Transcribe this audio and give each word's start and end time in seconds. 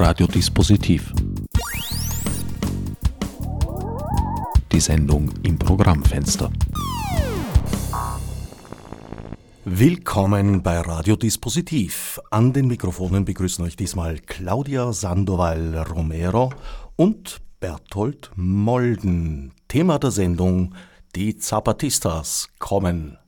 Radiodispositiv. 0.00 1.12
Die 4.70 4.78
Sendung 4.78 5.28
im 5.42 5.58
Programmfenster. 5.58 6.52
Willkommen 9.64 10.62
bei 10.62 10.78
Radiodispositiv. 10.78 12.20
An 12.30 12.52
den 12.52 12.68
Mikrofonen 12.68 13.24
begrüßen 13.24 13.64
euch 13.64 13.74
diesmal 13.74 14.20
Claudia 14.20 14.92
Sandoval 14.92 15.76
Romero 15.82 16.52
und 16.94 17.40
Berthold 17.58 18.30
Molden. 18.36 19.52
Thema 19.66 19.98
der 19.98 20.12
Sendung: 20.12 20.76
Die 21.16 21.38
Zapatistas 21.38 22.48
kommen. 22.60 23.18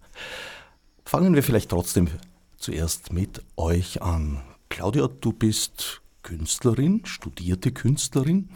Fangen 1.05 1.35
wir 1.35 1.43
vielleicht 1.43 1.71
trotzdem 1.71 2.07
zuerst 2.59 3.13
mit 3.13 3.43
euch 3.57 4.03
an. 4.03 4.41
Claudia, 4.69 5.09
du 5.09 5.33
bist 5.33 6.01
Künstlerin, 6.23 7.03
studierte 7.05 7.73
Künstlerin, 7.73 8.49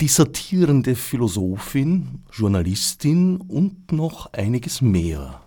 dissertierende 0.00 0.94
Philosophin, 0.94 2.22
Journalistin 2.32 3.40
und 3.40 3.92
noch 3.92 4.32
einiges 4.32 4.80
mehr. 4.80 5.40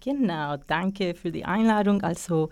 Genau, 0.00 0.56
danke 0.68 1.14
für 1.14 1.32
die 1.32 1.44
Einladung. 1.44 2.02
Also 2.02 2.50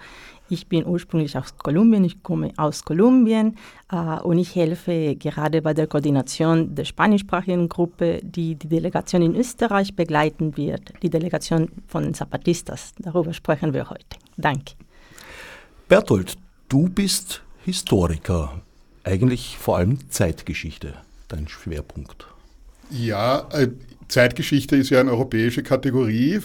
ich 0.48 0.66
bin 0.66 0.84
ursprünglich 0.84 1.38
aus 1.38 1.56
Kolumbien, 1.56 2.04
ich 2.04 2.22
komme 2.22 2.52
aus 2.56 2.84
Kolumbien 2.84 3.56
äh, 3.90 4.20
und 4.20 4.38
ich 4.38 4.54
helfe 4.54 5.14
gerade 5.16 5.62
bei 5.62 5.72
der 5.72 5.86
Koordination 5.86 6.74
der 6.74 6.84
spanischsprachigen 6.84 7.68
Gruppe, 7.68 8.20
die 8.22 8.56
die 8.56 8.68
Delegation 8.68 9.22
in 9.22 9.36
Österreich 9.36 9.94
begleiten 9.94 10.56
wird, 10.56 10.92
die 11.02 11.08
Delegation 11.08 11.70
von 11.86 12.12
Zapatistas. 12.14 12.92
Darüber 12.98 13.32
sprechen 13.32 13.72
wir 13.72 13.88
heute. 13.88 14.18
Danke. 14.36 14.74
Berthold, 15.88 16.36
du 16.68 16.88
bist 16.88 17.45
Historiker, 17.66 18.62
eigentlich 19.02 19.58
vor 19.58 19.76
allem 19.76 20.08
Zeitgeschichte, 20.08 20.94
dein 21.26 21.48
Schwerpunkt. 21.48 22.28
Ja, 22.90 23.48
äh, 23.50 23.70
Zeitgeschichte 24.06 24.76
ist 24.76 24.90
ja 24.90 25.00
eine 25.00 25.10
europäische 25.10 25.64
Kategorie, 25.64 26.38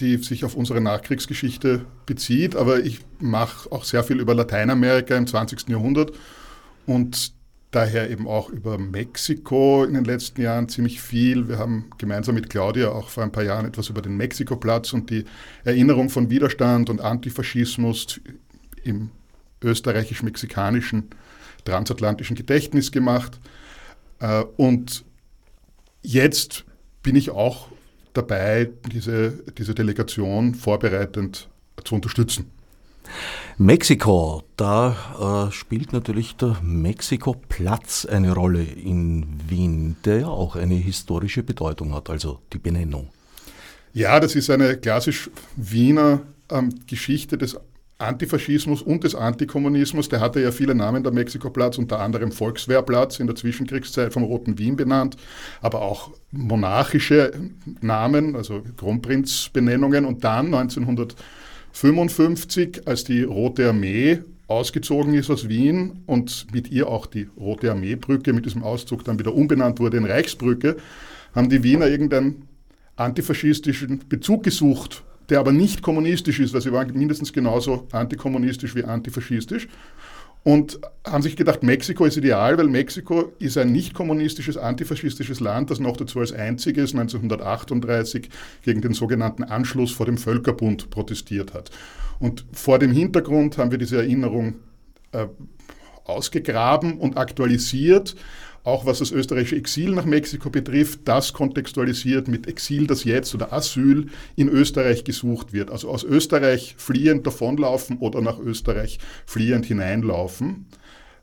die 0.00 0.16
sich 0.16 0.44
auf 0.44 0.56
unsere 0.56 0.80
Nachkriegsgeschichte 0.80 1.84
bezieht, 2.06 2.56
aber 2.56 2.80
ich 2.80 3.02
mache 3.20 3.70
auch 3.70 3.84
sehr 3.84 4.02
viel 4.02 4.18
über 4.18 4.34
Lateinamerika 4.34 5.16
im 5.16 5.28
20. 5.28 5.68
Jahrhundert 5.68 6.10
und 6.86 7.32
daher 7.70 8.10
eben 8.10 8.26
auch 8.26 8.48
über 8.48 8.76
Mexiko 8.76 9.84
in 9.84 9.94
den 9.94 10.04
letzten 10.04 10.40
Jahren 10.40 10.68
ziemlich 10.68 11.00
viel. 11.00 11.46
Wir 11.46 11.58
haben 11.58 11.84
gemeinsam 11.98 12.34
mit 12.34 12.50
Claudia 12.50 12.88
auch 12.88 13.10
vor 13.10 13.22
ein 13.22 13.30
paar 13.30 13.44
Jahren 13.44 13.66
etwas 13.66 13.90
über 13.90 14.02
den 14.02 14.16
Mexikoplatz 14.16 14.92
und 14.92 15.08
die 15.10 15.24
Erinnerung 15.62 16.10
von 16.10 16.30
Widerstand 16.30 16.90
und 16.90 17.00
Antifaschismus 17.00 18.20
im 18.82 19.10
österreichisch-mexikanischen 19.64 21.10
transatlantischen 21.64 22.36
Gedächtnis 22.36 22.92
gemacht. 22.92 23.40
Äh, 24.20 24.44
und 24.56 25.04
jetzt 26.02 26.64
bin 27.02 27.16
ich 27.16 27.30
auch 27.30 27.68
dabei, 28.12 28.70
diese, 28.92 29.32
diese 29.58 29.74
Delegation 29.74 30.54
vorbereitend 30.54 31.48
zu 31.84 31.94
unterstützen. 31.94 32.50
Mexiko, 33.58 34.42
da 34.56 35.48
äh, 35.48 35.52
spielt 35.52 35.92
natürlich 35.92 36.36
der 36.36 36.56
Mexiko-Platz 36.62 38.06
eine 38.06 38.32
Rolle 38.32 38.62
in 38.62 39.26
Wien, 39.48 39.96
der 40.04 40.20
ja 40.20 40.26
auch 40.28 40.56
eine 40.56 40.74
historische 40.74 41.42
Bedeutung 41.42 41.94
hat, 41.94 42.08
also 42.08 42.40
die 42.52 42.58
Benennung. 42.58 43.08
Ja, 43.92 44.18
das 44.18 44.34
ist 44.34 44.50
eine 44.50 44.76
klassisch 44.76 45.30
Wiener 45.54 46.22
ähm, 46.50 46.74
Geschichte 46.86 47.38
des 47.38 47.56
Antifaschismus 47.98 48.80
und 48.82 49.04
des 49.04 49.14
Antikommunismus. 49.14 50.08
Der 50.08 50.20
hatte 50.20 50.40
ja 50.40 50.50
viele 50.50 50.74
Namen, 50.74 51.04
der 51.04 51.12
Mexikoplatz, 51.12 51.78
unter 51.78 52.00
anderem 52.00 52.32
Volkswehrplatz 52.32 53.20
in 53.20 53.28
der 53.28 53.36
Zwischenkriegszeit 53.36 54.12
vom 54.12 54.24
Roten 54.24 54.58
Wien 54.58 54.74
benannt, 54.76 55.16
aber 55.60 55.82
auch 55.82 56.10
monarchische 56.32 57.30
Namen, 57.80 58.34
also 58.34 58.62
Kronprinzbenennungen. 58.76 60.04
Und 60.04 60.24
dann 60.24 60.46
1955, 60.46 62.82
als 62.86 63.04
die 63.04 63.22
Rote 63.22 63.68
Armee 63.68 64.18
ausgezogen 64.48 65.14
ist 65.14 65.30
aus 65.30 65.48
Wien 65.48 66.02
und 66.06 66.48
mit 66.52 66.70
ihr 66.70 66.88
auch 66.88 67.06
die 67.06 67.28
Rote 67.38 67.70
Armeebrücke 67.70 68.32
mit 68.32 68.44
diesem 68.44 68.62
Auszug 68.62 69.04
dann 69.04 69.18
wieder 69.18 69.34
umbenannt 69.34 69.80
wurde 69.80 69.96
in 69.96 70.04
Reichsbrücke, 70.04 70.76
haben 71.34 71.48
die 71.48 71.62
Wiener 71.62 71.86
irgendeinen 71.86 72.48
antifaschistischen 72.96 74.02
Bezug 74.08 74.42
gesucht 74.42 75.02
der 75.28 75.40
aber 75.40 75.52
nicht 75.52 75.82
kommunistisch 75.82 76.40
ist, 76.40 76.52
weil 76.52 76.60
sie 76.60 76.72
waren 76.72 76.92
mindestens 76.92 77.32
genauso 77.32 77.86
antikommunistisch 77.92 78.74
wie 78.74 78.84
antifaschistisch. 78.84 79.68
Und 80.44 80.78
haben 81.06 81.22
sich 81.22 81.36
gedacht, 81.36 81.62
Mexiko 81.62 82.04
ist 82.04 82.18
ideal, 82.18 82.58
weil 82.58 82.68
Mexiko 82.68 83.32
ist 83.38 83.56
ein 83.56 83.72
nicht 83.72 83.94
kommunistisches, 83.94 84.58
antifaschistisches 84.58 85.40
Land, 85.40 85.70
das 85.70 85.80
noch 85.80 85.96
dazu 85.96 86.20
als 86.20 86.32
einziges 86.32 86.92
1938 86.92 88.28
gegen 88.62 88.82
den 88.82 88.92
sogenannten 88.92 89.42
Anschluss 89.44 89.92
vor 89.92 90.04
dem 90.04 90.18
Völkerbund 90.18 90.90
protestiert 90.90 91.54
hat. 91.54 91.70
Und 92.18 92.44
vor 92.52 92.78
dem 92.78 92.92
Hintergrund 92.92 93.56
haben 93.56 93.70
wir 93.70 93.78
diese 93.78 93.96
Erinnerung 93.96 94.56
äh, 95.12 95.26
ausgegraben 96.04 96.98
und 96.98 97.16
aktualisiert 97.16 98.14
auch 98.64 98.86
was 98.86 98.98
das 98.98 99.12
österreichische 99.12 99.56
Exil 99.56 99.90
nach 99.90 100.06
Mexiko 100.06 100.50
betrifft, 100.50 101.00
das 101.04 101.34
kontextualisiert 101.34 102.28
mit 102.28 102.48
Exil, 102.48 102.86
das 102.86 103.04
jetzt 103.04 103.34
oder 103.34 103.52
Asyl 103.52 104.06
in 104.36 104.48
Österreich 104.48 105.04
gesucht 105.04 105.52
wird. 105.52 105.70
Also 105.70 105.90
aus 105.90 106.02
Österreich 106.02 106.74
fliehend 106.78 107.26
davonlaufen 107.26 107.98
oder 107.98 108.22
nach 108.22 108.38
Österreich 108.38 108.98
fliehend 109.26 109.66
hineinlaufen. 109.66 110.66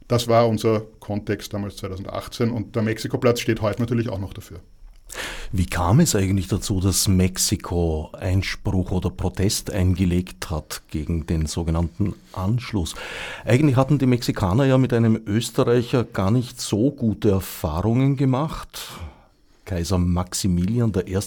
Das 0.08 0.28
war 0.28 0.48
unser 0.48 0.82
Kontext 1.00 1.54
damals 1.54 1.78
2018 1.78 2.52
und 2.52 2.76
der 2.76 2.84
Mexikoplatz 2.84 3.40
steht 3.40 3.62
heute 3.62 3.82
natürlich 3.82 4.10
auch 4.10 4.20
noch 4.20 4.34
dafür. 4.34 4.60
Wie 5.52 5.66
kam 5.66 6.00
es 6.00 6.16
eigentlich 6.16 6.48
dazu, 6.48 6.80
dass 6.80 7.08
Mexiko 7.08 8.10
Einspruch 8.14 8.92
oder 8.92 9.10
Protest 9.10 9.72
eingelegt 9.72 10.50
hat 10.50 10.82
gegen 10.90 11.28
den 11.28 11.46
sogenannten 11.46 12.14
Anschluss? 12.34 12.96
Eigentlich 13.46 13.76
hatten 13.76 14.00
die 14.00 14.06
Mexikaner 14.06 14.66
ja 14.66 14.78
mit 14.78 14.94
einem 14.94 15.20
Österreicher 15.26 16.04
gar 16.04 16.32
nicht 16.32 16.62
so 16.62 16.92
gute 16.92 17.32
Erfahrungen 17.32 18.16
gemacht. 18.16 18.92
Kaiser 19.66 19.98
Maximilian 19.98 20.92
I. 21.08 21.18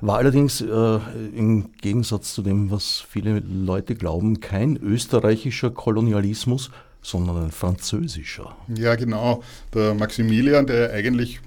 war 0.00 0.18
allerdings 0.18 0.60
äh, 0.60 0.98
im 1.34 1.70
Gegensatz 1.80 2.34
zu 2.34 2.42
dem, 2.42 2.70
was 2.70 3.04
viele 3.08 3.40
Leute 3.40 3.94
glauben, 3.94 4.40
kein 4.40 4.76
österreichischer 4.76 5.70
Kolonialismus, 5.70 6.70
sondern 7.02 7.44
ein 7.44 7.50
französischer. 7.50 8.56
Ja, 8.74 8.94
genau. 8.96 9.42
Der 9.72 9.94
Maximilian, 9.94 10.66
der 10.66 10.92
eigentlich 10.92 11.40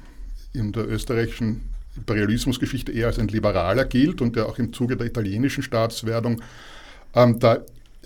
in 0.53 0.71
der 0.71 0.87
österreichischen 0.89 1.61
Imperialismusgeschichte 1.97 2.91
eher 2.91 3.07
als 3.07 3.19
ein 3.19 3.28
Liberaler 3.28 3.85
gilt 3.85 4.22
und 4.22 4.35
der 4.35 4.47
auch 4.47 4.57
im 4.57 4.74
Zuge 4.74 4.97
der 4.97 5.07
italienischen 5.07 5.63
Staatswerdung 5.63 6.41
ähm, 7.16 7.40
da 7.40 7.59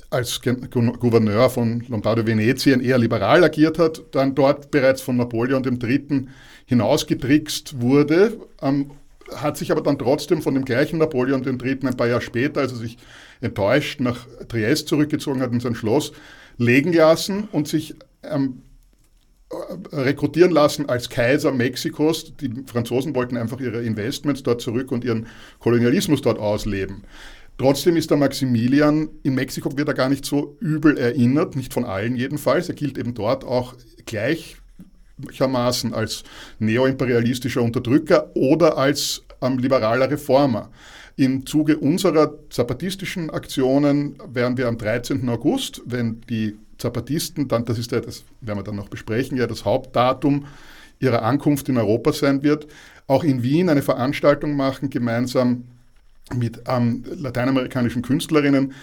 als 0.10 0.40
Gouverneur 0.42 1.50
von 1.50 1.84
Lombardo-Venetien 1.88 2.80
eher 2.80 2.98
liberal 2.98 3.44
agiert 3.44 3.80
hat, 3.80 4.02
dann 4.12 4.36
dort 4.36 4.72
bereits 4.72 5.02
von 5.02 5.18
Napoleon 5.18 5.64
III. 5.64 6.28
hinausgetrickst 6.66 7.82
wurde, 7.82 8.40
ähm, 8.62 8.92
hat 9.36 9.58
sich 9.58 9.72
aber 9.72 9.82
dann 9.82 9.98
trotzdem 9.98 10.42
von 10.42 10.54
dem 10.54 10.64
gleichen 10.64 11.00
Napoleon 11.00 11.44
III. 11.44 11.80
ein 11.88 11.98
paar 11.98 12.08
Jahre 12.08 12.22
später, 12.22 12.62
als 12.62 12.72
er 12.74 12.78
sich 12.78 12.98
enttäuscht 13.42 14.00
nach 14.00 14.28
Triest 14.48 14.88
zurückgezogen 14.88 15.42
hat 15.42 15.52
in 15.52 15.60
sein 15.60 15.76
Schloss, 15.76 16.14
legen 16.58 16.94
lassen 16.94 17.50
und 17.52 17.68
sich 17.68 17.96
ähm, 18.24 18.62
rekrutieren 19.92 20.52
lassen 20.52 20.90
als 20.90 21.10
Kaiser 21.10 21.52
Mexikos. 21.52 22.34
Die 22.38 22.64
Franzosen 22.66 23.16
wollten 23.16 23.38
einfach 23.38 23.60
ihre 23.60 23.84
Investments 23.84 24.44
dort 24.44 24.62
zurück 24.62 24.92
und 24.92 25.04
ihren 25.04 25.28
Kolonialismus 25.60 26.22
dort 26.22 26.40
ausleben. 26.40 27.04
Trotzdem 27.58 27.96
ist 27.96 28.10
der 28.10 28.18
Maximilian, 28.18 29.10
in 29.24 29.36
Mexiko 29.36 29.78
wird 29.78 29.88
er 29.88 29.94
gar 29.94 30.10
nicht 30.10 30.26
so 30.26 30.58
übel 30.60 30.98
erinnert, 30.98 31.56
nicht 31.56 31.74
von 31.74 31.86
allen 31.86 32.16
jedenfalls. 32.16 32.68
Er 32.68 32.76
gilt 32.76 32.98
eben 32.98 33.14
dort 33.14 33.46
auch 33.46 33.76
gleichermaßen 34.06 35.94
als 35.94 36.24
neoimperialistischer 36.60 37.62
Unterdrücker 37.62 38.32
oder 38.36 38.78
als 38.78 39.24
ähm, 39.42 39.58
liberaler 39.58 40.12
Reformer. 40.12 40.70
Im 41.18 41.46
Zuge 41.46 41.78
unserer 41.78 42.34
zapatistischen 42.50 43.30
Aktionen 43.30 44.18
werden 44.34 44.58
wir 44.58 44.68
am 44.68 44.78
13. 44.78 45.28
August, 45.30 45.82
wenn 45.86 46.20
die 46.30 46.58
Zapatisten, 46.78 47.48
dann, 47.48 47.66
das 47.66 47.78
ist 47.78 47.92
ja, 47.92 48.00
das 48.00 48.24
werden 48.42 48.60
wir 48.60 48.64
dann 48.64 48.76
noch 48.76 48.90
besprechen, 48.90 49.38
ja 49.38 49.48
das 49.48 49.66
Hauptdatum 49.66 50.46
ihrer 51.00 51.24
Ankunft 51.24 51.70
in 51.70 51.78
Europa 51.78 52.14
sein 52.14 52.44
wird, 52.44 52.68
auch 53.08 53.24
in 53.24 53.44
Wien 53.44 53.70
eine 53.70 53.82
Veranstaltung 53.82 54.56
machen, 54.56 54.90
gemeinsam 54.90 55.66
mit 56.34 56.64
ähm, 56.68 57.04
lateinamerikanischen 57.18 58.02
Künstlerinnen, 58.02 58.74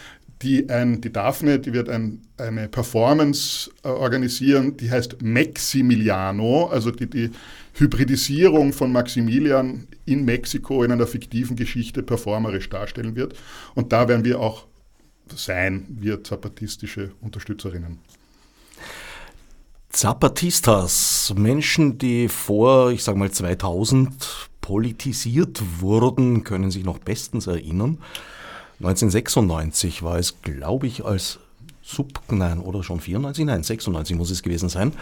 die 0.43 0.69
ein, 0.69 1.01
die 1.01 1.13
Daphne, 1.13 1.59
die 1.59 1.73
wird 1.73 1.89
ein, 1.89 2.23
eine 2.37 2.69
Performance 2.69 3.71
äh, 3.85 3.89
organisieren, 3.89 4.77
die 4.77 4.91
heißt 4.91 5.23
Maximiliano, 5.23 6.67
also 6.67 6.91
die, 6.91 7.09
die 7.09 7.31
Hybridisierung 7.75 8.73
von 8.73 8.93
Maximilian 8.93 9.87
in 10.05 10.25
Mexiko 10.25 10.83
in 10.83 10.93
einer 10.93 11.07
fiktiven 11.07 11.57
Geschichte 11.57 12.03
performerisch 12.03 12.69
darstellen 12.69 13.17
wird. 13.17 13.35
Und 13.75 13.93
da 13.93 14.09
werden 14.09 14.25
wir 14.25 14.41
auch 14.41 14.67
sein, 15.37 15.87
wir 15.89 16.23
zapatistische 16.25 17.13
Unterstützerinnen. 17.21 17.99
Zapatistas, 19.91 21.35
Menschen, 21.37 21.99
die 21.99 22.29
vor, 22.29 22.93
ich 22.93 23.05
sage 23.05 23.19
mal 23.19 23.31
2000 23.31 24.49
politisiert 24.63 25.63
wurden, 25.81 26.45
können 26.45 26.71
sich 26.71 26.85
noch 26.85 26.99
bestens 26.99 27.47
erinnern. 27.47 27.99
1996 28.79 30.03
war 30.03 30.19
es, 30.19 30.41
glaube 30.41 30.87
ich, 30.87 31.05
als 31.05 31.39
Sub, 31.83 32.21
nein, 32.31 32.59
oder 32.61 32.83
schon 32.83 33.01
94, 33.01 33.45
nein, 33.45 33.63
96 33.63 34.17
muss 34.17 34.31
es 34.31 34.43
gewesen 34.43 34.69
sein. 34.69 34.93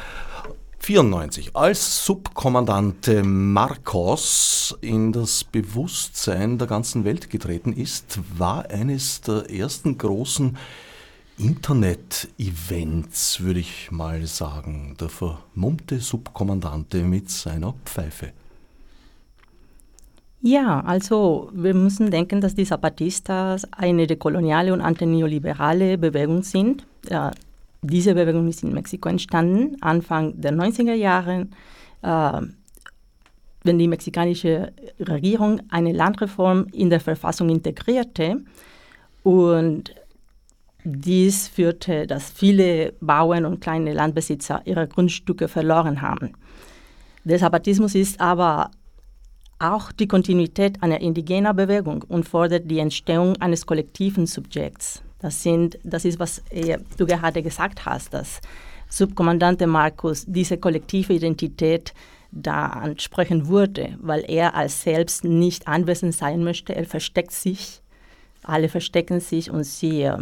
94, 0.83 1.55
als 1.55 2.07
Subkommandante 2.07 3.23
Marcos 3.23 4.77
in 4.81 5.13
das 5.13 5.45
Bewusstsein 5.45 6.57
der 6.57 6.67
ganzen 6.67 7.05
Welt 7.05 7.29
getreten 7.29 7.75
ist, 7.75 8.19
war 8.39 8.71
eines 8.71 9.21
der 9.21 9.51
ersten 9.51 9.99
großen 9.99 10.57
Internet-Events, 11.37 13.41
würde 13.41 13.61
ich 13.61 13.91
mal 13.91 14.27
sagen. 14.27 14.97
Der 14.99 15.11
vermummte 15.11 16.01
Subkommandante 16.01 17.03
mit 17.03 17.31
seiner 17.31 17.75
Pfeife. 17.85 18.33
Ja, 20.41 20.81
also 20.81 21.51
wir 21.53 21.75
müssen 21.75 22.11
denken, 22.11 22.41
dass 22.41 22.55
die 22.55 22.65
Zapatistas 22.65 23.71
eine 23.73 24.07
dekoloniale 24.07 24.73
und 24.73 24.81
antineoliberale 24.81 25.99
Bewegung 25.99 26.43
sind. 26.43 26.87
Ja, 27.09 27.33
diese 27.83 28.15
Bewegung 28.15 28.49
ist 28.49 28.63
in 28.63 28.73
Mexiko 28.73 29.09
entstanden, 29.09 29.77
Anfang 29.81 30.41
der 30.41 30.53
90er 30.53 30.95
Jahre, 30.95 31.49
äh, 32.03 32.41
wenn 33.63 33.79
die 33.79 33.89
mexikanische 33.89 34.73
Regierung 34.99 35.61
eine 35.69 35.93
Landreform 35.93 36.67
in 36.73 36.91
der 36.91 37.01
Verfassung 37.01 37.51
integrierte 37.51 38.43
und 39.23 39.95
dies 40.85 41.49
führte, 41.49 42.07
dass 42.07 42.31
viele 42.31 42.95
Bauern 43.01 43.45
und 43.45 43.61
kleine 43.61 43.93
Landbesitzer 43.93 44.63
ihre 44.65 44.89
Grundstücke 44.89 45.49
verloren 45.49 46.01
haben. 46.01 46.33
Der 47.25 47.39
Zapatismus 47.39 47.95
ist 47.95 48.19
aber 48.19 48.71
auch 49.59 49.93
die 49.93 50.09
Kontinuität 50.09 50.83
einer 50.83 51.01
indigenen 51.01 51.55
Bewegung 51.55 52.03
und 52.09 52.27
fordert 52.27 52.71
die 52.71 52.79
Entstehung 52.79 53.37
eines 53.41 53.67
kollektiven 53.67 54.27
Subjekts. 54.27 55.03
Das, 55.21 55.43
sind, 55.43 55.79
das 55.85 56.05
ist, 56.05 56.19
was 56.19 56.43
du 56.97 57.07
gerade 57.07 57.43
gesagt 57.43 57.85
hast, 57.85 58.15
dass 58.15 58.41
Subkommandante 58.89 59.67
Markus 59.67 60.25
diese 60.27 60.59
kollektive 60.59 61.13
Identität 61.13 61.95
da 62.33 62.67
ansprechen 62.67 63.49
würde, 63.49 63.97
weil 64.01 64.25
er 64.29 64.55
als 64.55 64.83
selbst 64.83 65.25
nicht 65.25 65.69
anwesend 65.69 66.15
sein 66.15 66.43
möchte. 66.45 66.75
Er 66.75 66.85
versteckt 66.85 67.33
sich, 67.33 67.83
alle 68.43 68.69
verstecken 68.69 69.21
sich 69.21 69.51
und 69.51 69.65
sie 69.65 70.03
äh, 70.03 70.17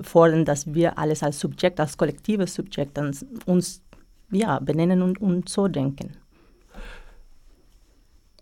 fordern, 0.00 0.44
dass 0.44 0.72
wir 0.72 0.98
alles 0.98 1.22
als 1.22 1.40
Subjekt, 1.40 1.80
als 1.80 1.96
kollektives 1.96 2.54
Subjekt 2.54 2.98
uns 3.46 3.82
ja, 4.30 4.58
benennen 4.58 5.02
und, 5.02 5.20
und 5.20 5.48
so 5.48 5.68
denken. 5.68 6.16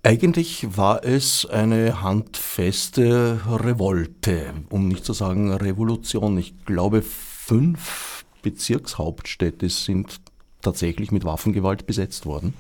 Eigentlich 0.07 0.77
war 0.77 1.03
es 1.03 1.47
eine 1.47 2.03
handfeste 2.03 3.41
Revolte, 3.49 4.53
um 4.69 4.87
nicht 4.87 5.03
zu 5.03 5.15
sagen 5.15 5.51
Revolution. 5.51 6.37
Ich 6.37 6.67
glaube, 6.67 7.01
fünf 7.01 8.27
Bezirkshauptstädte 8.43 9.71
sind 9.71 10.21
tatsächlich 10.61 11.11
mit 11.11 11.25
Waffengewalt 11.25 11.87
besetzt 11.87 12.27
worden. 12.27 12.53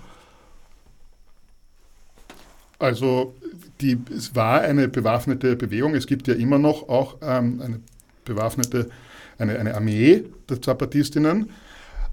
Also 2.79 3.35
die, 3.83 3.99
es 4.17 4.35
war 4.35 4.63
eine 4.63 4.89
bewaffnete 4.89 5.55
Bewegung. 5.55 5.95
Es 5.95 6.07
gibt 6.07 6.27
ja 6.27 6.35
immer 6.35 6.59
noch 6.59 6.89
auch 6.89 7.19
ähm, 7.21 7.61
eine 7.61 7.81
bewaffnete, 8.25 8.89
eine, 9.37 9.59
eine 9.59 9.75
Armee 9.75 10.25
der 10.49 10.63
Zapatistinnen. 10.63 11.51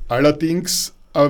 Allerdings 0.09 0.93
äh, 1.13 1.29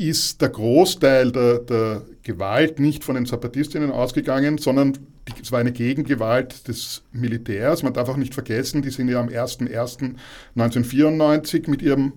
ist 0.00 0.40
der 0.40 0.48
Großteil 0.48 1.30
der, 1.32 1.58
der, 1.58 2.02
Gewalt 2.22 2.78
nicht 2.78 3.02
von 3.02 3.14
den 3.14 3.24
Zapatistinnen 3.26 3.90
ausgegangen, 3.90 4.58
sondern 4.58 4.92
die, 4.92 5.00
es 5.42 5.50
war 5.52 5.60
eine 5.60 5.72
Gegengewalt 5.72 6.68
des 6.68 7.02
Militärs. 7.12 7.82
Man 7.82 7.94
darf 7.94 8.10
auch 8.10 8.18
nicht 8.18 8.34
vergessen, 8.34 8.82
die 8.82 8.90
sind 8.90 9.08
ja 9.08 9.18
am 9.20 9.28
01.01.1994 9.28 11.68
mit 11.68 11.80
ihrem 11.80 12.12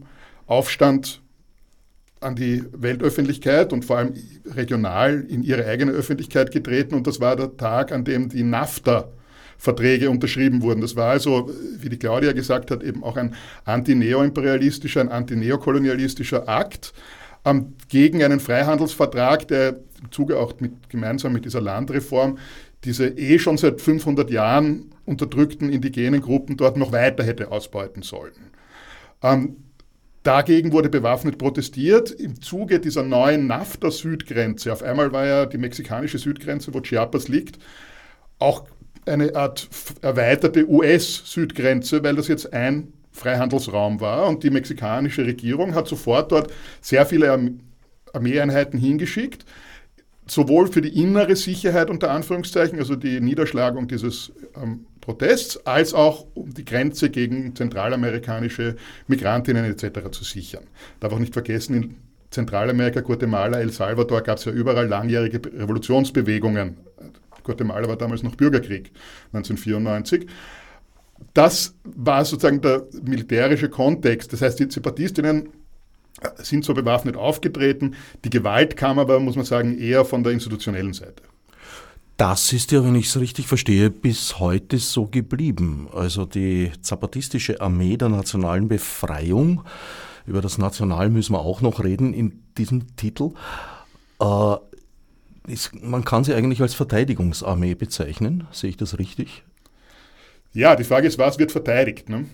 Aufstand 0.46 1.22
an 2.20 2.36
die 2.36 2.66
Weltöffentlichkeit 2.74 3.72
und 3.72 3.86
vor 3.86 3.96
allem 3.98 4.14
regional 4.46 5.22
in 5.22 5.42
ihre 5.42 5.66
eigene 5.66 5.94
Öffentlichkeit 5.94 6.52
getreten. 6.52 6.96
Und 6.96 7.08
das 7.08 7.22
war 7.22 7.38
der 7.38 7.56
Tag, 7.58 7.94
an 7.94 8.04
dem 8.04 8.28
die 8.30 8.44
NAFTA 8.44 9.08
Verträge 9.58 10.10
unterschrieben 10.10 10.62
wurden. 10.62 10.82
Das 10.82 10.98
war 10.98 11.12
also, 11.12 11.50
wie 11.80 11.88
die 11.88 11.98
Claudia 11.98 12.34
gesagt 12.34 12.72
hat, 12.72 12.84
eben 12.84 13.04
auch 13.04 13.16
ein 13.16 13.36
antineoimperialistischer, 13.64 15.00
ein 15.00 15.08
antineokolonialistischer 15.10 16.50
Akt 16.50 16.94
ähm, 17.46 17.74
gegen 17.90 18.24
einen 18.24 18.40
Freihandelsvertrag, 18.40 19.48
der 19.48 19.78
im 20.02 20.12
Zuge 20.12 20.38
auch 20.38 20.60
mit, 20.60 20.90
gemeinsam 20.90 21.34
mit 21.34 21.46
dieser 21.46 21.62
Landreform 21.62 22.38
diese 22.84 23.08
eh 23.08 23.40
schon 23.40 23.58
seit 23.58 23.82
500 23.82 24.30
Jahren 24.30 24.92
unterdrückten 25.06 25.70
indigenen 25.70 26.22
Gruppen 26.22 26.58
dort 26.58 26.78
noch 26.78 26.92
weiter 26.92 27.24
hätte 27.24 27.52
ausbeuten 27.52 28.04
sollen. 28.04 28.52
Ähm, 29.22 29.56
dagegen 30.24 30.72
wurde 30.72 30.90
bewaffnet 30.90 31.38
protestiert. 31.38 32.12
Im 32.12 32.42
Zuge 32.42 32.80
dieser 32.80 33.04
neuen 33.04 33.48
NAFTA-Südgrenze, 33.48 34.72
auf 34.72 34.84
einmal 34.84 35.12
war 35.12 35.26
ja 35.26 35.46
die 35.46 35.58
mexikanische 35.58 36.18
Südgrenze, 36.18 36.74
wo 36.74 36.82
Chiapas 36.82 37.28
liegt, 37.28 37.58
auch 38.40 38.66
eine 39.06 39.36
Art 39.36 39.70
erweiterte 40.02 40.70
US-Südgrenze, 40.70 42.04
weil 42.04 42.16
das 42.16 42.28
jetzt 42.28 42.54
ein 42.54 42.94
Freihandelsraum 43.14 44.02
war 44.02 44.28
und 44.28 44.44
die 44.44 44.50
mexikanische 44.50 45.26
Regierung 45.26 45.76
hat 45.76 45.88
sofort 45.88 46.32
dort 46.32 46.52
sehr 46.82 47.06
viele 47.06 47.54
Armeeeinheiten 48.12 48.80
hingeschickt, 48.80 49.46
sowohl 50.26 50.72
für 50.72 50.82
die 50.82 51.02
innere 51.02 51.36
Sicherheit 51.36 51.90
unter 51.90 52.12
Anführungszeichen, 52.12 52.80
also 52.80 52.96
die 52.96 53.22
Niederschlagung 53.22 53.88
dieses 53.88 54.32
ähm, 54.62 54.86
Protests, 55.00 55.66
als 55.66 55.94
auch 55.94 56.26
um 56.34 56.54
die 56.54 56.66
Grenze 56.66 57.10
gegen 57.10 57.56
zentralamerikanische 57.56 58.76
Migrantinnen 59.08 59.66
etc. 59.66 60.10
zu 60.12 60.24
sichern. 60.24 60.64
Darf 61.00 61.14
auch 61.14 61.20
nicht 61.20 61.34
vergessen, 61.34 61.76
in 61.76 61.96
Zentralamerika, 62.34 63.02
Guatemala, 63.02 63.60
El 63.60 63.72
Salvador 63.72 64.22
gab 64.22 64.40
es 64.40 64.46
ja 64.46 64.52
überall 64.52 64.88
langjährige 64.88 65.40
Revolutionsbewegungen. 65.60 66.78
Guatemala 67.44 67.88
war 67.88 67.96
damals 67.96 68.24
noch 68.24 68.36
Bürgerkrieg 68.36 68.92
1994 69.34 70.28
das 71.34 71.76
war 71.84 72.24
sozusagen 72.26 72.62
der 72.62 72.86
militärische 73.04 73.70
Kontext. 73.70 74.34
Das 74.34 74.42
heißt, 74.42 74.60
die 74.60 74.70
Separatistinnen 74.70 75.50
sind 76.38 76.64
so 76.64 76.74
bewaffnet 76.74 77.18
aufgetreten. 77.18 77.96
Die 78.24 78.30
Gewalt 78.30 78.78
kam 78.78 79.00
aber, 79.00 79.20
muss 79.20 79.36
man 79.36 79.46
sagen, 79.46 79.78
eher 79.78 80.06
von 80.06 80.24
der 80.24 80.34
institutionellen 80.34 80.94
Seite. 80.94 81.24
Das 82.18 82.54
ist 82.54 82.72
ja, 82.72 82.84
wenn 82.84 82.96
ich 82.96 83.08
es 83.08 83.20
richtig 83.20 83.48
verstehe, 83.48 83.90
bis 83.90 84.40
heute 84.40 84.78
so 84.78 85.08
geblieben. 85.08 85.88
Also 85.92 86.26
die 86.26 86.72
zapatistische 86.82 87.60
Armee 87.60 87.98
der 87.98 88.10
nationalen 88.10 88.68
Befreiung, 88.68 89.64
über 90.28 90.42
das 90.42 90.58
National 90.58 91.10
müssen 91.10 91.34
wir 91.34 91.40
auch 91.40 91.62
noch 91.62 91.84
reden 91.84 92.14
in 92.14 92.44
diesem 92.58 92.96
Titel. 92.96 93.32
Äh, 94.22 94.56
ist, 95.48 95.84
man 95.84 96.06
kann 96.06 96.24
sie 96.24 96.34
eigentlich 96.34 96.62
als 96.62 96.76
Verteidigungsarmee 96.76 97.76
bezeichnen, 97.76 98.48
sehe 98.52 98.70
ich 98.70 98.78
das 98.78 99.00
richtig? 99.00 99.44
Ja, 100.54 100.76
die 100.76 100.84
Frage 100.84 101.08
ist, 101.08 101.18
was 101.18 101.40
wird 101.40 101.52
verteidigt? 101.52 102.10
Ne? 102.10 102.26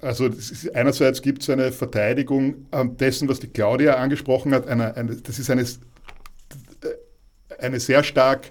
Also 0.00 0.26
ist, 0.26 0.74
einerseits 0.74 1.22
gibt 1.22 1.42
es 1.42 1.50
eine 1.50 1.72
Verteidigung 1.72 2.66
dessen, 2.98 3.28
was 3.28 3.40
die 3.40 3.48
Claudia 3.48 3.94
angesprochen 3.94 4.52
hat. 4.52 4.66
Eine, 4.66 4.96
eine, 4.96 5.16
das 5.16 5.38
ist 5.38 5.50
eine, 5.50 5.64
eine 7.58 7.80
sehr 7.80 8.02
stark 8.02 8.50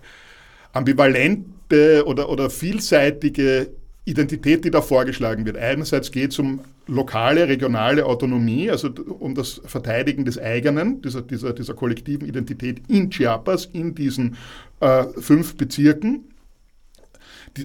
ambivalente 0.74 2.04
oder, 2.06 2.30
oder 2.30 2.50
vielseitige 2.50 3.70
Identität, 4.06 4.64
die 4.64 4.72
da 4.72 4.82
vorgeschlagen 4.82 5.46
wird. 5.46 5.58
Einerseits 5.58 6.12
geht 6.12 6.32
es 6.32 6.40
um 6.40 6.62
lokale, 6.88 7.50
regionale 7.50 8.06
Autonomie, 8.06 8.72
also 8.72 8.90
um 9.20 9.36
das 9.36 9.62
Verteidigen 9.66 10.24
des 10.24 10.40
eigenen, 10.40 11.02
dieser, 11.02 11.22
dieser, 11.22 11.52
dieser 11.52 11.74
kollektiven 11.74 12.26
Identität 12.26 12.82
in 12.88 13.10
Chiapas, 13.10 13.66
in 13.66 13.94
diesen 13.96 14.38
äh, 14.80 15.04
fünf 15.20 15.58
Bezirken. 15.58 16.24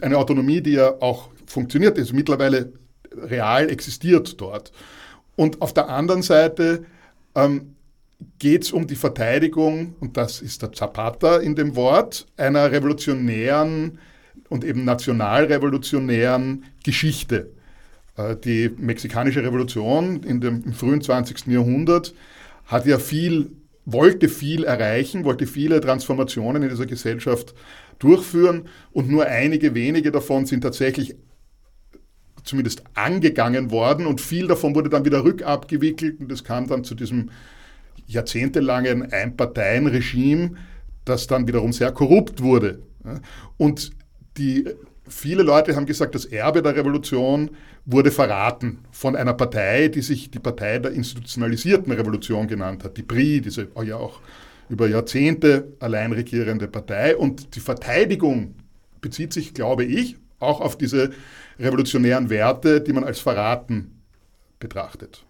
Eine 0.00 0.18
Autonomie, 0.18 0.60
die 0.60 0.72
ja 0.72 1.00
auch 1.00 1.28
funktioniert, 1.52 1.98
ist 1.98 2.12
mittlerweile 2.12 2.72
real 3.14 3.70
existiert 3.70 4.40
dort. 4.40 4.72
Und 5.36 5.62
auf 5.62 5.72
der 5.72 5.88
anderen 5.88 6.22
Seite 6.22 6.84
ähm, 7.34 7.74
geht 8.38 8.62
es 8.62 8.72
um 8.72 8.86
die 8.86 8.96
Verteidigung, 8.96 9.94
und 10.00 10.16
das 10.16 10.40
ist 10.40 10.62
der 10.62 10.72
Zapata 10.72 11.38
in 11.38 11.54
dem 11.54 11.76
Wort, 11.76 12.26
einer 12.36 12.70
revolutionären 12.70 13.98
und 14.48 14.64
eben 14.64 14.84
nationalrevolutionären 14.84 16.64
Geschichte. 16.84 17.50
Äh, 18.16 18.36
die 18.36 18.70
mexikanische 18.76 19.42
Revolution 19.42 20.22
in 20.22 20.40
dem, 20.40 20.62
im 20.64 20.72
frühen 20.72 21.00
20. 21.00 21.46
Jahrhundert 21.46 22.14
hat 22.66 22.86
ja 22.86 22.98
viel, 22.98 23.50
wollte 23.84 24.28
viel 24.28 24.64
erreichen, 24.64 25.24
wollte 25.24 25.46
viele 25.46 25.80
Transformationen 25.80 26.62
in 26.62 26.68
dieser 26.68 26.86
Gesellschaft 26.86 27.54
durchführen 27.98 28.68
und 28.92 29.08
nur 29.08 29.26
einige 29.26 29.74
wenige 29.74 30.12
davon 30.12 30.46
sind 30.46 30.62
tatsächlich 30.62 31.16
zumindest 32.44 32.82
angegangen 32.94 33.70
worden 33.70 34.06
und 34.06 34.20
viel 34.20 34.46
davon 34.46 34.74
wurde 34.74 34.90
dann 34.90 35.04
wieder 35.04 35.24
rückabgewickelt 35.24 36.20
und 36.20 36.32
es 36.32 36.44
kam 36.44 36.66
dann 36.66 36.84
zu 36.84 36.94
diesem 36.94 37.30
jahrzehntelangen 38.06 39.12
Einparteienregime, 39.12 40.52
das 41.04 41.26
dann 41.26 41.46
wiederum 41.46 41.72
sehr 41.72 41.92
korrupt 41.92 42.42
wurde. 42.42 42.82
Und 43.56 43.90
die, 44.36 44.68
viele 45.08 45.42
Leute 45.42 45.74
haben 45.76 45.86
gesagt, 45.86 46.14
das 46.14 46.24
Erbe 46.24 46.62
der 46.62 46.76
Revolution 46.76 47.50
wurde 47.84 48.10
verraten 48.10 48.78
von 48.92 49.16
einer 49.16 49.34
Partei, 49.34 49.88
die 49.88 50.02
sich 50.02 50.30
die 50.30 50.38
Partei 50.38 50.78
der 50.78 50.92
institutionalisierten 50.92 51.92
Revolution 51.92 52.46
genannt 52.46 52.84
hat, 52.84 52.96
die 52.96 53.02
PRI, 53.02 53.40
diese 53.40 53.68
ja 53.84 53.96
auch 53.96 54.20
über 54.68 54.88
Jahrzehnte 54.88 55.72
allein 55.80 56.12
regierende 56.12 56.68
Partei. 56.68 57.16
Und 57.16 57.56
die 57.56 57.60
Verteidigung 57.60 58.54
bezieht 59.00 59.32
sich, 59.32 59.52
glaube 59.52 59.84
ich, 59.84 60.16
auch 60.42 60.60
auf 60.60 60.76
diese 60.76 61.10
revolutionären 61.58 62.30
Werte, 62.30 62.80
die 62.80 62.92
man 62.92 63.04
als 63.04 63.20
verraten 63.20 64.02
betrachtet. 64.58 65.24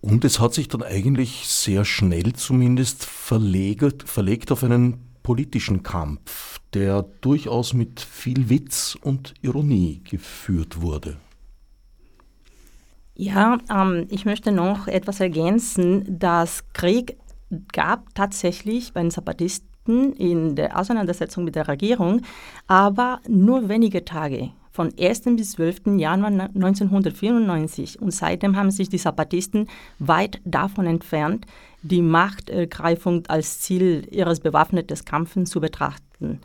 Und 0.00 0.24
es 0.24 0.40
hat 0.40 0.54
sich 0.54 0.68
dann 0.68 0.82
eigentlich 0.82 1.48
sehr 1.48 1.84
schnell 1.84 2.32
zumindest 2.34 3.04
verlegt, 3.04 4.08
verlegt 4.08 4.52
auf 4.52 4.62
einen 4.62 5.00
politischen 5.22 5.82
Kampf, 5.82 6.60
der 6.74 7.04
durchaus 7.20 7.74
mit 7.74 8.00
viel 8.00 8.48
Witz 8.48 8.96
und 9.00 9.34
Ironie 9.42 10.02
geführt 10.04 10.80
wurde. 10.80 11.16
Ja, 13.16 13.58
ähm, 13.70 14.06
ich 14.10 14.26
möchte 14.26 14.52
noch 14.52 14.86
etwas 14.86 15.20
ergänzen. 15.20 16.04
Das 16.18 16.64
Krieg 16.74 17.16
gab 17.72 18.14
tatsächlich 18.14 18.92
bei 18.92 19.00
den 19.00 19.10
Zapatisten 19.10 19.75
in 19.88 20.56
der 20.56 20.78
Auseinandersetzung 20.78 21.44
mit 21.44 21.54
der 21.54 21.68
Regierung, 21.68 22.22
aber 22.66 23.20
nur 23.28 23.68
wenige 23.68 24.04
Tage 24.04 24.50
von 24.76 24.92
1. 25.00 25.22
bis 25.36 25.52
12. 25.52 25.96
Januar 25.96 26.50
1994. 26.54 28.00
Und 28.00 28.10
seitdem 28.10 28.56
haben 28.56 28.70
sich 28.70 28.90
die 28.90 28.98
Zapatisten 28.98 29.68
weit 29.98 30.40
davon 30.44 30.86
entfernt, 30.86 31.46
die 31.82 32.02
Machtergreifung 32.02 33.24
als 33.28 33.60
Ziel 33.60 34.06
ihres 34.10 34.40
bewaffneten 34.40 34.98
Kampfes 35.04 35.48
zu 35.48 35.60
betrachten. 35.60 36.40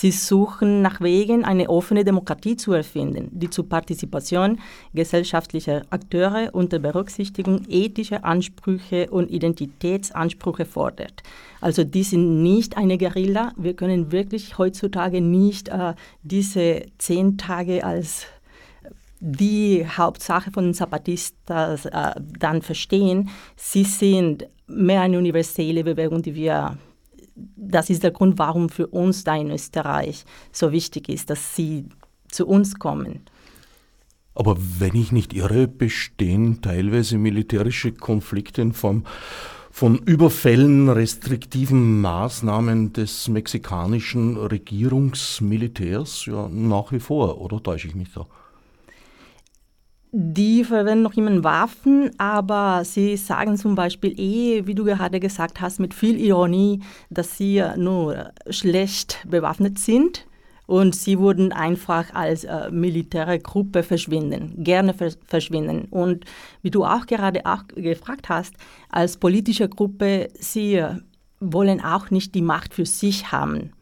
Sie 0.00 0.12
suchen 0.12 0.80
nach 0.80 1.00
Wegen, 1.00 1.44
eine 1.44 1.68
offene 1.68 2.04
Demokratie 2.04 2.56
zu 2.56 2.72
erfinden, 2.72 3.30
die 3.32 3.50
zur 3.50 3.68
Partizipation 3.68 4.60
gesellschaftlicher 4.94 5.82
Akteure 5.90 6.50
unter 6.52 6.78
Berücksichtigung 6.78 7.62
ethischer 7.68 8.24
Ansprüche 8.24 9.10
und 9.10 9.28
Identitätsansprüche 9.28 10.66
fordert. 10.66 11.24
Also 11.60 11.82
die 11.82 12.04
sind 12.04 12.44
nicht 12.44 12.76
eine 12.76 12.96
Guerilla. 12.96 13.52
Wir 13.56 13.74
können 13.74 14.12
wirklich 14.12 14.56
heutzutage 14.56 15.20
nicht 15.20 15.68
äh, 15.68 15.94
diese 16.22 16.82
zehn 16.98 17.36
Tage 17.36 17.82
als 17.82 18.26
die 19.18 19.84
Hauptsache 19.84 20.52
von 20.52 20.74
Zapatistas 20.74 21.86
äh, 21.86 22.12
dann 22.38 22.62
verstehen. 22.62 23.30
Sie 23.56 23.82
sind 23.82 24.46
mehr 24.68 25.00
eine 25.00 25.18
universelle 25.18 25.82
Bewegung, 25.82 26.22
die 26.22 26.36
wir 26.36 26.78
das 27.56 27.90
ist 27.90 28.02
der 28.02 28.10
Grund, 28.10 28.38
warum 28.38 28.68
für 28.68 28.86
uns 28.88 29.24
da 29.24 29.36
in 29.36 29.50
Österreich 29.50 30.24
so 30.52 30.72
wichtig 30.72 31.08
ist, 31.08 31.30
dass 31.30 31.54
sie 31.54 31.86
zu 32.28 32.46
uns 32.46 32.78
kommen. 32.78 33.20
Aber 34.34 34.56
wenn 34.78 34.94
ich 34.94 35.10
nicht 35.10 35.32
irre, 35.34 35.66
bestehen 35.66 36.62
teilweise 36.62 37.18
militärische 37.18 37.92
Konflikte 37.92 38.62
in 38.62 38.72
Form 38.72 39.04
von 39.70 39.98
Überfällen, 39.98 40.88
restriktiven 40.88 42.00
Maßnahmen 42.00 42.92
des 42.92 43.28
mexikanischen 43.28 44.36
Regierungsmilitärs 44.36 46.26
ja 46.26 46.48
nach 46.48 46.92
wie 46.92 47.00
vor, 47.00 47.40
oder 47.40 47.62
täusche 47.62 47.88
ich 47.88 47.94
mich 47.94 48.12
da? 48.12 48.26
Die 50.10 50.64
verwenden 50.64 51.02
noch 51.02 51.14
immer 51.14 51.44
Waffen, 51.44 52.10
aber 52.18 52.82
sie 52.84 53.16
sagen 53.18 53.58
zum 53.58 53.74
Beispiel 53.74 54.18
eh, 54.18 54.66
wie 54.66 54.74
du 54.74 54.84
gerade 54.84 55.20
gesagt 55.20 55.60
hast, 55.60 55.80
mit 55.80 55.92
viel 55.92 56.18
Ironie, 56.18 56.80
dass 57.10 57.36
sie 57.36 57.62
nur 57.76 58.32
schlecht 58.48 59.18
bewaffnet 59.28 59.78
sind 59.78 60.26
und 60.66 60.94
sie 60.94 61.18
würden 61.18 61.52
einfach 61.52 62.14
als 62.14 62.44
äh, 62.44 62.70
militäre 62.70 63.38
Gruppe 63.38 63.82
verschwinden, 63.82 64.62
gerne 64.64 64.94
vers 64.94 65.18
verschwinden. 65.26 65.86
Und 65.90 66.24
wie 66.62 66.70
du 66.70 66.84
auch 66.84 67.06
gerade 67.06 67.44
auch 67.44 67.66
gefragt 67.68 68.28
hast, 68.28 68.54
als 68.90 69.16
politische 69.18 69.68
Gruppe, 69.68 70.28
sie 70.38 70.84
wollen 71.40 71.82
auch 71.82 72.10
nicht 72.10 72.34
die 72.34 72.42
Macht 72.42 72.72
für 72.72 72.86
sich 72.86 73.32
haben. 73.32 73.72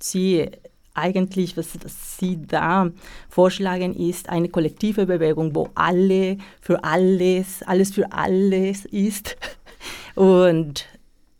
Sie 0.00 0.50
eigentlich, 0.94 1.56
was, 1.56 1.76
was 1.82 2.18
Sie 2.18 2.40
da 2.46 2.90
vorschlagen, 3.28 3.94
ist 3.94 4.28
eine 4.28 4.48
kollektive 4.48 5.06
Bewegung, 5.06 5.54
wo 5.54 5.68
alle 5.74 6.38
für 6.60 6.82
alles, 6.84 7.62
alles 7.64 7.92
für 7.92 8.12
alles 8.12 8.84
ist 8.86 9.36
und 10.14 10.86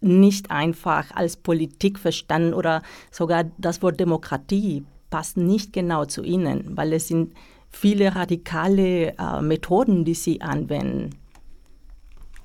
nicht 0.01 0.51
einfach 0.51 1.11
als 1.15 1.37
Politik 1.37 1.99
verstanden 1.99 2.53
oder 2.53 2.83
sogar 3.11 3.45
das 3.57 3.81
Wort 3.81 3.99
Demokratie 3.99 4.85
passt 5.09 5.37
nicht 5.37 5.73
genau 5.73 6.05
zu 6.05 6.23
Ihnen, 6.23 6.77
weil 6.77 6.93
es 6.93 7.09
sind 7.09 7.33
viele 7.71 8.15
radikale 8.15 9.17
äh, 9.17 9.41
Methoden, 9.41 10.05
die 10.05 10.15
Sie 10.15 10.41
anwenden. 10.41 11.11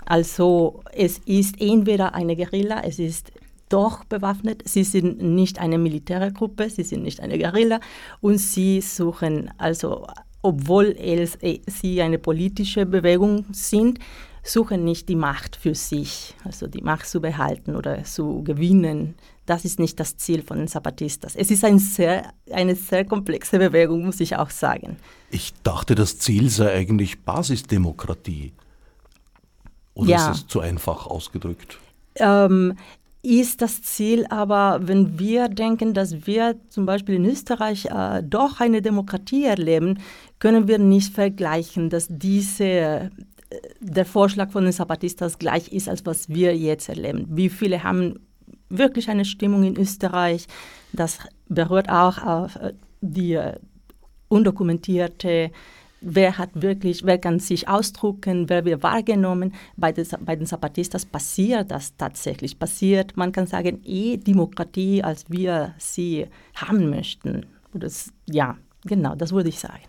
Also 0.05 0.81
es 0.91 1.19
ist 1.19 1.61
entweder 1.61 2.15
eine 2.15 2.35
Guerilla, 2.35 2.81
es 2.83 2.97
ist 2.97 3.31
doch 3.69 4.03
bewaffnet. 4.03 4.63
Sie 4.67 4.83
sind 4.83 5.21
nicht 5.21 5.59
eine 5.59 5.77
militäre 5.77 6.31
Gruppe, 6.31 6.69
sie 6.69 6.83
sind 6.83 7.03
nicht 7.03 7.21
eine 7.21 7.37
Guerilla 7.37 7.79
und 8.21 8.37
sie 8.37 8.81
suchen, 8.81 9.51
also 9.57 10.07
obwohl 10.41 10.95
äh, 10.97 11.27
sie 11.67 12.01
eine 12.01 12.17
politische 12.17 12.85
Bewegung 12.85 13.45
sind, 13.51 13.99
suchen 14.43 14.83
nicht 14.83 15.09
die 15.09 15.15
Macht 15.15 15.55
für 15.55 15.75
sich, 15.75 16.35
also 16.43 16.67
die 16.67 16.81
Macht 16.81 17.07
zu 17.07 17.21
behalten 17.21 17.75
oder 17.75 18.03
zu 18.03 18.43
gewinnen. 18.43 19.15
Das 19.45 19.65
ist 19.65 19.79
nicht 19.79 19.99
das 19.99 20.17
Ziel 20.17 20.43
von 20.43 20.59
den 20.59 20.67
Zapatistas. 20.67 21.35
Es 21.35 21.51
ist 21.51 21.63
ein 21.63 21.79
sehr, 21.79 22.33
eine 22.51 22.75
sehr 22.75 23.03
komplexe 23.03 23.57
Bewegung, 23.57 24.05
muss 24.05 24.19
ich 24.19 24.35
auch 24.35 24.49
sagen. 24.49 24.97
Ich 25.31 25.53
dachte, 25.63 25.95
das 25.95 26.19
Ziel 26.19 26.49
sei 26.49 26.73
eigentlich 26.73 27.19
Basisdemokratie. 27.21 28.53
Oder 29.95 30.09
ja. 30.09 30.31
ist 30.31 30.37
es 30.37 30.47
zu 30.47 30.61
einfach 30.61 31.07
ausgedrückt? 31.07 31.79
Ähm, 32.15 32.77
ist 33.21 33.61
das 33.61 33.81
Ziel, 33.81 34.25
aber 34.29 34.79
wenn 34.81 35.19
wir 35.19 35.49
denken, 35.49 35.93
dass 35.93 36.25
wir 36.25 36.55
zum 36.69 36.85
Beispiel 36.85 37.15
in 37.15 37.25
Österreich 37.25 37.85
äh, 37.85 38.23
doch 38.23 38.61
eine 38.61 38.81
Demokratie 38.81 39.43
erleben, 39.43 39.99
können 40.39 40.67
wir 40.67 40.79
nicht 40.79 41.13
vergleichen, 41.13 41.89
dass 41.89 42.07
diese, 42.09 42.63
äh, 42.63 43.09
der 43.81 44.05
Vorschlag 44.05 44.51
von 44.51 44.63
den 44.63 44.71
Zapatistas 44.71 45.37
gleich 45.37 45.67
ist, 45.73 45.89
als 45.89 46.05
was 46.05 46.29
wir 46.29 46.55
jetzt 46.55 46.87
erleben. 46.87 47.25
Wie 47.29 47.49
viele 47.49 47.83
haben 47.83 48.19
wirklich 48.69 49.09
eine 49.09 49.25
Stimmung 49.25 49.63
in 49.63 49.77
Österreich? 49.77 50.47
Das 50.93 51.19
berührt 51.49 51.89
auch 51.89 52.23
auf 52.23 52.55
äh, 52.55 52.73
die 53.01 53.33
äh, 53.33 53.55
undokumentierte 54.29 55.51
wer 56.01 56.37
hat 56.37 56.49
wirklich, 56.53 57.05
wer 57.05 57.17
kann 57.17 57.39
sich 57.39 57.67
ausdrucken, 57.67 58.49
wer 58.49 58.65
wird 58.65 58.83
wahrgenommen. 58.83 59.53
Bei, 59.77 59.91
des, 59.91 60.15
bei 60.19 60.35
den 60.35 60.45
Zapatistas 60.45 61.05
passiert 61.05 61.71
das 61.71 61.95
tatsächlich. 61.97 62.57
Passiert, 62.57 63.17
man 63.17 63.31
kann 63.31 63.47
sagen, 63.47 63.81
eh 63.85 64.17
Demokratie, 64.17 65.03
als 65.03 65.25
wir 65.29 65.73
sie 65.77 66.27
haben 66.55 66.89
möchten. 66.89 67.45
Das, 67.73 68.11
ja, 68.25 68.57
genau, 68.85 69.15
das 69.15 69.31
würde 69.31 69.49
ich 69.49 69.59
sagen. 69.59 69.83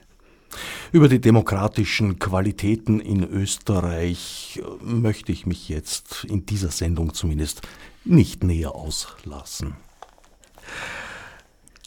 Über 0.93 1.09
die 1.09 1.21
demokratischen 1.21 2.19
Qualitäten 2.19 2.99
in 2.99 3.23
Österreich 3.23 4.61
äh, 4.61 4.85
möchte 4.85 5.31
ich 5.31 5.47
mich 5.47 5.69
jetzt 5.69 6.25
in 6.29 6.45
dieser 6.47 6.71
Sendung 6.71 7.15
zumindest 7.15 7.63
nicht 8.05 8.43
näher 8.43 8.75
auslassen. 8.75 9.77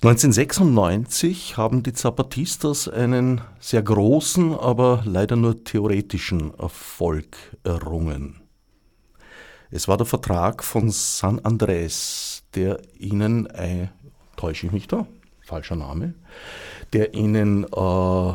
1996 0.03 1.55
haben 1.55 1.81
die 1.81 1.93
Zapatistas 1.93 2.89
einen 2.89 3.39
sehr 3.61 3.81
großen, 3.81 4.53
aber 4.53 5.01
leider 5.05 5.37
nur 5.37 5.63
theoretischen 5.63 6.53
Erfolg 6.59 7.37
errungen. 7.63 8.41
Es 9.71 9.87
war 9.87 9.95
der 9.95 10.05
Vertrag 10.05 10.61
von 10.61 10.89
San 10.89 11.39
Andrés, 11.39 12.41
der 12.53 12.81
ihnen, 12.99 13.45
äh, 13.45 13.87
täusche 14.35 14.65
ich 14.65 14.73
mich 14.73 14.89
da, 14.89 15.07
falscher 15.39 15.77
Name, 15.77 16.15
der 16.91 17.13
ihnen 17.13 17.63
äh, 17.63 18.33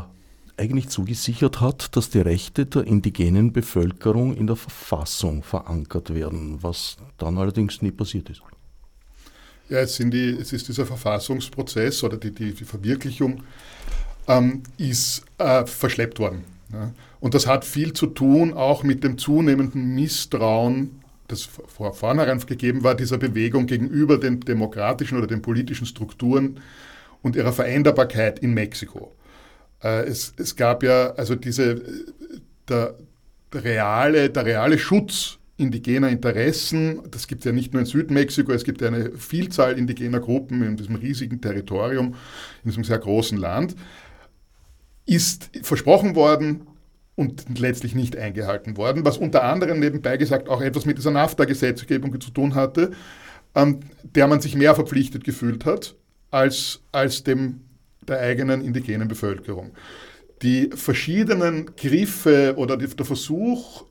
eigentlich 0.56 0.88
zugesichert 0.88 1.60
hat, 1.60 1.94
dass 1.98 2.08
die 2.08 2.20
Rechte 2.20 2.64
der 2.64 2.84
indigenen 2.84 3.52
Bevölkerung 3.52 4.34
in 4.34 4.46
der 4.46 4.56
Verfassung 4.56 5.42
verankert 5.42 6.14
werden, 6.14 6.62
was 6.62 6.96
dann 7.18 7.36
allerdings 7.36 7.82
nie 7.82 7.92
passiert 7.92 8.30
ist. 8.30 8.40
Ja, 9.68 9.78
es, 9.80 9.96
die, 9.96 10.36
es 10.40 10.52
ist 10.52 10.68
dieser 10.68 10.86
Verfassungsprozess 10.86 12.02
oder 12.02 12.16
die, 12.16 12.32
die, 12.32 12.52
die 12.52 12.64
Verwirklichung 12.64 13.42
ähm, 14.26 14.62
ist 14.78 15.24
äh, 15.38 15.66
verschleppt 15.66 16.18
worden. 16.18 16.44
Ja. 16.72 16.92
Und 17.20 17.34
das 17.34 17.46
hat 17.46 17.64
viel 17.64 17.92
zu 17.92 18.06
tun 18.06 18.54
auch 18.54 18.82
mit 18.82 19.02
dem 19.04 19.18
zunehmenden 19.18 19.94
Misstrauen, 19.94 21.00
das 21.26 21.42
vor 21.42 21.92
vornherein 21.92 22.38
gegeben 22.40 22.84
war, 22.84 22.94
dieser 22.94 23.18
Bewegung 23.18 23.66
gegenüber 23.66 24.18
den 24.18 24.40
demokratischen 24.40 25.18
oder 25.18 25.26
den 25.26 25.42
politischen 25.42 25.86
Strukturen 25.86 26.60
und 27.22 27.36
ihrer 27.36 27.52
Veränderbarkeit 27.52 28.38
in 28.38 28.54
Mexiko. 28.54 29.12
Äh, 29.82 30.06
es, 30.06 30.32
es 30.36 30.56
gab 30.56 30.82
ja 30.82 31.12
also 31.12 31.34
diese, 31.34 31.82
der, 32.68 32.94
der, 33.52 33.64
reale, 33.64 34.30
der 34.30 34.44
reale 34.44 34.78
Schutz 34.78 35.37
indigener 35.58 36.08
Interessen, 36.08 37.02
das 37.10 37.26
gibt 37.26 37.40
es 37.40 37.44
ja 37.44 37.52
nicht 37.52 37.72
nur 37.72 37.80
in 37.80 37.86
Südmexiko, 37.86 38.52
es 38.52 38.64
gibt 38.64 38.80
ja 38.80 38.88
eine 38.88 39.10
Vielzahl 39.12 39.76
indigener 39.76 40.20
Gruppen 40.20 40.62
in 40.62 40.76
diesem 40.76 40.94
riesigen 40.94 41.40
Territorium, 41.40 42.14
in 42.64 42.70
diesem 42.70 42.84
sehr 42.84 42.98
großen 42.98 43.36
Land, 43.36 43.74
ist 45.04 45.50
versprochen 45.62 46.14
worden 46.14 46.62
und 47.16 47.58
letztlich 47.58 47.96
nicht 47.96 48.16
eingehalten 48.16 48.76
worden, 48.76 49.04
was 49.04 49.18
unter 49.18 49.42
anderem 49.42 49.80
nebenbei 49.80 50.16
gesagt 50.16 50.48
auch 50.48 50.60
etwas 50.60 50.86
mit 50.86 50.98
dieser 50.98 51.10
NAFTA-Gesetzgebung 51.10 52.20
zu 52.20 52.30
tun 52.30 52.54
hatte, 52.54 52.92
ähm, 53.56 53.80
der 54.02 54.28
man 54.28 54.40
sich 54.40 54.54
mehr 54.54 54.76
verpflichtet 54.76 55.24
gefühlt 55.24 55.64
hat 55.64 55.96
als, 56.30 56.80
als 56.92 57.24
dem 57.24 57.62
der 58.06 58.20
eigenen 58.20 58.62
indigenen 58.62 59.08
Bevölkerung. 59.08 59.72
Die 60.42 60.70
verschiedenen 60.72 61.74
Griffe 61.74 62.54
oder 62.56 62.76
der 62.76 63.04
Versuch, 63.04 63.87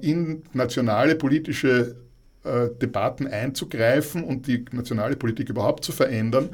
in 0.00 0.42
nationale 0.52 1.14
politische 1.14 1.96
äh, 2.44 2.68
Debatten 2.80 3.26
einzugreifen 3.26 4.24
und 4.24 4.46
die 4.46 4.64
nationale 4.72 5.16
Politik 5.16 5.48
überhaupt 5.48 5.84
zu 5.84 5.92
verändern, 5.92 6.50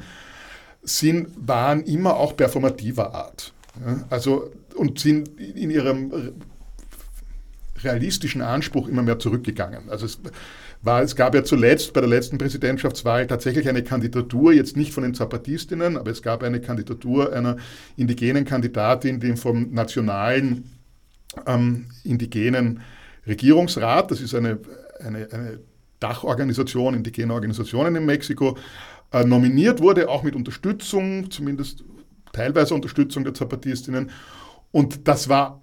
sind, 0.81 1.29
waren 1.37 1.83
immer 1.83 2.15
auch 2.15 2.35
performativer 2.37 3.13
Art. 3.13 3.53
Also, 4.09 4.49
und 4.75 4.99
sind 4.99 5.39
in 5.39 5.69
ihrem 5.69 6.33
realistischen 7.83 8.41
Anspruch 8.41 8.87
immer 8.87 9.03
mehr 9.03 9.19
zurückgegangen. 9.19 9.89
Also 9.89 10.05
es, 10.05 10.19
war, 10.81 11.01
es 11.01 11.15
gab 11.15 11.35
ja 11.35 11.43
zuletzt 11.43 11.93
bei 11.93 12.01
der 12.01 12.09
letzten 12.09 12.37
Präsidentschaftswahl 12.37 13.27
tatsächlich 13.27 13.67
eine 13.69 13.83
Kandidatur, 13.83 14.53
jetzt 14.53 14.77
nicht 14.77 14.93
von 14.93 15.03
den 15.03 15.13
Zapatistinnen, 15.13 15.97
aber 15.97 16.11
es 16.11 16.21
gab 16.21 16.43
eine 16.43 16.61
Kandidatur 16.61 17.33
einer 17.33 17.57
indigenen 17.95 18.45
Kandidatin, 18.45 19.19
die 19.19 19.35
vom 19.35 19.73
nationalen 19.73 20.71
ähm, 21.45 21.87
indigenen 22.03 22.81
Regierungsrat, 23.27 24.11
das 24.11 24.21
ist 24.21 24.33
eine, 24.33 24.59
eine, 24.99 25.27
eine 25.31 25.59
Dachorganisation, 25.99 26.93
indigene 26.93 27.33
Organisationen 27.33 27.95
in 27.95 28.05
Mexiko, 28.05 28.57
äh, 29.11 29.23
nominiert 29.23 29.81
wurde, 29.81 30.09
auch 30.09 30.23
mit 30.23 30.35
Unterstützung, 30.35 31.31
zumindest 31.31 31.83
teilweise 32.33 32.73
Unterstützung 32.73 33.23
der 33.23 33.33
Zapatistinnen. 33.33 34.11
Und 34.71 35.07
das 35.07 35.29
war, 35.29 35.61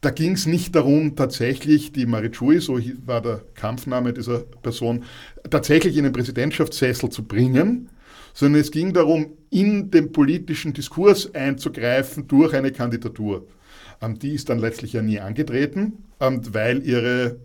da 0.00 0.10
ging 0.10 0.32
es 0.32 0.46
nicht 0.46 0.74
darum, 0.74 1.16
tatsächlich 1.16 1.92
die 1.92 2.06
Marichui, 2.06 2.60
so 2.60 2.78
war 3.06 3.22
der 3.22 3.42
Kampfname 3.54 4.12
dieser 4.12 4.40
Person, 4.40 5.04
tatsächlich 5.48 5.96
in 5.96 6.04
den 6.04 6.12
Präsidentschaftssessel 6.12 7.10
zu 7.10 7.24
bringen, 7.24 7.88
sondern 8.34 8.60
es 8.60 8.70
ging 8.70 8.92
darum, 8.92 9.38
in 9.50 9.90
den 9.90 10.12
politischen 10.12 10.74
Diskurs 10.74 11.34
einzugreifen 11.34 12.28
durch 12.28 12.52
eine 12.52 12.72
Kandidatur. 12.72 13.46
Ähm, 14.00 14.18
die 14.18 14.34
ist 14.34 14.48
dann 14.48 14.58
letztlich 14.58 14.92
ja 14.92 15.02
nie 15.02 15.20
angetreten, 15.20 16.04
ähm, 16.20 16.42
weil 16.52 16.82
ihre, 16.82 17.38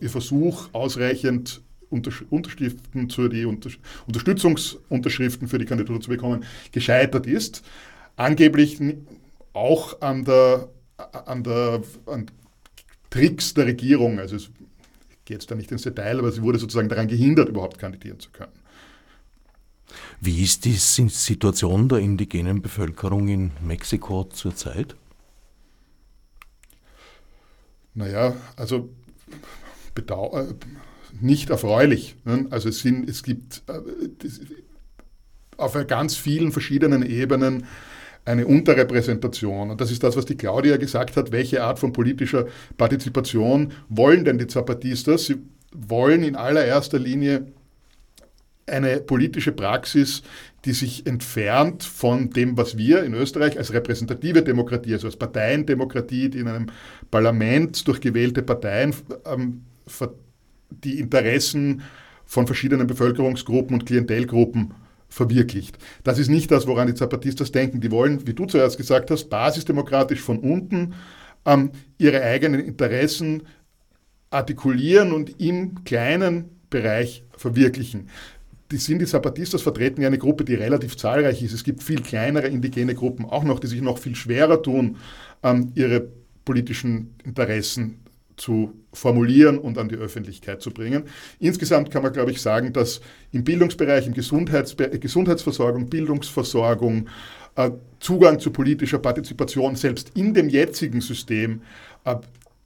ihr 0.00 0.10
Versuch, 0.10 0.68
ausreichend 0.72 1.60
Unterschriften 1.90 3.10
zu 3.10 3.28
die 3.28 3.44
Unterstützungsunterschriften 3.44 5.46
für 5.46 5.58
die 5.58 5.66
Kandidatur 5.66 6.00
zu 6.00 6.08
bekommen, 6.08 6.44
gescheitert 6.72 7.26
ist. 7.26 7.62
Angeblich 8.16 8.80
auch 9.52 10.00
an 10.00 10.24
der, 10.24 10.70
an 10.96 11.44
der 11.44 11.82
an 12.06 12.26
Tricks 13.10 13.54
der 13.54 13.66
Regierung. 13.66 14.18
Also 14.18 14.36
es 14.36 14.50
geht 15.24 15.36
jetzt 15.36 15.50
da 15.50 15.54
nicht 15.54 15.70
ins 15.70 15.82
Detail, 15.82 16.18
aber 16.18 16.32
sie 16.32 16.42
wurde 16.42 16.58
sozusagen 16.58 16.88
daran 16.88 17.08
gehindert, 17.08 17.50
überhaupt 17.50 17.78
kandidieren 17.78 18.18
zu 18.18 18.30
können. 18.30 18.52
Wie 20.20 20.42
ist 20.42 20.64
die 20.64 20.72
Situation 20.72 21.88
der 21.88 21.98
indigenen 21.98 22.62
Bevölkerung 22.62 23.28
in 23.28 23.50
Mexiko 23.60 24.24
zurzeit? 24.24 24.96
Naja, 27.94 28.34
also 28.56 28.90
bedau 29.94 30.36
äh, 30.38 30.54
nicht 31.20 31.50
erfreulich. 31.50 32.16
Ne? 32.24 32.46
Also 32.50 32.68
es, 32.68 32.80
sind, 32.80 33.08
es 33.08 33.22
gibt 33.22 33.62
äh, 33.68 33.80
auf 35.56 35.76
ganz 35.86 36.16
vielen 36.16 36.52
verschiedenen 36.52 37.02
Ebenen 37.02 37.66
eine 38.24 38.46
Unterrepräsentation. 38.46 39.70
Und 39.70 39.80
das 39.80 39.90
ist 39.90 40.02
das, 40.02 40.16
was 40.16 40.26
die 40.26 40.36
Claudia 40.36 40.76
gesagt 40.76 41.16
hat. 41.16 41.32
Welche 41.32 41.62
Art 41.64 41.78
von 41.78 41.92
politischer 41.92 42.46
Partizipation 42.76 43.72
wollen 43.88 44.24
denn 44.24 44.38
die 44.38 44.46
Zapatistas? 44.46 45.26
Sie 45.26 45.38
wollen 45.72 46.22
in 46.22 46.36
allererster 46.36 46.98
Linie 46.98 47.46
eine 48.72 49.00
politische 49.00 49.52
Praxis, 49.52 50.22
die 50.64 50.72
sich 50.72 51.06
entfernt 51.06 51.82
von 51.82 52.30
dem, 52.30 52.56
was 52.56 52.76
wir 52.76 53.04
in 53.04 53.14
Österreich 53.14 53.58
als 53.58 53.72
repräsentative 53.72 54.42
Demokratie, 54.42 54.92
also 54.94 55.06
als 55.06 55.16
Parteiendemokratie, 55.16 56.30
die 56.30 56.38
in 56.38 56.48
einem 56.48 56.66
Parlament 57.10 57.86
durch 57.86 58.00
gewählte 58.00 58.42
Parteien 58.42 58.94
ähm, 59.26 59.62
die 60.70 60.98
Interessen 60.98 61.82
von 62.24 62.46
verschiedenen 62.46 62.86
Bevölkerungsgruppen 62.86 63.74
und 63.74 63.86
Klientelgruppen 63.86 64.74
verwirklicht. 65.08 65.78
Das 66.04 66.18
ist 66.18 66.28
nicht 66.28 66.50
das, 66.50 66.66
woran 66.66 66.86
die 66.86 66.94
Zapatistas 66.94 67.52
denken. 67.52 67.80
Die 67.80 67.90
wollen, 67.90 68.26
wie 68.26 68.32
du 68.32 68.46
zuerst 68.46 68.78
gesagt 68.78 69.10
hast, 69.10 69.28
basisdemokratisch 69.28 70.20
von 70.20 70.38
unten 70.38 70.94
ähm, 71.44 71.72
ihre 71.98 72.22
eigenen 72.22 72.60
Interessen 72.60 73.42
artikulieren 74.30 75.12
und 75.12 75.40
im 75.40 75.84
kleinen 75.84 76.62
Bereich 76.70 77.24
verwirklichen 77.36 78.08
die 78.72 78.78
sind 78.78 79.00
die 79.00 79.06
Zapatistas 79.06 79.62
vertreten 79.62 80.00
ja 80.00 80.08
eine 80.08 80.18
Gruppe, 80.18 80.44
die 80.44 80.54
relativ 80.54 80.96
zahlreich 80.96 81.42
ist. 81.42 81.52
Es 81.52 81.62
gibt 81.62 81.82
viel 81.82 82.00
kleinere 82.00 82.48
indigene 82.48 82.94
Gruppen 82.94 83.26
auch 83.26 83.44
noch, 83.44 83.60
die 83.60 83.66
sich 83.66 83.82
noch 83.82 83.98
viel 83.98 84.16
schwerer 84.16 84.62
tun, 84.62 84.96
ähm, 85.42 85.72
ihre 85.74 86.08
politischen 86.44 87.14
Interessen 87.24 87.98
zu 88.36 88.72
formulieren 88.92 89.58
und 89.58 89.78
an 89.78 89.88
die 89.88 89.94
Öffentlichkeit 89.94 90.62
zu 90.62 90.70
bringen. 90.70 91.04
Insgesamt 91.38 91.90
kann 91.90 92.02
man, 92.02 92.12
glaube 92.12 92.30
ich, 92.30 92.40
sagen, 92.40 92.72
dass 92.72 93.00
im 93.30 93.44
Bildungsbereich, 93.44 94.06
im 94.06 94.14
Gesundheits 94.14 94.74
Gesundheitsversorgung, 94.76 95.88
Bildungsversorgung, 95.88 97.08
äh, 97.56 97.70
Zugang 98.00 98.40
zu 98.40 98.50
politischer 98.50 98.98
Partizipation 98.98 99.76
selbst 99.76 100.12
in 100.14 100.34
dem 100.34 100.48
jetzigen 100.48 101.00
System 101.00 101.62
äh, 102.04 102.16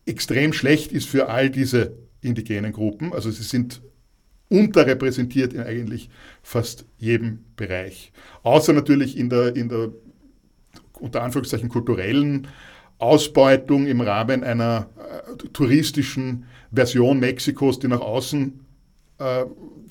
extrem 0.07 0.53
schlecht 0.53 0.93
ist 0.93 1.09
für 1.09 1.29
all 1.29 1.51
diese 1.51 1.93
indigenen 2.21 2.73
Gruppen. 2.73 3.13
Also 3.13 3.31
sie 3.31 3.43
sind 3.43 3.83
unterrepräsentiert 4.49 5.53
in 5.53 5.61
eigentlich 5.61 6.09
fast 6.43 6.85
jedem 6.99 7.41
Bereich. 7.57 8.13
Außer 8.43 8.73
natürlich 8.73 9.17
in 9.17 9.29
der, 9.29 9.57
in 9.57 9.69
der 9.69 9.91
unter 11.01 11.23
Anführungszeichen 11.23 11.69
kulturellen 11.69 12.49
Ausbeutung 12.99 13.87
im 13.87 14.01
Rahmen 14.01 14.43
einer 14.45 14.89
äh, 14.97 15.49
touristischen 15.49 16.47
Version 16.73 17.19
Mexikos, 17.19 17.79
die 17.79 17.89
nach 17.89 18.01
außen 18.01 18.61
äh, 19.19 19.45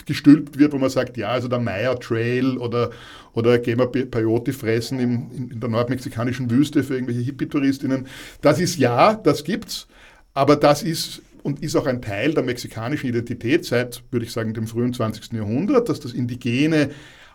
gestülpt 0.05 0.57
wird, 0.57 0.73
wo 0.73 0.77
man 0.77 0.89
sagt, 0.89 1.17
ja, 1.17 1.29
also 1.29 1.47
der 1.47 1.59
Maya 1.59 1.95
Trail 1.95 2.57
oder, 2.57 2.91
oder 3.33 3.57
gehen 3.59 3.79
wir 3.79 3.87
Peyote 3.87 4.53
fressen 4.53 4.99
im, 4.99 5.31
in, 5.31 5.51
in 5.51 5.59
der 5.59 5.69
nordmexikanischen 5.69 6.49
Wüste 6.49 6.83
für 6.83 6.95
irgendwelche 6.95 7.21
Hippie-Touristinnen. 7.21 8.07
Das 8.41 8.59
ist 8.59 8.77
ja, 8.77 9.15
das 9.15 9.43
gibt's, 9.43 9.87
aber 10.33 10.55
das 10.55 10.83
ist 10.83 11.21
und 11.45 11.61
ist 11.61 11.75
auch 11.75 11.85
ein 11.85 12.01
Teil 12.01 12.33
der 12.33 12.41
mexikanischen 12.41 13.07
Identität 13.07 13.65
seit, 13.65 14.03
würde 14.09 14.25
ich 14.25 14.31
sagen, 14.31 14.55
dem 14.55 14.65
frühen 14.65 14.95
20. 14.95 15.33
Jahrhundert, 15.33 15.89
dass 15.89 15.99
das 15.99 16.13
Indigene 16.13 16.89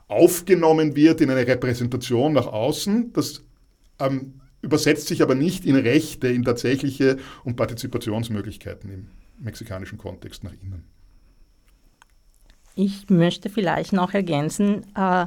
aufgenommen 0.08 0.96
wird 0.96 1.20
in 1.20 1.30
eine 1.30 1.46
Repräsentation 1.46 2.32
nach 2.32 2.48
außen. 2.48 3.12
Das 3.12 3.44
ähm, 4.00 4.40
übersetzt 4.62 5.06
sich 5.06 5.22
aber 5.22 5.36
nicht 5.36 5.64
in 5.64 5.76
Rechte, 5.76 6.26
in 6.26 6.42
tatsächliche 6.42 7.18
und 7.44 7.54
Partizipationsmöglichkeiten 7.54 8.90
im 8.90 9.06
mexikanischen 9.38 9.96
Kontext 9.96 10.42
nach 10.42 10.54
innen. 10.60 10.82
Ich 12.74 13.08
möchte 13.10 13.48
vielleicht 13.48 13.92
noch 13.92 14.12
ergänzen, 14.12 14.86
äh, 14.96 15.26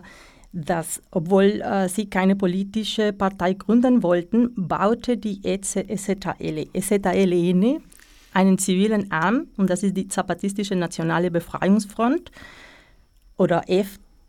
dass, 0.52 1.02
obwohl 1.10 1.62
äh, 1.62 1.88
sie 1.88 2.10
keine 2.10 2.36
politische 2.36 3.13
Partei 3.13 3.54
gründen 3.54 4.04
wollten, 4.04 4.52
baute 4.58 5.15
die 5.15 5.39
EZLN 5.46 5.93
einen 8.34 8.58
zivilen 8.58 9.12
Arm, 9.12 9.48
und 9.58 9.69
das 9.69 9.84
ist 9.84 9.96
die 9.96 10.08
Zapatistische 10.08 10.76
Nationale 10.76 11.32
Befreiungsfront 11.32 12.32
oder 13.38 13.63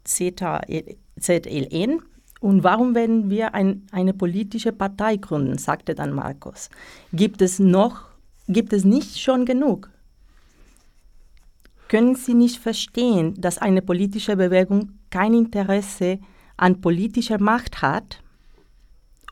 FZLN. 0.06 2.02
Und 2.40 2.62
warum 2.62 2.94
werden 2.94 3.30
wir 3.30 3.54
ein, 3.54 3.86
eine 3.90 4.12
politische 4.12 4.72
Partei 4.72 5.16
gründen, 5.16 5.56
sagte 5.56 5.94
dann 5.94 6.12
Markus. 6.12 6.68
Gibt 7.12 7.40
es 7.40 7.58
noch, 7.58 8.04
gibt 8.48 8.72
es 8.72 8.84
nicht 8.84 9.18
schon 9.18 9.46
genug? 9.46 9.90
Können 11.88 12.16
Sie 12.16 12.34
nicht 12.34 12.58
verstehen, 12.58 13.34
dass 13.40 13.58
eine 13.58 13.82
politische 13.82 14.36
Bewegung 14.36 14.98
kein 15.10 15.32
Interesse 15.32 16.18
an 16.56 16.80
politischer 16.80 17.38
Macht 17.40 17.82
hat? 17.82 18.20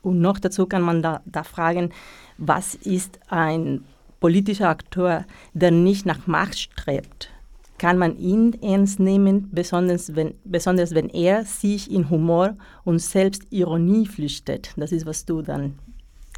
Und 0.02 0.20
noch 0.20 0.38
dazu 0.38 0.66
kann 0.66 0.82
man 0.82 1.02
da, 1.02 1.22
da 1.24 1.44
fragen, 1.44 1.90
was 2.38 2.74
ist 2.74 3.18
ein 3.28 3.84
politischer 4.22 4.68
Akteur, 4.68 5.26
der 5.52 5.72
nicht 5.72 6.06
nach 6.06 6.28
Macht 6.28 6.56
strebt, 6.56 7.28
kann 7.76 7.98
man 7.98 8.16
ihn 8.16 8.52
ernst 8.62 9.00
nehmen, 9.00 9.48
besonders 9.50 10.14
wenn, 10.14 10.34
besonders 10.44 10.94
wenn 10.94 11.08
er 11.08 11.44
sich 11.44 11.90
in 11.90 12.08
Humor 12.08 12.56
und 12.84 13.00
Selbstironie 13.00 14.06
flüchtet. 14.06 14.74
Das 14.76 14.92
ist, 14.92 15.06
was 15.06 15.24
du 15.24 15.42
dann 15.42 15.76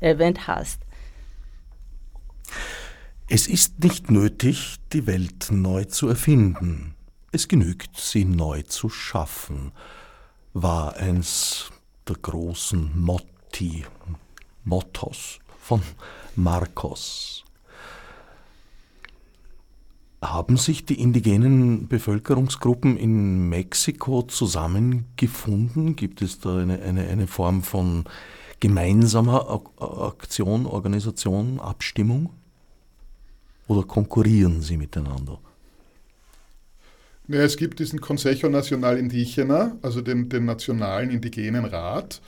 erwähnt 0.01 0.47
hast. 0.47 0.81
Es 3.29 3.47
ist 3.47 3.85
nicht 3.85 4.11
nötig, 4.11 4.77
die 4.95 5.07
Welt 5.07 5.49
neu 5.51 5.85
zu 5.85 6.09
erfinden. 6.09 6.95
Es 7.33 7.49
genügt, 7.49 7.99
sie 7.99 8.25
neu 8.25 8.63
zu 8.63 8.89
schaffen, 8.89 9.73
war 10.55 10.97
eins 10.97 11.71
der 12.09 12.17
großen 12.17 12.99
Motti, 12.99 13.85
Mottos 14.65 15.39
von 15.61 15.83
Marcos. 16.35 17.44
Haben 20.33 20.57
sich 20.57 20.87
die 20.87 21.01
indigenen 21.01 21.87
Bevölkerungsgruppen 21.87 22.97
in 22.97 23.49
Mexiko 23.51 24.23
zusammengefunden? 24.23 25.97
Gibt 25.97 26.23
es 26.23 26.41
da 26.41 26.59
eine, 26.59 26.81
eine, 26.81 27.07
eine 27.09 27.27
Form 27.27 27.63
von 27.63 28.05
gemeinsamer 28.59 29.63
Aktion, 29.79 30.65
Organisation, 30.65 31.61
Abstimmung? 31.61 32.31
Oder 33.69 33.83
konkurrieren 33.83 34.63
sie 34.63 34.79
miteinander? 34.79 35.39
Ja, 37.29 37.41
es 37.41 37.57
gibt 37.57 37.79
diesen 37.79 38.01
Consejo 38.01 38.49
Nacional 38.49 38.99
Indígena, 38.99 39.77
also 39.83 40.01
den, 40.01 40.29
den 40.31 40.47
Nationalen 40.47 41.11
Indigenen 41.11 41.67
Rat, 41.67 42.23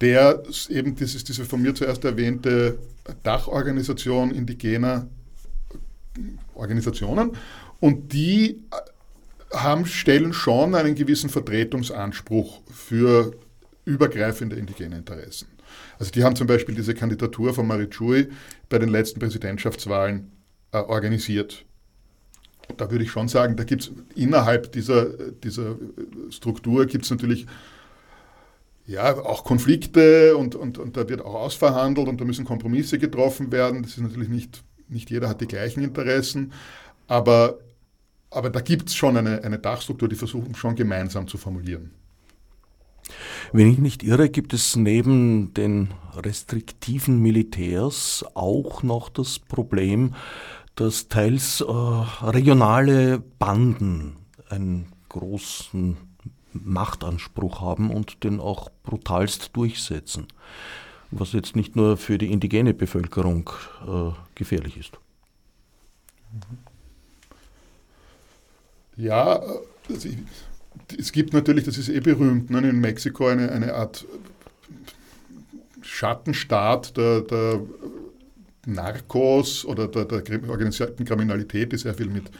der 0.00 0.42
eben 0.68 0.96
dieses, 0.96 1.22
diese 1.22 1.44
von 1.44 1.62
mir 1.62 1.74
zuerst 1.74 2.04
erwähnte 2.04 2.78
Dachorganisation 3.22 4.32
indigener 4.32 5.06
Organisationen 6.54 7.32
und 7.80 8.12
die 8.12 8.62
haben, 9.52 9.86
stellen 9.86 10.32
schon 10.32 10.74
einen 10.74 10.94
gewissen 10.94 11.30
Vertretungsanspruch 11.30 12.62
für 12.72 13.32
übergreifende 13.84 14.56
indigene 14.56 14.96
Interessen. 14.96 15.48
Also 15.98 16.12
die 16.12 16.24
haben 16.24 16.36
zum 16.36 16.46
Beispiel 16.46 16.74
diese 16.74 16.94
Kandidatur 16.94 17.54
von 17.54 17.66
Marichui 17.66 18.28
bei 18.68 18.78
den 18.78 18.88
letzten 18.88 19.20
Präsidentschaftswahlen 19.20 20.30
äh, 20.72 20.78
organisiert. 20.78 21.64
Da 22.76 22.90
würde 22.90 23.04
ich 23.04 23.10
schon 23.10 23.28
sagen, 23.28 23.56
da 23.56 23.64
gibt 23.64 23.82
es 23.82 23.92
innerhalb 24.14 24.72
dieser, 24.72 25.06
dieser 25.30 25.76
Struktur 26.30 26.86
gibt 26.86 27.04
es 27.04 27.10
natürlich 27.10 27.46
ja, 28.86 29.16
auch 29.16 29.44
Konflikte 29.44 30.36
und, 30.36 30.54
und, 30.54 30.78
und 30.78 30.96
da 30.96 31.08
wird 31.08 31.20
auch 31.20 31.34
ausverhandelt 31.34 32.08
und 32.08 32.20
da 32.20 32.24
müssen 32.24 32.44
Kompromisse 32.44 32.98
getroffen 32.98 33.52
werden. 33.52 33.82
Das 33.82 33.92
ist 33.92 34.00
natürlich 34.00 34.28
nicht, 34.28 34.62
nicht 34.92 35.10
jeder 35.10 35.28
hat 35.28 35.40
die 35.40 35.46
gleichen 35.46 35.82
Interessen, 35.82 36.52
aber, 37.08 37.58
aber 38.30 38.50
da 38.50 38.60
gibt 38.60 38.88
es 38.88 38.94
schon 38.94 39.16
eine, 39.16 39.42
eine 39.44 39.58
Dachstruktur, 39.58 40.08
die 40.08 40.16
versuchen 40.16 40.54
schon 40.54 40.74
gemeinsam 40.74 41.26
zu 41.28 41.38
formulieren. 41.38 41.90
Wenn 43.52 43.70
ich 43.70 43.78
nicht 43.78 44.02
irre, 44.02 44.30
gibt 44.30 44.54
es 44.54 44.76
neben 44.76 45.52
den 45.54 45.88
restriktiven 46.14 47.20
Militärs 47.20 48.24
auch 48.34 48.82
noch 48.82 49.08
das 49.08 49.38
Problem, 49.38 50.14
dass 50.74 51.08
teils 51.08 51.60
äh, 51.60 51.64
regionale 51.64 53.18
Banden 53.38 54.16
einen 54.48 54.86
großen 55.08 55.96
Machtanspruch 56.52 57.60
haben 57.60 57.90
und 57.90 58.24
den 58.24 58.40
auch 58.40 58.70
brutalst 58.82 59.56
durchsetzen, 59.56 60.28
was 61.12 61.32
jetzt 61.32 61.54
nicht 61.56 61.76
nur 61.76 61.96
für 61.96 62.18
die 62.18 62.32
indigene 62.32 62.74
Bevölkerung 62.74 63.50
äh, 63.86 64.10
gefährlich 64.34 64.78
ist. 64.78 64.98
Ja, 68.96 69.40
also 69.88 70.08
ich, 70.08 70.18
es 70.98 71.12
gibt 71.12 71.32
natürlich, 71.32 71.64
das 71.64 71.78
ist 71.78 71.88
eh 71.88 72.00
berühmt, 72.00 72.50
ne, 72.50 72.68
in 72.68 72.80
Mexiko 72.80 73.26
eine, 73.28 73.52
eine 73.52 73.74
Art 73.74 74.06
Schattenstaat 75.82 76.96
der, 76.96 77.20
der 77.20 77.60
Narcos 78.66 79.64
oder 79.64 79.88
der, 79.88 80.04
der 80.04 80.48
organisierten 80.48 81.04
Kriminalität, 81.04 81.72
die 81.72 81.78
sehr 81.78 81.94
viel 81.94 82.08
mit 82.08 82.30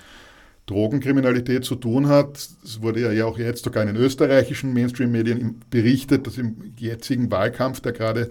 Drogenkriminalität 0.67 1.65
zu 1.65 1.75
tun 1.75 2.09
hat. 2.09 2.37
Es 2.65 2.81
wurde 2.81 3.13
ja 3.15 3.25
auch 3.25 3.39
jetzt 3.39 3.65
sogar 3.65 3.83
in 3.83 3.95
den 3.95 4.03
österreichischen 4.03 4.73
Mainstream-Medien 4.73 5.61
berichtet, 5.71 6.27
dass 6.27 6.39
im 6.39 6.73
jetzigen 6.79 7.31
Wahlkampf, 7.31 7.81
der 7.81 7.93
gerade 7.93 8.31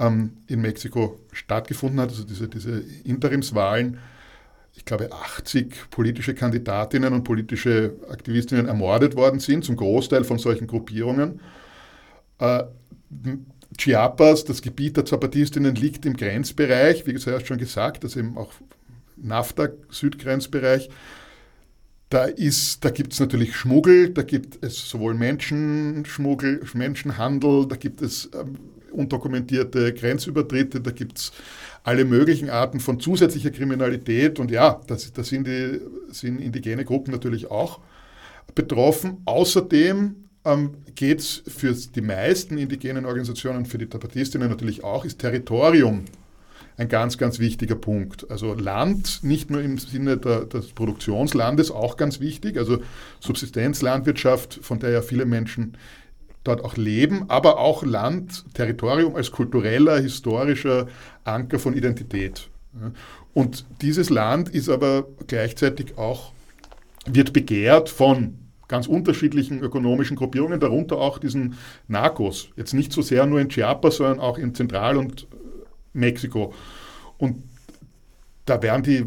ähm, 0.00 0.38
in 0.48 0.62
Mexiko 0.62 1.20
stattgefunden 1.30 2.00
hat, 2.00 2.08
also 2.08 2.24
diese, 2.24 2.48
diese 2.48 2.82
Interimswahlen, 3.04 3.98
ich 4.74 4.84
glaube, 4.84 5.12
80 5.12 5.90
politische 5.90 6.34
Kandidatinnen 6.34 7.12
und 7.12 7.24
politische 7.24 7.94
Aktivistinnen 8.08 8.66
ermordet 8.66 9.14
worden 9.14 9.38
sind, 9.38 9.64
zum 9.64 9.76
Großteil 9.76 10.24
von 10.24 10.38
solchen 10.38 10.66
Gruppierungen. 10.66 11.40
Äh, 12.38 12.64
Chiapas, 13.76 14.44
das 14.44 14.62
Gebiet 14.62 14.96
der 14.96 15.04
Zapatistinnen, 15.04 15.74
liegt 15.74 16.06
im 16.06 16.16
Grenzbereich, 16.16 17.06
wie 17.06 17.14
zuerst 17.16 17.46
schon 17.46 17.58
gesagt, 17.58 18.04
also 18.04 18.20
eben 18.20 18.36
auch 18.36 18.52
NAFTA-Südgrenzbereich. 19.16 20.88
Da, 22.08 22.28
da 22.28 22.90
gibt 22.90 23.12
es 23.12 23.20
natürlich 23.20 23.54
Schmuggel, 23.54 24.10
da 24.10 24.22
gibt 24.22 24.64
es 24.64 24.88
sowohl 24.88 25.14
Menschenschmuggel, 25.14 26.62
Menschenhandel, 26.74 27.68
da 27.68 27.76
gibt 27.76 28.02
es 28.02 28.30
ähm, 28.34 28.58
undokumentierte 28.92 29.92
Grenzübertritte, 29.94 30.80
da 30.80 30.90
gibt 30.90 31.18
es 31.18 31.32
alle 31.82 32.04
möglichen 32.04 32.50
Arten 32.50 32.80
von 32.80 33.00
zusätzlicher 33.00 33.50
Kriminalität. 33.50 34.38
Und 34.38 34.50
ja, 34.50 34.80
da 34.86 34.96
sind, 34.96 35.48
sind 36.10 36.40
indigene 36.40 36.84
Gruppen 36.84 37.12
natürlich 37.12 37.50
auch 37.50 37.80
betroffen. 38.54 39.18
Außerdem 39.24 40.14
ähm, 40.44 40.74
geht 40.94 41.20
es 41.20 41.42
für 41.46 41.72
die 41.72 42.00
meisten 42.00 42.58
indigenen 42.58 43.04
Organisationen, 43.04 43.66
für 43.66 43.78
die 43.78 43.86
Tapatistinnen 43.86 44.48
natürlich 44.48 44.84
auch, 44.84 45.04
ist 45.04 45.18
Territorium 45.18 46.04
ein 46.76 46.88
ganz, 46.88 47.18
ganz 47.18 47.38
wichtiger 47.38 47.74
Punkt. 47.74 48.30
Also 48.30 48.54
Land, 48.54 49.22
nicht 49.22 49.50
nur 49.50 49.60
im 49.60 49.76
Sinne 49.76 50.16
der, 50.16 50.46
des 50.46 50.68
Produktionslandes, 50.72 51.70
auch 51.70 51.98
ganz 51.98 52.20
wichtig, 52.20 52.56
also 52.56 52.78
Subsistenzlandwirtschaft, 53.20 54.60
von 54.62 54.78
der 54.78 54.90
ja 54.90 55.02
viele 55.02 55.26
Menschen 55.26 55.76
dort 56.44 56.64
auch 56.64 56.76
leben, 56.76 57.24
aber 57.28 57.58
auch 57.58 57.82
Land, 57.84 58.44
Territorium 58.54 59.14
als 59.14 59.30
kultureller, 59.30 60.00
historischer 60.00 60.86
Anker 61.24 61.58
von 61.58 61.74
Identität. 61.74 62.48
Und 63.34 63.66
dieses 63.82 64.10
Land 64.10 64.48
ist 64.48 64.68
aber 64.68 65.06
gleichzeitig 65.26 65.98
auch, 65.98 66.32
wird 67.06 67.32
begehrt 67.32 67.88
von 67.88 68.38
ganz 68.68 68.86
unterschiedlichen 68.86 69.60
ökonomischen 69.60 70.16
Gruppierungen, 70.16 70.60
darunter 70.60 70.98
auch 70.98 71.18
diesen 71.18 71.54
Narcos. 71.88 72.50
Jetzt 72.56 72.72
nicht 72.72 72.92
so 72.92 73.02
sehr 73.02 73.26
nur 73.26 73.40
in 73.40 73.48
Chiapas, 73.48 73.96
sondern 73.96 74.20
auch 74.20 74.38
in 74.38 74.54
Zentral- 74.54 74.96
und 74.96 75.26
Mexiko. 75.92 76.54
Und 77.18 77.42
da 78.46 78.62
werden 78.62 78.82
die, 78.82 79.06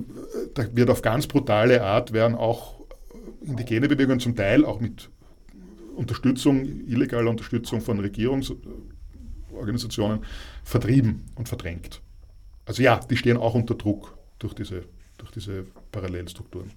da 0.54 0.66
wird 0.76 0.90
auf 0.90 1.02
ganz 1.02 1.28
brutale 1.28 1.82
Art 1.82 2.12
werden 2.12 2.36
auch 2.36 2.76
indigene 3.42 3.88
Bewegungen 3.88 4.20
zum 4.20 4.36
Teil 4.36 4.66
auch 4.66 4.80
mit 4.80 5.10
Unterstützung, 5.96 6.66
illegaler 6.88 7.30
Unterstützung 7.30 7.82
von 7.82 8.00
Regierungsorganisationen 8.00 10.22
vertrieben 10.64 11.26
und 11.36 11.48
verdrängt. 11.48 12.02
Also 12.66 12.82
ja, 12.82 13.00
die 13.00 13.18
stehen 13.18 13.38
auch 13.38 13.56
unter 13.56 13.76
Druck 13.76 14.18
durch 14.40 14.54
diese, 14.54 14.84
durch 15.18 15.32
diese 15.32 15.66
Parallelstrukturen. 15.92 16.72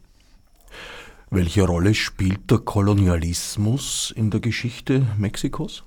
Welche 1.30 1.64
Rolle 1.64 1.94
spielt 1.94 2.50
der 2.50 2.58
Kolonialismus 2.58 4.12
in 4.14 4.30
der 4.30 4.40
Geschichte 4.40 5.06
Mexikos? 5.18 5.82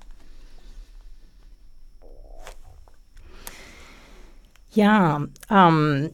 Ja, 4.72 5.26
ähm, 5.50 6.10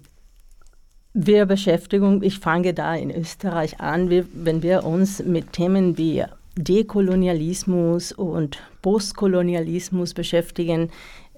wir 1.12 1.46
beschäftigen, 1.46 2.22
ich 2.22 2.38
fange 2.38 2.72
da 2.72 2.94
in 2.94 3.10
Österreich 3.10 3.80
an, 3.80 4.10
wir, 4.10 4.26
wenn 4.32 4.62
wir 4.62 4.84
uns 4.84 5.22
mit 5.22 5.52
Themen 5.52 5.98
wie 5.98 6.24
Dekolonialismus 6.56 8.12
und 8.12 8.58
Postkolonialismus 8.82 10.14
beschäftigen, 10.14 10.90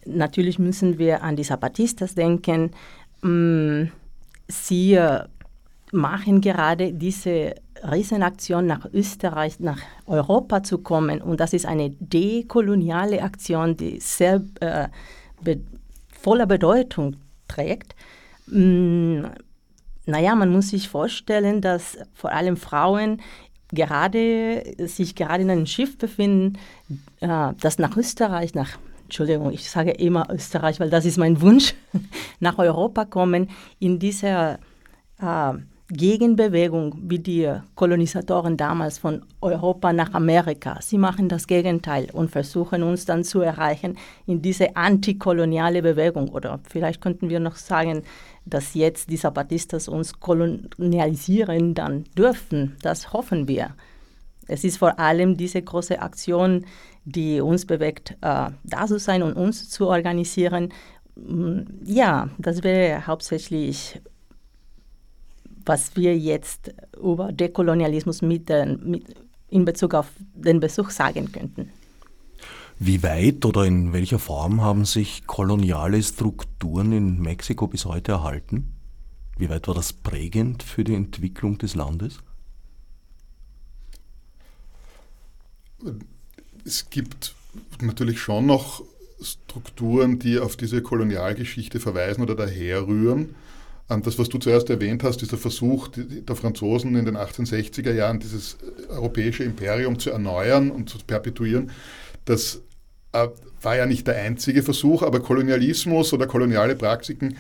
natürlich 0.07 0.59
müssen 0.59 0.98
wir 0.98 1.22
an 1.22 1.37
die 1.37 1.42
Zapatistas 1.42 2.14
denken. 2.14 2.70
Mm, 3.22 3.85
sie 4.46 4.98
machen 5.92 6.40
gerade 6.40 6.92
diese 6.92 7.54
Riesenaktion 7.83 8.66
nach 8.66 8.87
Österreich, 8.92 9.61
nach 9.61 9.81
Europa 10.07 10.62
zu 10.62 10.78
kommen. 10.78 11.20
Und 11.22 11.40
das 11.40 11.52
ist 11.52 11.66
eine 11.66 11.90
dekoloniale 11.90 13.22
Aktion, 13.22 13.76
die 13.76 14.00
sehr 14.00 14.42
äh, 14.61 14.88
be 15.42 15.61
voller 16.20 16.46
Bedeutung 16.46 17.16
trägt. 17.46 17.94
Mm, 18.46 19.22
naja, 20.07 20.35
man 20.35 20.50
muss 20.50 20.70
sich 20.70 20.88
vorstellen, 20.88 21.61
dass 21.61 21.98
vor 22.14 22.33
allem 22.33 22.57
Frauen 22.57 23.20
gerade, 23.72 24.62
sich 24.87 25.14
gerade 25.14 25.42
in 25.42 25.50
einem 25.50 25.66
Schiff 25.66 25.98
befinden, 25.98 26.59
äh, 27.20 27.52
das 27.61 27.78
nach 27.78 27.96
Österreich, 27.96 28.54
nach 28.54 28.78
Entschuldigung, 29.04 29.52
ich 29.52 29.70
sage 29.70 29.92
immer 29.92 30.26
Österreich, 30.31 30.81
weil 30.81 30.90
das 30.90 31.07
ist 31.07 31.16
mein 31.16 31.40
Wunsch, 31.40 31.74
nach 32.40 32.59
Europa 32.59 33.07
kommen, 33.07 33.48
in 33.78 33.98
dieser 33.98 34.59
äh, 35.20 35.52
Gegenbewegung 35.90 36.94
wie 37.00 37.18
die 37.18 37.50
Kolonisatoren 37.74 38.59
damals 38.59 38.98
von 38.98 39.22
Europa 39.40 39.94
nach 39.94 40.12
Amerika. 40.12 40.78
Sie 40.83 40.98
machen 40.98 41.31
das 41.31 41.46
Gegenteil 41.46 42.09
und 42.12 42.31
versuchen 42.31 42.83
uns 42.83 43.07
dann 43.07 43.24
zu 43.24 43.40
erreichen 43.40 43.96
in 44.26 44.42
diese 44.42 44.76
antikoloniale 44.76 45.81
Bewegung. 45.81 46.28
Oder 46.28 46.61
vielleicht 46.68 47.00
könnten 47.00 47.31
wir 47.31 47.40
noch 47.40 47.57
sagen, 47.57 48.02
dass 48.51 48.75
jetzt 48.75 49.11
die 49.11 49.17
Zapatistas 49.17 49.89
uns 49.89 50.21
kolonialisieren 50.21 51.75
dann 51.75 52.05
dürfen. 52.17 52.77
Das 52.83 53.13
hoffen 53.13 53.49
wir. 53.49 53.75
Es 54.47 54.65
ist 54.65 54.79
vor 54.79 54.99
allem 54.99 55.37
diese 55.37 55.61
große 55.61 56.01
Aktion, 56.01 56.65
die 57.05 57.41
uns 57.41 57.67
bewegt, 57.67 58.13
äh, 58.23 58.51
da 58.65 58.87
zu 58.87 58.99
sein 58.99 59.23
und 59.23 59.35
uns 59.35 59.69
zu 59.69 59.89
organisieren. 59.89 60.73
Mm, 61.17 61.61
ja, 61.85 62.29
das 62.39 62.63
wäre 62.63 63.07
hauptsächlich 63.07 64.01
was 65.69 65.95
wir 65.97 66.17
jetzt 66.17 66.75
über 67.01 67.31
Dekolonialismus 67.31 68.23
mit, 68.23 68.49
mit, 68.83 69.05
in 69.51 69.65
Bezug 69.65 69.95
auf 69.95 70.11
den 70.35 70.61
Besuch 70.61 70.91
sagen 70.91 71.31
könnten. 71.31 71.71
Wie 72.81 73.03
weit 73.03 73.45
oder 73.45 73.64
in 73.64 73.93
welcher 73.93 74.21
Form 74.21 74.61
haben 74.61 74.85
sich 74.85 75.27
koloniale 75.27 76.01
Strukturen 76.01 76.93
in 76.93 77.21
Mexiko 77.21 77.67
bis 77.67 77.85
heute 77.85 78.12
erhalten? 78.12 78.73
Wie 79.37 79.51
weit 79.51 79.67
war 79.67 79.75
das 79.75 79.93
prägend 79.93 80.62
für 80.62 80.85
die 80.85 80.95
Entwicklung 80.95 81.59
des 81.59 81.75
Landes? 81.75 82.19
Es 86.64 86.88
gibt 86.88 87.35
natürlich 87.81 88.21
schon 88.21 88.47
noch 88.47 88.85
Strukturen, 89.21 90.21
die 90.21 90.38
auf 90.38 90.57
diese 90.57 90.81
Kolonialgeschichte 90.81 91.81
verweisen 91.81 92.23
oder 92.23 92.37
daherrühren. 92.37 93.35
Das, 93.88 94.19
was 94.19 94.29
du 94.29 94.38
zuerst 94.38 94.71
erwähnt 94.71 95.03
hast, 95.03 95.23
ist 95.23 95.33
der 95.33 95.38
Versuch 95.38 95.88
der 95.88 96.37
Franzosen 96.37 96.95
in 96.95 97.07
den 97.07 97.17
1860er 97.17 97.93
Jahren, 97.93 98.21
dieses 98.21 98.59
europäische 98.91 99.45
Imperium 99.45 99.99
zu 99.99 100.11
erneuern 100.11 100.71
und 100.71 100.91
zu 100.91 100.99
perpetuieren. 100.99 101.71
Das 102.27 102.57
äh, 102.57 102.61
war 103.12 103.77
ja 103.77 103.87
nicht 103.87 104.07
der 104.07 104.16
einzige 104.16 104.62
Versuch, 104.62 105.03
aber 105.03 105.21
Kolonialismus 105.21 106.12
oder 106.12 106.27
koloniale 106.27 106.77
Praktiken 106.77 107.37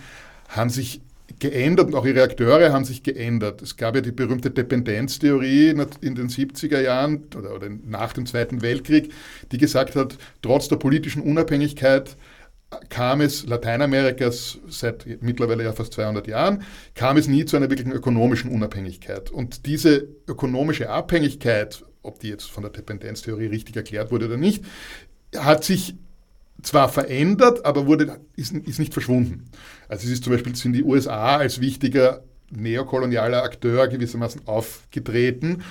haben 0.48 0.70
sich 0.70 1.00
geändert 1.38 1.88
und 1.88 1.94
auch 1.94 2.06
ihre 2.06 2.22
Akteure 2.22 2.72
haben 2.72 2.84
sich 2.84 3.02
geändert. 3.02 3.60
Es 3.62 3.76
gab 3.76 3.94
ja 3.94 4.00
die 4.00 4.12
berühmte 4.12 4.50
Dependenztheorie 4.50 5.70
in 6.00 6.14
den 6.14 6.28
70er 6.28 6.80
Jahren 6.80 7.24
oder, 7.36 7.54
oder 7.54 7.68
nach 7.86 8.14
dem 8.14 8.26
Zweiten 8.26 8.62
Weltkrieg, 8.62 9.12
die 9.52 9.58
gesagt 9.58 9.94
hat, 9.94 10.16
trotz 10.42 10.68
der 10.68 10.76
politischen 10.76 11.22
Unabhängigkeit 11.22 12.16
kam 12.90 13.20
es 13.20 13.46
Lateinamerikas 13.46 14.58
seit 14.68 15.22
mittlerweile 15.22 15.64
ja 15.64 15.72
fast 15.72 15.94
200 15.94 16.26
Jahren, 16.26 16.62
kam 16.94 17.16
es 17.16 17.26
nie 17.28 17.44
zu 17.44 17.56
einer 17.56 17.70
wirklichen 17.70 17.92
ökonomischen 17.92 18.50
Unabhängigkeit. 18.50 19.30
Und 19.30 19.66
diese 19.66 20.06
ökonomische 20.26 20.90
Abhängigkeit, 20.90 21.84
ob 22.02 22.20
die 22.20 22.28
jetzt 22.28 22.50
von 22.50 22.62
der 22.62 22.72
Dependenztheorie 22.72 23.46
richtig 23.46 23.76
erklärt 23.76 24.10
wurde 24.10 24.26
oder 24.26 24.36
nicht, 24.36 24.64
hat 25.36 25.64
sich 25.64 25.94
zwar 26.62 26.88
verändert, 26.88 27.64
aber 27.64 27.86
wurde, 27.86 28.20
ist, 28.36 28.52
ist 28.52 28.78
nicht 28.78 28.92
verschwunden. 28.92 29.44
Also 29.88 30.06
es 30.06 30.12
ist 30.12 30.24
zum 30.24 30.32
Beispiel 30.32 30.54
sind 30.56 30.72
die 30.72 30.82
USA 30.82 31.36
als 31.36 31.60
wichtiger 31.60 32.22
neokolonialer 32.50 33.42
Akteur 33.42 33.88
gewissermaßen 33.88 34.42
aufgetreten. 34.46 35.62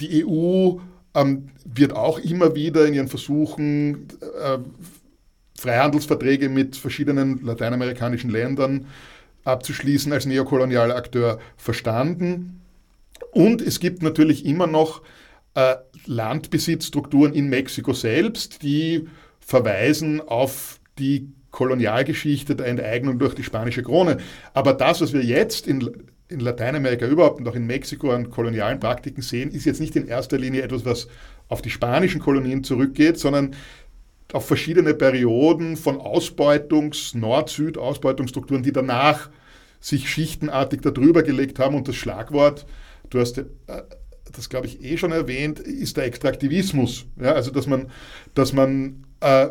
Die 0.00 0.24
EU 0.26 0.78
ähm, 1.14 1.48
wird 1.64 1.94
auch 1.94 2.18
immer 2.18 2.54
wieder 2.54 2.86
in 2.86 2.94
ihren 2.94 3.08
Versuchen, 3.08 4.08
äh, 4.42 4.58
Freihandelsverträge 5.58 6.48
mit 6.48 6.76
verschiedenen 6.76 7.44
lateinamerikanischen 7.44 8.30
Ländern 8.30 8.86
abzuschließen 9.44 10.12
als 10.12 10.26
neokolonialer 10.26 10.96
Akteur 10.96 11.38
verstanden. 11.56 12.60
Und 13.32 13.62
es 13.62 13.80
gibt 13.80 14.02
natürlich 14.02 14.44
immer 14.46 14.66
noch 14.66 15.02
äh, 15.54 15.76
Landbesitzstrukturen 16.06 17.34
in 17.34 17.48
Mexiko 17.48 17.92
selbst, 17.92 18.62
die 18.62 19.08
verweisen 19.40 20.20
auf 20.20 20.80
die 20.98 21.32
Kolonialgeschichte 21.50 22.54
der 22.54 22.66
Enteignung 22.66 23.18
durch 23.18 23.34
die 23.34 23.42
spanische 23.42 23.82
Krone. 23.82 24.18
Aber 24.54 24.72
das, 24.72 25.00
was 25.00 25.12
wir 25.12 25.22
jetzt 25.22 25.66
in, 25.66 25.90
in 26.28 26.40
Lateinamerika 26.40 27.06
überhaupt 27.06 27.40
und 27.40 27.48
auch 27.48 27.56
in 27.56 27.66
Mexiko 27.66 28.12
an 28.12 28.30
kolonialen 28.30 28.78
Praktiken 28.78 29.22
sehen, 29.22 29.50
ist 29.50 29.64
jetzt 29.64 29.80
nicht 29.80 29.96
in 29.96 30.06
erster 30.06 30.38
Linie 30.38 30.62
etwas, 30.62 30.84
was 30.84 31.08
auf 31.48 31.62
die 31.62 31.70
spanischen 31.70 32.20
Kolonien 32.20 32.62
zurückgeht, 32.62 33.18
sondern 33.18 33.56
auf 34.32 34.46
verschiedene 34.46 34.94
Perioden 34.94 35.76
von 35.76 35.98
Ausbeutungs-, 35.98 37.16
Nord-Süd-Ausbeutungsstrukturen, 37.18 38.62
die 38.62 38.72
danach 38.72 39.30
sich 39.80 40.08
schichtenartig 40.08 40.82
darüber 40.82 41.24
gelegt 41.24 41.58
haben. 41.58 41.74
Und 41.74 41.88
das 41.88 41.96
Schlagwort, 41.96 42.66
du 43.08 43.18
hast 43.18 43.38
äh, 43.38 43.44
das, 44.32 44.48
glaube 44.48 44.66
ich, 44.66 44.82
eh 44.84 44.96
schon 44.96 45.12
erwähnt, 45.12 45.58
ist 45.60 45.96
der 45.96 46.04
Extraktivismus. 46.04 47.06
Ja, 47.20 47.32
also, 47.32 47.50
dass 47.50 47.66
man, 47.66 47.90
dass 48.34 48.52
man 48.52 49.04
äh, 49.20 49.48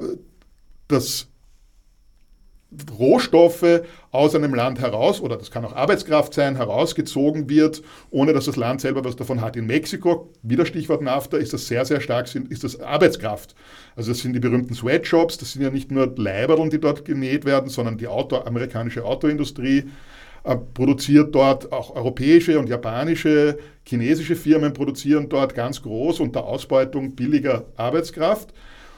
das 0.87 1.27
Rohstoffe 2.99 3.81
aus 4.11 4.35
einem 4.35 4.53
Land 4.53 4.79
heraus, 4.79 5.21
oder 5.21 5.37
das 5.37 5.49
kann 5.49 5.65
auch 5.65 5.75
Arbeitskraft 5.75 6.35
sein, 6.35 6.55
herausgezogen 6.55 7.49
wird, 7.49 7.81
ohne 8.11 8.33
dass 8.33 8.45
das 8.45 8.57
Land 8.57 8.81
selber 8.81 9.03
was 9.03 9.15
davon 9.15 9.41
hat. 9.41 9.55
In 9.55 9.65
Mexiko, 9.65 10.31
wieder 10.43 10.67
Stichwort 10.67 11.01
NAFTA, 11.01 11.37
ist 11.37 11.51
das 11.51 11.67
sehr, 11.67 11.83
sehr 11.85 11.99
stark, 11.99 12.33
ist 12.35 12.63
das 12.63 12.79
Arbeitskraft. 12.79 13.55
Also 13.95 14.11
das 14.11 14.19
sind 14.19 14.33
die 14.33 14.39
berühmten 14.39 14.75
Sweatshops, 14.75 15.37
das 15.37 15.53
sind 15.53 15.63
ja 15.63 15.71
nicht 15.71 15.89
nur 15.89 16.13
Leiberln, 16.15 16.69
die 16.69 16.79
dort 16.79 17.05
genäht 17.05 17.43
werden, 17.43 17.69
sondern 17.69 17.97
die 17.97 18.07
Auto, 18.07 18.37
amerikanische 18.37 19.03
Autoindustrie 19.03 19.85
produziert 20.73 21.35
dort, 21.35 21.71
auch 21.71 21.95
europäische 21.95 22.59
und 22.59 22.69
japanische, 22.69 23.57
chinesische 23.83 24.35
Firmen 24.35 24.73
produzieren 24.73 25.29
dort 25.29 25.55
ganz 25.55 25.81
groß 25.81 26.19
unter 26.19 26.45
Ausbeutung 26.45 27.15
billiger 27.15 27.65
Arbeitskraft, 27.75 28.53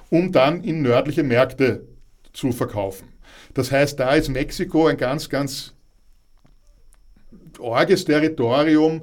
um 0.10 0.32
dann 0.32 0.64
in 0.64 0.82
nördliche 0.82 1.24
Märkte 1.24 1.88
zu 2.34 2.52
verkaufen. 2.52 3.08
Das 3.54 3.72
heißt, 3.72 4.00
da 4.00 4.14
ist 4.14 4.30
Mexiko 4.30 4.88
ein 4.88 4.98
ganz, 4.98 5.30
ganz 5.30 5.74
orges 7.60 8.06
Territorium 8.06 9.02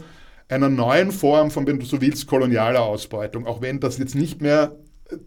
einer 0.49 0.69
neuen 0.69 1.13
Form 1.13 1.51
von, 1.51 1.67
wenn 1.67 1.79
du 1.79 1.85
so 1.85 2.01
willst, 2.01 2.27
kolonialer 2.27 2.83
Ausbeutung. 2.83 3.47
Auch 3.47 3.61
wenn 3.61 3.81
das 3.81 3.99
jetzt 3.99 4.15
nicht 4.15 4.41
mehr 4.41 4.77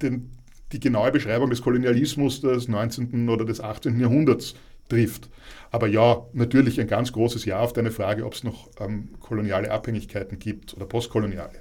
den, 0.02 0.32
die 0.71 0.80
genaue 0.80 1.12
Beschreibung 1.12 1.50
des 1.50 1.62
Kolonialismus 1.62 2.41
des 2.41 2.67
19. 2.67 3.30
oder 3.30 3.45
des 3.45 3.62
18. 3.62 4.00
Jahrhunderts 4.00 4.56
trifft. 4.92 5.30
Aber 5.72 5.88
ja, 5.88 6.22
natürlich 6.34 6.80
ein 6.80 6.88
ganz 6.88 7.14
großes 7.14 7.46
Ja 7.46 7.60
auf 7.60 7.74
deine 7.74 7.92
Frage, 7.92 8.26
ob 8.26 8.34
es 8.34 8.44
noch 8.44 8.70
ähm, 8.80 9.10
koloniale 9.20 9.72
Abhängigkeiten 9.72 10.38
gibt 10.38 10.74
oder 10.74 10.86
postkoloniale. 10.86 11.60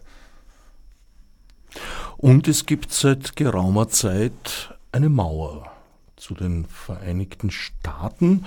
Und 2.16 2.48
es 2.48 2.66
gibt 2.66 2.92
seit 2.92 3.36
geraumer 3.36 3.88
Zeit 3.88 4.74
eine 4.92 5.08
Mauer 5.08 5.70
zu 6.16 6.34
den 6.34 6.66
Vereinigten 6.66 7.50
Staaten, 7.50 8.44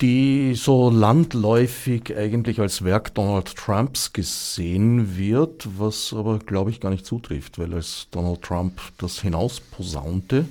die 0.00 0.54
so 0.54 0.90
landläufig 0.90 2.16
eigentlich 2.16 2.60
als 2.60 2.84
Werk 2.84 3.14
Donald 3.14 3.54
Trumps 3.56 4.12
gesehen 4.12 5.16
wird, 5.16 5.68
was 5.78 6.12
aber, 6.12 6.38
glaube 6.38 6.70
ich, 6.70 6.80
gar 6.80 6.90
nicht 6.90 7.06
zutrifft, 7.06 7.58
weil 7.58 7.74
als 7.74 8.08
Donald 8.10 8.42
Trump 8.42 8.80
das 8.98 9.20
hinausposaunte, 9.20 10.46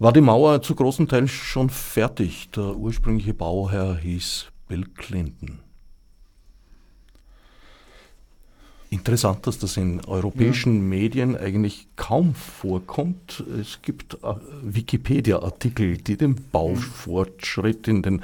war 0.00 0.12
die 0.14 0.22
Mauer 0.22 0.62
zu 0.62 0.74
großen 0.74 1.06
Teilen 1.06 1.28
schon 1.28 1.68
fertig. 1.70 2.48
Der 2.56 2.74
ursprüngliche 2.74 3.34
Bauherr 3.34 3.98
hieß 3.98 4.46
Bill 4.66 4.86
Clinton. 4.94 5.60
Interessant, 8.88 9.46
dass 9.46 9.58
das 9.58 9.76
in 9.76 10.04
europäischen 10.06 10.76
ja. 10.76 10.82
Medien 10.82 11.36
eigentlich 11.36 11.86
kaum 11.94 12.34
vorkommt. 12.34 13.44
Es 13.60 13.82
gibt 13.82 14.14
äh, 14.24 14.34
Wikipedia-Artikel, 14.62 15.98
die 15.98 16.16
den 16.16 16.34
Baufortschritt 16.50 17.86
in 17.86 18.02
den 18.02 18.22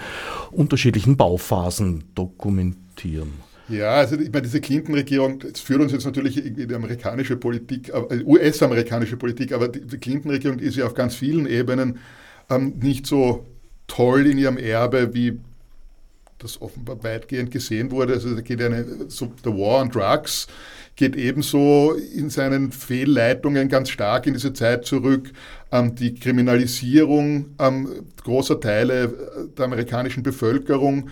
unterschiedlichen 0.51 1.17
Bauphasen 1.17 2.05
dokumentieren. 2.17 3.46
Ja, 3.69 3.95
also 3.95 4.17
ich 4.17 4.31
meine, 4.31 4.43
diese 4.43 4.61
Clinton-Regierung, 4.61 5.41
führt 5.55 5.81
uns 5.81 5.93
jetzt 5.93 6.05
natürlich 6.05 6.45
in 6.45 6.69
die 6.69 6.75
amerikanische 6.75 7.37
Politik, 7.37 7.89
äh, 7.89 8.23
US-amerikanische 8.25 9.17
Politik, 9.17 9.53
aber 9.53 9.69
die 9.69 9.99
Clinton-Regierung 9.99 10.61
ist 10.61 10.77
ja 10.77 10.87
auf 10.87 10.95
ganz 10.95 11.17
vielen 11.17 11.47
Ebenen 11.47 11.99
ähm, 12.49 12.75
nicht 12.81 13.07
so 13.07 13.45
toll 13.89 14.27
in 14.27 14.39
ihrem 14.39 14.57
Erbe, 14.57 15.15
wie 15.15 15.41
das 16.39 16.61
offenbar 16.61 17.03
weitgehend 17.03 17.51
gesehen 17.51 17.91
wurde. 17.91 18.13
Also 18.15 18.35
da 18.35 18.41
geht 18.41 18.63
eine, 18.63 19.09
so 19.09 19.33
der 19.45 19.53
War 19.53 19.81
on 19.81 19.91
Drugs 19.91 20.47
geht 20.97 21.15
ebenso 21.15 21.93
in 21.93 22.31
seinen 22.31 22.73
Fehlleitungen 22.73 23.69
ganz 23.69 23.91
stark 23.91 24.27
in 24.27 24.33
diese 24.33 24.55
Zeit 24.55 24.87
zurück. 24.87 25.31
Ähm, 25.71 25.95
die 25.95 26.15
Kriminalisierung 26.15 27.55
ähm, 27.59 28.07
großer 28.23 28.61
Teile 28.61 29.13
der 29.57 29.65
amerikanischen 29.67 30.23
Bevölkerung 30.23 31.11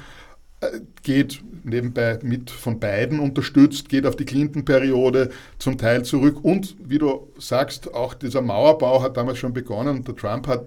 äh, 0.61 0.81
geht 1.03 1.43
nebenbei 1.64 2.18
mit 2.22 2.50
von 2.50 2.79
beiden 2.79 3.18
unterstützt, 3.20 3.88
geht 3.88 4.07
auf 4.07 4.16
die 4.16 4.24
Clinton-Periode 4.24 5.31
zum 5.59 5.79
Teil 5.79 6.05
zurück. 6.05 6.44
Und 6.44 6.77
wie 6.79 6.98
du 6.98 7.33
sagst, 7.38 7.92
auch 7.94 8.14
dieser 8.14 8.42
Mauerbau 8.42 9.03
hat 9.03 9.16
damals 9.16 9.38
schon 9.38 9.53
begonnen. 9.53 10.05
Der 10.05 10.14
Trump 10.14 10.46
hat 10.46 10.66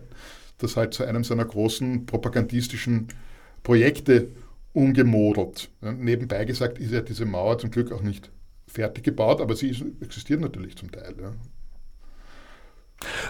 das 0.57 0.75
halt 0.75 0.93
zu 0.93 1.03
einem 1.03 1.23
seiner 1.23 1.45
großen 1.45 2.05
propagandistischen 2.05 3.07
Projekte 3.63 4.29
umgemodelt. 4.73 5.69
Nebenbei 5.81 6.45
gesagt 6.45 6.79
ist 6.79 6.91
ja 6.91 7.01
diese 7.01 7.25
Mauer 7.25 7.57
zum 7.57 7.71
Glück 7.71 7.91
auch 7.91 8.01
nicht 8.01 8.31
fertig 8.67 9.03
gebaut, 9.03 9.41
aber 9.41 9.55
sie 9.55 9.69
ist, 9.69 9.83
existiert 10.01 10.41
natürlich 10.41 10.75
zum 10.75 10.91
Teil. 10.91 11.15
Ja. 11.19 11.33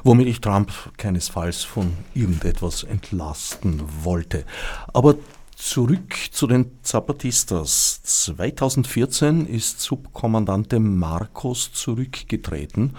Womit 0.03 0.27
ich 0.27 0.41
Trump 0.41 0.71
keinesfalls 0.97 1.63
von 1.63 1.93
irgendetwas 2.13 2.83
entlasten 2.83 3.81
wollte. 4.03 4.45
Aber 4.93 5.15
zurück 5.57 6.15
zu 6.31 6.45
den 6.45 6.71
Zapatistas. 6.83 8.01
2014 8.03 9.47
ist 9.47 9.81
Subkommandante 9.81 10.79
Marcos 10.79 11.73
zurückgetreten 11.73 12.95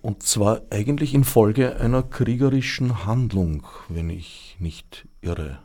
und 0.00 0.22
zwar 0.22 0.62
eigentlich 0.70 1.12
infolge 1.12 1.76
einer 1.76 2.04
kriegerischen 2.04 3.04
Handlung, 3.04 3.66
wenn 3.88 4.10
ich 4.10 4.56
nicht 4.60 5.08
irre. 5.22 5.58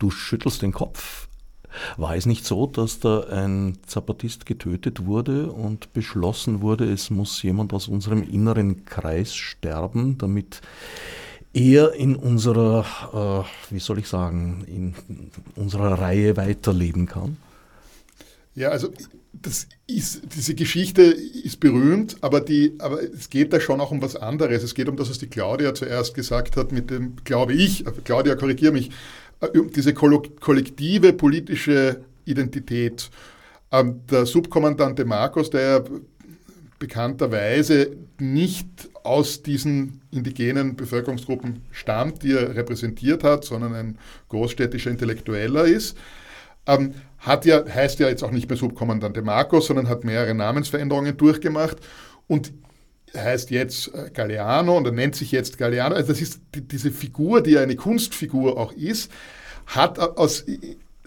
Du 0.00 0.10
schüttelst 0.10 0.62
den 0.62 0.72
Kopf. 0.72 1.28
War 1.96 2.16
es 2.16 2.26
nicht 2.26 2.44
so, 2.44 2.66
dass 2.66 2.98
da 2.98 3.20
ein 3.20 3.78
Zapatist 3.86 4.46
getötet 4.46 5.06
wurde 5.06 5.52
und 5.52 5.92
beschlossen 5.92 6.60
wurde, 6.60 6.90
es 6.92 7.08
muss 7.08 7.40
jemand 7.42 7.72
aus 7.72 7.86
unserem 7.86 8.22
inneren 8.24 8.84
Kreis 8.84 9.32
sterben, 9.32 10.18
damit 10.18 10.60
er 11.54 11.92
in 11.94 12.16
unserer, 12.16 13.46
äh, 13.70 13.72
wie 13.74 13.80
soll 13.80 13.98
ich 13.98 14.08
sagen, 14.08 14.64
in 14.66 14.94
unserer 15.56 15.98
Reihe 15.98 16.36
weiterleben 16.36 17.06
kann? 17.06 17.36
Ja, 18.54 18.68
also 18.68 18.92
das 19.32 19.66
ist, 19.86 20.22
diese 20.34 20.54
Geschichte 20.54 21.02
ist 21.02 21.58
berühmt, 21.58 22.16
aber, 22.20 22.40
die, 22.40 22.74
aber 22.78 23.02
es 23.02 23.30
geht 23.30 23.52
da 23.52 23.60
schon 23.60 23.80
auch 23.80 23.90
um 23.90 24.02
was 24.02 24.16
anderes. 24.16 24.62
Es 24.62 24.74
geht 24.74 24.88
um 24.88 24.96
das, 24.96 25.10
was 25.10 25.18
die 25.18 25.26
Claudia 25.26 25.74
zuerst 25.74 26.14
gesagt 26.14 26.56
hat, 26.56 26.70
mit 26.70 26.90
dem, 26.90 27.16
glaube 27.24 27.54
ich, 27.54 27.84
Claudia, 28.04 28.34
korrigiere 28.34 28.72
mich, 28.72 28.90
äh, 29.40 29.48
diese 29.74 29.94
kollektive 29.94 31.12
politische 31.12 32.02
Identität. 32.24 33.10
Ähm, 33.70 34.00
der 34.10 34.26
Subkommandante 34.26 35.04
Marcos, 35.06 35.48
der 35.48 35.84
bekannterweise 36.82 37.96
nicht 38.18 38.66
aus 39.04 39.44
diesen 39.44 40.00
indigenen 40.10 40.74
Bevölkerungsgruppen 40.74 41.62
stammt, 41.70 42.24
die 42.24 42.32
er 42.32 42.56
repräsentiert 42.56 43.22
hat, 43.22 43.44
sondern 43.44 43.72
ein 43.72 43.98
großstädtischer 44.30 44.90
Intellektueller 44.90 45.64
ist, 45.64 45.96
ähm, 46.66 46.94
hat 47.18 47.44
ja, 47.44 47.64
heißt 47.64 48.00
ja 48.00 48.08
jetzt 48.08 48.24
auch 48.24 48.32
nicht 48.32 48.48
mehr 48.48 48.58
Subkommandante 48.58 49.22
Marcos, 49.22 49.66
sondern 49.66 49.88
hat 49.88 50.02
mehrere 50.02 50.34
Namensveränderungen 50.34 51.16
durchgemacht 51.16 51.76
und 52.26 52.52
heißt 53.16 53.52
jetzt 53.52 53.94
äh, 53.94 54.10
Galeano 54.12 54.76
und 54.76 54.84
er 54.84 54.92
nennt 54.92 55.14
sich 55.14 55.30
jetzt 55.30 55.58
Galeano. 55.58 55.94
Also 55.94 56.08
das 56.08 56.20
ist 56.20 56.40
die, 56.56 56.62
diese 56.62 56.90
Figur, 56.90 57.42
die 57.42 57.58
eine 57.58 57.76
Kunstfigur 57.76 58.58
auch 58.58 58.72
ist, 58.72 59.08
hat 59.66 60.00
aus 60.00 60.44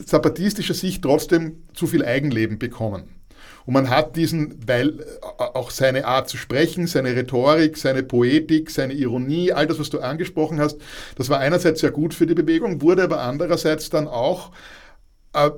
zapatistischer 0.05 0.73
Sicht 0.73 1.01
trotzdem 1.01 1.63
zu 1.73 1.85
viel 1.85 2.05
Eigenleben 2.05 2.59
bekommen. 2.59 3.14
Und 3.65 3.73
man 3.73 3.89
hat 3.89 4.15
diesen, 4.15 4.67
weil 4.67 4.99
äh, 4.99 5.03
auch 5.37 5.71
seine 5.71 6.05
Art 6.05 6.29
zu 6.29 6.37
sprechen, 6.37 6.87
seine 6.87 7.15
Rhetorik, 7.15 7.77
seine 7.77 8.03
Poetik, 8.03 8.69
seine 8.69 8.93
Ironie, 8.93 9.51
all 9.51 9.67
das, 9.67 9.79
was 9.79 9.89
du 9.89 9.99
angesprochen 9.99 10.59
hast, 10.59 10.79
das 11.17 11.29
war 11.29 11.39
einerseits 11.39 11.81
sehr 11.81 11.91
gut 11.91 12.13
für 12.13 12.27
die 12.27 12.35
Bewegung, 12.35 12.81
wurde 12.81 13.03
aber 13.03 13.21
andererseits 13.21 13.89
dann 13.89 14.07
auch 14.07 14.51
äh, 15.33 15.49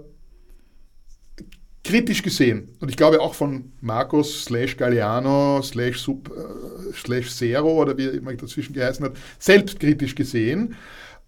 kritisch 1.83 2.21
gesehen. 2.21 2.75
Und 2.79 2.89
ich 2.89 2.97
glaube 2.97 3.21
auch 3.21 3.33
von 3.33 3.71
Marcos 3.81 4.45
slash 4.45 4.77
Galliano 4.77 5.61
slash, 5.61 5.99
Sub, 5.99 6.29
äh, 6.29 6.93
slash 6.93 7.33
Zero 7.33 7.81
oder 7.81 7.97
wie 7.97 8.05
immer 8.05 8.33
dazwischen 8.33 8.73
geheißen 8.73 9.05
hat, 9.05 9.13
selbstkritisch 9.39 10.15
gesehen 10.15 10.75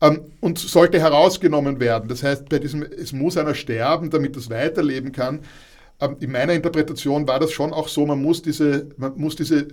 ähm, 0.01 0.31
und 0.41 0.59
sollte 0.59 0.99
herausgenommen 0.99 1.79
werden. 1.79 2.09
Das 2.09 2.23
heißt, 2.23 2.49
bei 2.49 2.59
diesem, 2.59 2.83
es 2.83 3.13
muss 3.13 3.37
einer 3.37 3.55
sterben, 3.55 4.09
damit 4.09 4.35
das 4.35 4.49
weiterleben 4.49 5.11
kann. 5.11 5.39
Ähm, 6.01 6.17
in 6.19 6.31
meiner 6.31 6.53
Interpretation 6.53 7.27
war 7.27 7.39
das 7.39 7.51
schon 7.51 7.73
auch 7.73 7.87
so, 7.87 8.05
man 8.05 8.21
muss 8.21 8.41
diese, 8.41 8.89
man 8.97 9.17
muss 9.17 9.35
diese 9.35 9.67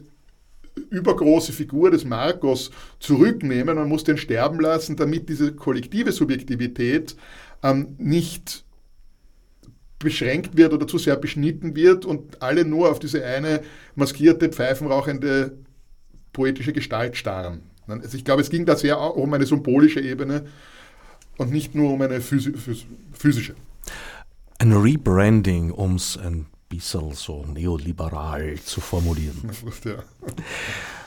übergroße 0.91 1.53
Figur 1.53 1.91
des 1.91 2.05
Marcos 2.05 2.71
zurücknehmen, 3.01 3.77
man 3.77 3.89
muss 3.89 4.05
den 4.05 4.19
sterben 4.19 4.61
lassen, 4.61 4.97
damit 4.97 5.29
diese 5.29 5.53
kollektive 5.55 6.12
Subjektivität 6.12 7.17
ähm, 7.62 7.95
nicht 7.99 8.65
beschränkt 9.99 10.57
wird 10.57 10.75
oder 10.75 10.87
zu 10.87 10.99
sehr 10.99 11.17
beschnitten 11.17 11.75
wird 11.75 12.05
und 12.05 12.43
alle 12.43 12.65
nur 12.65 12.91
auf 12.91 12.99
diese 12.99 13.25
eine 13.25 13.62
maskierte, 13.95 14.51
pfeifenrauchende 14.51 15.57
poetische 16.33 16.75
Gestalt 16.75 17.17
starren. 17.17 17.62
Also 17.87 18.17
ich 18.19 18.25
glaube, 18.25 18.43
es 18.43 18.51
ging 18.51 18.67
da 18.67 18.77
sehr 18.77 19.01
um 19.01 19.33
eine 19.33 19.47
symbolische 19.47 20.01
Ebene 20.01 20.47
und 21.39 21.51
nicht 21.51 21.75
nur 21.75 21.93
um 21.93 22.03
eine 22.03 22.21
physische. 22.21 23.55
Ein 24.59 24.73
Rebranding, 24.73 25.71
um 25.71 25.97
es 25.97 26.16
ein 26.16 26.47
bisschen 26.69 27.12
so 27.12 27.45
neoliberal 27.45 28.57
zu 28.64 28.81
formulieren. 28.81 29.51
Ja. 29.85 30.03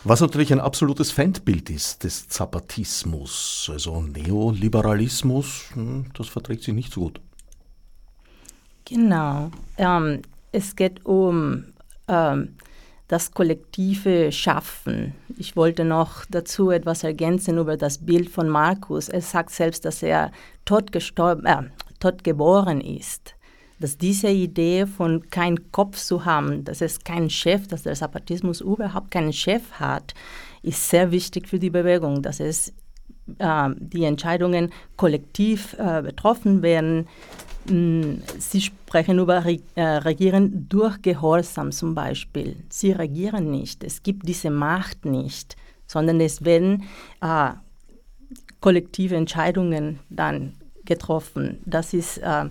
Was 0.04 0.22
natürlich 0.22 0.54
ein 0.54 0.62
absolutes 0.62 1.12
Feindbild 1.12 1.70
ist 1.70 2.04
des 2.04 2.30
Zapatismus. 2.30 3.70
Also 3.72 4.02
Neoliberalismus, 4.02 5.66
hm, 5.74 6.06
das 6.14 6.30
verträgt 6.30 6.64
sich 6.64 6.74
nicht 6.74 6.94
so 6.94 7.02
gut. 7.02 7.22
Genau. 8.86 9.52
Ähm, 9.78 10.22
es 10.52 10.76
geht 10.76 11.06
um 11.06 11.66
ähm, 12.08 12.56
das 13.08 13.32
kollektive 13.32 14.32
Schaffen. 14.32 15.14
Ich 15.38 15.56
wollte 15.56 15.84
noch 15.84 16.26
dazu 16.30 16.72
etwas 16.72 17.04
ergänzen 17.04 17.58
über 17.58 17.76
das 17.76 17.98
Bild 17.98 18.30
von 18.30 18.48
Markus. 18.48 19.10
Er 19.10 19.22
sagt 19.22 19.50
selbst, 19.50 19.84
dass 19.84 20.02
er 20.02 20.32
tot, 20.64 20.92
gestorben, 20.92 21.46
äh, 21.46 21.64
tot 22.00 22.24
geboren 22.24 22.82
ist. 22.82 23.36
Dass 23.80 23.98
diese 23.98 24.30
Idee 24.30 24.86
von 24.86 25.30
kein 25.30 25.72
Kopf 25.72 25.98
zu 25.98 26.26
haben, 26.26 26.64
dass 26.66 26.82
es 26.82 27.04
keinen 27.04 27.30
Chef, 27.30 27.68
dass 27.68 27.84
der 27.84 27.96
Zapatismus 27.96 28.62
überhaupt 28.62 29.12
keinen 29.12 29.34
Chef 29.34 29.72
hat, 29.74 30.14
ist 30.62 30.90
sehr 30.90 31.12
wichtig 31.12 31.48
für 31.48 31.60
die 31.60 31.70
Bewegung, 31.70 32.22
dass 32.22 32.40
es 32.40 32.74
äh, 33.38 33.70
die 33.78 34.04
Entscheidungen 34.04 34.72
kollektiv 34.98 35.76
äh, 35.80 36.02
betroffen 36.02 36.62
werden, 36.62 37.08
Mm, 37.70 38.22
sie 38.40 38.62
sprechen 38.62 39.20
über 39.20 39.44
äh, 39.46 39.82
Regieren 39.82 40.68
durch 40.70 41.02
Gehorsam 41.02 41.72
zum 41.72 41.94
Beispiel. 41.94 42.56
Sie 42.70 42.92
regieren 42.92 43.52
nicht. 43.52 43.84
Es 43.84 44.02
gibt 44.02 44.28
diese 44.28 44.50
Macht 44.50 45.06
nicht, 45.06 45.56
sondern 45.86 46.20
es 46.20 46.44
werden 46.44 46.84
äh, 47.22 47.52
kollektive 48.60 49.16
Entscheidungen 49.16 50.00
dann 50.10 50.54
getroffen. 50.86 51.60
Das 51.66 51.94
ist 51.94 52.18
äh, 52.20 52.46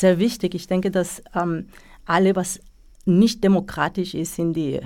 sehr 0.00 0.18
wichtig. 0.18 0.54
Ich 0.54 0.66
denke, 0.66 0.90
dass 0.90 1.22
ähm, 1.34 1.68
alle, 2.04 2.36
was 2.36 2.60
nicht 3.04 3.42
demokratisch 3.44 4.14
ist, 4.14 4.36
sind 4.36 4.54
die, 4.54 4.80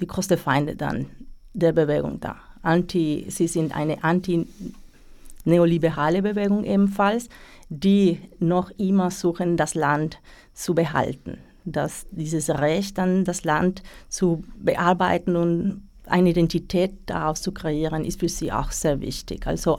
die 0.00 0.06
größten 0.06 0.38
Feinde 0.38 0.76
dann 0.76 1.06
der 1.52 1.72
Bewegung 1.72 2.20
da. 2.20 2.36
Anti, 2.62 3.26
sie 3.28 3.48
sind 3.48 3.76
eine 3.76 4.04
anti-neoliberale 4.04 6.22
Bewegung 6.22 6.64
ebenfalls 6.64 7.28
die 7.68 8.20
noch 8.38 8.70
immer 8.78 9.10
suchen, 9.10 9.56
das 9.56 9.74
Land 9.74 10.18
zu 10.52 10.74
behalten. 10.74 11.38
Dass 11.64 12.06
dieses 12.10 12.50
Recht 12.50 12.98
an 12.98 13.24
das 13.24 13.44
Land 13.44 13.82
zu 14.08 14.44
bearbeiten 14.58 15.36
und 15.36 15.88
eine 16.06 16.30
Identität 16.30 16.92
daraus 17.06 17.40
zu 17.40 17.52
kreieren, 17.52 18.04
ist 18.04 18.20
für 18.20 18.28
sie 18.28 18.52
auch 18.52 18.70
sehr 18.70 19.00
wichtig. 19.00 19.46
Also 19.46 19.78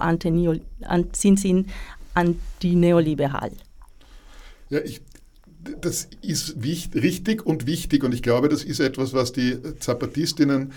sind 1.14 1.40
sie 1.40 1.66
anti-neoliberal. 2.16 3.52
Ja, 4.70 4.80
ich, 4.80 5.02
das 5.82 6.08
ist 6.22 6.62
wichtig, 6.62 7.02
richtig 7.04 7.46
und 7.46 7.66
wichtig 7.66 8.04
und 8.04 8.14
ich 8.14 8.22
glaube, 8.22 8.50
das 8.50 8.64
ist 8.64 8.80
etwas, 8.80 9.14
was 9.14 9.32
die 9.32 9.58
Zapatistinnen 9.80 10.74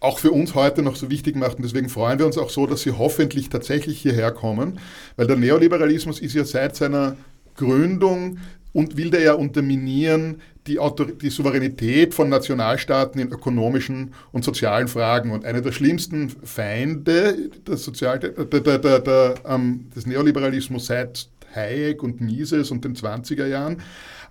auch 0.00 0.18
für 0.18 0.30
uns 0.30 0.54
heute 0.54 0.82
noch 0.82 0.96
so 0.96 1.10
wichtig 1.10 1.36
macht. 1.36 1.56
Und 1.56 1.64
deswegen 1.64 1.88
freuen 1.88 2.18
wir 2.18 2.26
uns 2.26 2.38
auch 2.38 2.50
so, 2.50 2.66
dass 2.66 2.82
sie 2.82 2.92
hoffentlich 2.92 3.48
tatsächlich 3.48 4.00
hierher 4.00 4.30
kommen, 4.30 4.78
weil 5.16 5.26
der 5.26 5.36
Neoliberalismus 5.36 6.20
ist 6.20 6.34
ja 6.34 6.44
seit 6.44 6.76
seiner 6.76 7.16
Gründung 7.56 8.38
und 8.72 8.98
will 8.98 9.10
der 9.10 9.20
ja 9.22 9.32
unterminieren 9.32 10.42
die, 10.66 10.78
Autor 10.78 11.06
die 11.06 11.30
Souveränität 11.30 12.12
von 12.12 12.28
Nationalstaaten 12.28 13.20
in 13.20 13.30
ökonomischen 13.30 14.12
und 14.32 14.44
sozialen 14.44 14.88
Fragen. 14.88 15.30
Und 15.30 15.44
einer 15.44 15.62
der 15.62 15.72
schlimmsten 15.72 16.28
Feinde 16.28 17.50
des, 17.66 17.84
Sozial 17.84 18.18
der, 18.18 18.32
der, 18.32 19.00
der, 19.00 19.34
ähm, 19.48 19.86
des 19.94 20.06
Neoliberalismus 20.06 20.86
seit 20.86 21.28
Hayek 21.56 22.02
und 22.02 22.20
Mises 22.20 22.70
und 22.70 22.84
den 22.84 22.94
20er 22.94 23.46
Jahren 23.46 23.82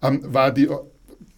ähm, 0.01 0.21
war 0.23 0.51
die 0.51 0.69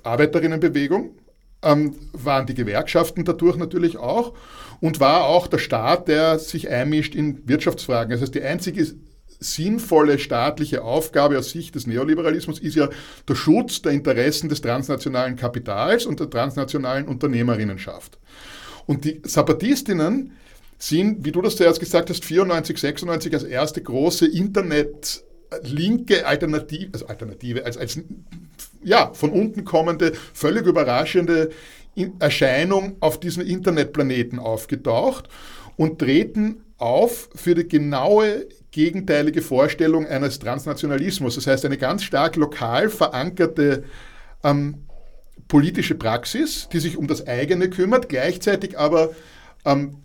Arbeiterinnenbewegung 0.04 1.16
ähm, 1.64 1.96
waren 2.14 2.46
die 2.46 2.54
Gewerkschaften 2.54 3.26
dadurch 3.26 3.58
natürlich 3.58 3.98
auch 3.98 4.34
und 4.80 5.00
war 5.00 5.26
auch 5.26 5.48
der 5.48 5.58
Staat, 5.58 6.08
der 6.08 6.40
sich 6.40 6.70
einmischt 6.70 7.16
in 7.16 7.48
Wirtschaftsfragen. 7.48 8.12
Das 8.12 8.22
heißt, 8.22 8.36
die 8.36 8.44
einzige 8.44 8.86
sinnvolle 9.40 10.18
staatliche 10.18 10.84
Aufgabe 10.84 11.38
aus 11.38 11.52
Sicht 11.52 11.76
des 11.76 11.86
Neoliberalismus 11.86 12.60
ist 12.60 12.76
ja 12.76 12.90
der 13.28 13.36
Schutz 13.36 13.82
der 13.82 13.92
Interessen 13.92 14.50
des 14.50 14.62
transnationalen 14.62 15.36
Kapitals 15.36 16.06
und 16.06 16.20
der 16.20 16.30
transnationalen 16.30 17.08
Unternehmerinnenschaft. 17.08 18.18
Und 18.86 19.06
die 19.06 19.22
Zapatistinnen 19.22 20.32
sind, 20.80 21.26
wie 21.26 21.32
du 21.32 21.42
das 21.42 21.56
zuerst 21.56 21.80
gesagt 21.80 22.10
hast, 22.10 22.24
94, 22.24 22.78
96 22.78 23.34
als 23.34 23.44
erste 23.44 23.82
große 23.82 24.28
Internet 24.28 25.24
linke 25.64 26.26
Alternative, 26.26 26.90
also 26.94 27.08
Alternative, 27.08 27.66
als, 27.66 27.78
als 27.78 28.00
ja, 28.84 29.14
von 29.14 29.32
unten 29.32 29.64
kommende, 29.64 30.14
völlig 30.34 30.66
überraschende 30.66 31.50
Erscheinung 32.20 32.98
auf 33.00 33.20
diesem 33.20 33.44
Internetplaneten 33.44 34.40
aufgetaucht 34.40 35.30
und 35.78 36.00
treten 36.00 36.64
auf 36.78 37.30
für 37.34 37.56
die 37.56 37.68
genaue 37.68 38.48
gegenteilige 38.72 39.42
Vorstellung 39.42 40.06
eines 40.06 40.38
Transnationalismus. 40.40 41.36
Das 41.36 41.48
heißt, 41.48 41.66
eine 41.66 41.78
ganz 41.78 42.04
stark 42.04 42.36
lokal 42.36 42.90
verankerte 42.90 43.84
ähm, 44.44 44.86
politische 45.48 45.96
Praxis, 45.96 46.70
die 46.72 46.80
sich 46.80 46.98
um 46.98 47.08
das 47.08 47.26
eigene 47.26 47.70
kümmert, 47.70 48.10
gleichzeitig 48.10 48.78
aber 48.78 49.16
ähm, 49.66 49.98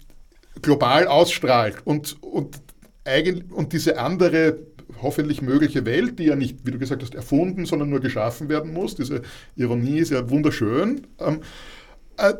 global 0.62 1.06
ausstrahlt 1.06 1.76
und, 1.84 2.22
und, 2.22 2.60
eigen, 3.04 3.50
und 3.50 3.72
diese 3.72 3.98
andere 3.98 4.58
hoffentlich 5.02 5.42
mögliche 5.42 5.84
Welt, 5.84 6.18
die 6.18 6.24
ja 6.24 6.36
nicht, 6.36 6.58
wie 6.64 6.70
du 6.70 6.78
gesagt 6.78 7.02
hast, 7.02 7.14
erfunden, 7.14 7.66
sondern 7.66 7.90
nur 7.90 8.00
geschaffen 8.00 8.48
werden 8.48 8.72
muss, 8.72 8.94
diese 8.94 9.22
Ironie 9.56 9.98
ist 9.98 10.10
ja 10.10 10.30
wunderschön, 10.30 11.06
ähm, 11.18 11.40
äh, 12.16 12.34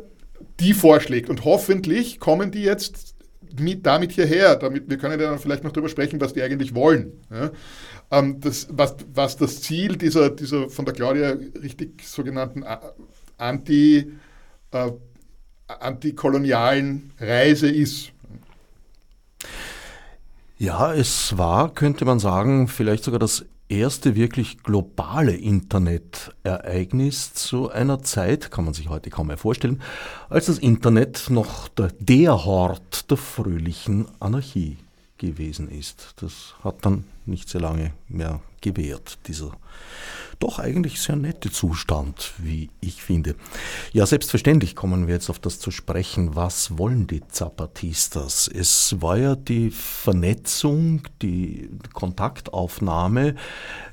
die 0.59 0.73
vorschlägt. 0.73 1.29
Und 1.29 1.45
hoffentlich 1.45 2.19
kommen 2.19 2.51
die 2.51 2.63
jetzt 2.63 3.15
mit, 3.59 3.85
damit 3.85 4.11
hierher. 4.11 4.55
Damit, 4.55 4.89
wir 4.89 4.97
können 4.97 5.19
ja 5.19 5.29
dann 5.29 5.39
vielleicht 5.39 5.63
noch 5.63 5.71
darüber 5.71 5.89
sprechen, 5.89 6.19
was 6.19 6.33
die 6.33 6.41
eigentlich 6.41 6.75
wollen. 6.75 7.13
Ja? 7.29 7.51
Ähm, 8.11 8.39
das, 8.39 8.67
was, 8.71 8.95
was 9.13 9.37
das 9.37 9.61
Ziel 9.61 9.95
dieser, 9.95 10.29
dieser 10.29 10.69
von 10.69 10.85
der 10.85 10.93
Claudia 10.93 11.35
richtig 11.61 12.03
sogenannten 12.03 12.63
Anti, 13.37 14.11
äh, 14.71 14.91
antikolonialen 15.67 17.11
Reise 17.19 17.69
ist. 17.69 18.12
Ja, 20.63 20.93
es 20.93 21.37
war, 21.37 21.73
könnte 21.73 22.05
man 22.05 22.19
sagen, 22.19 22.69
vielleicht 22.69 23.03
sogar 23.03 23.19
das 23.19 23.43
erste 23.67 24.15
wirklich 24.15 24.63
globale 24.63 25.35
Internet-Ereignis 25.35 27.33
zu 27.33 27.69
einer 27.69 28.01
Zeit, 28.01 28.49
kann 28.49 28.63
man 28.63 28.73
sich 28.73 28.87
heute 28.87 29.09
kaum 29.09 29.27
mehr 29.27 29.37
vorstellen, 29.37 29.81
als 30.29 30.45
das 30.45 30.59
Internet 30.59 31.29
noch 31.29 31.67
der, 31.67 31.91
der 31.99 32.45
Hort 32.45 33.11
der 33.11 33.17
fröhlichen 33.17 34.07
Anarchie 34.21 34.77
gewesen 35.17 35.69
ist. 35.69 36.13
Das 36.21 36.55
hat 36.63 36.85
dann 36.85 37.03
nicht 37.25 37.49
sehr 37.49 37.59
lange 37.59 37.91
mehr 38.07 38.39
gewährt, 38.63 39.19
dieser 39.27 39.51
doch 40.39 40.59
eigentlich 40.59 40.99
sehr 41.01 41.15
nette 41.15 41.51
Zustand, 41.51 42.33
wie 42.37 42.69
ich 42.81 43.01
finde. 43.01 43.35
Ja, 43.93 44.05
selbstverständlich 44.05 44.75
kommen 44.75 45.07
wir 45.07 45.13
jetzt 45.13 45.29
auf 45.29 45.39
das 45.39 45.59
zu 45.59 45.71
sprechen, 45.71 46.35
was 46.35 46.77
wollen 46.77 47.07
die 47.07 47.25
Zapatistas? 47.27 48.49
Es 48.53 49.01
war 49.01 49.17
ja 49.17 49.35
die 49.35 49.71
Vernetzung, 49.71 51.03
die 51.21 51.69
Kontaktaufnahme 51.93 53.35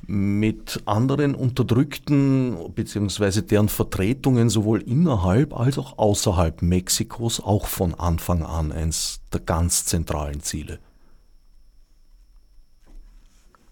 mit 0.06 0.82
anderen 0.86 1.34
Unterdrückten 1.34 2.72
bzw. 2.74 3.42
deren 3.42 3.68
Vertretungen 3.68 4.50
sowohl 4.50 4.82
innerhalb 4.82 5.54
als 5.54 5.78
auch 5.78 5.98
außerhalb 5.98 6.62
Mexikos 6.62 7.40
auch 7.40 7.66
von 7.66 7.94
Anfang 7.94 8.42
an 8.42 8.72
eines 8.72 9.20
der 9.32 9.40
ganz 9.40 9.84
zentralen 9.84 10.40
Ziele. 10.40 10.80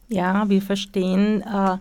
Ja, 0.08 0.48
wir 0.48 0.62
verstehen 0.62 1.42
äh, 1.42 1.76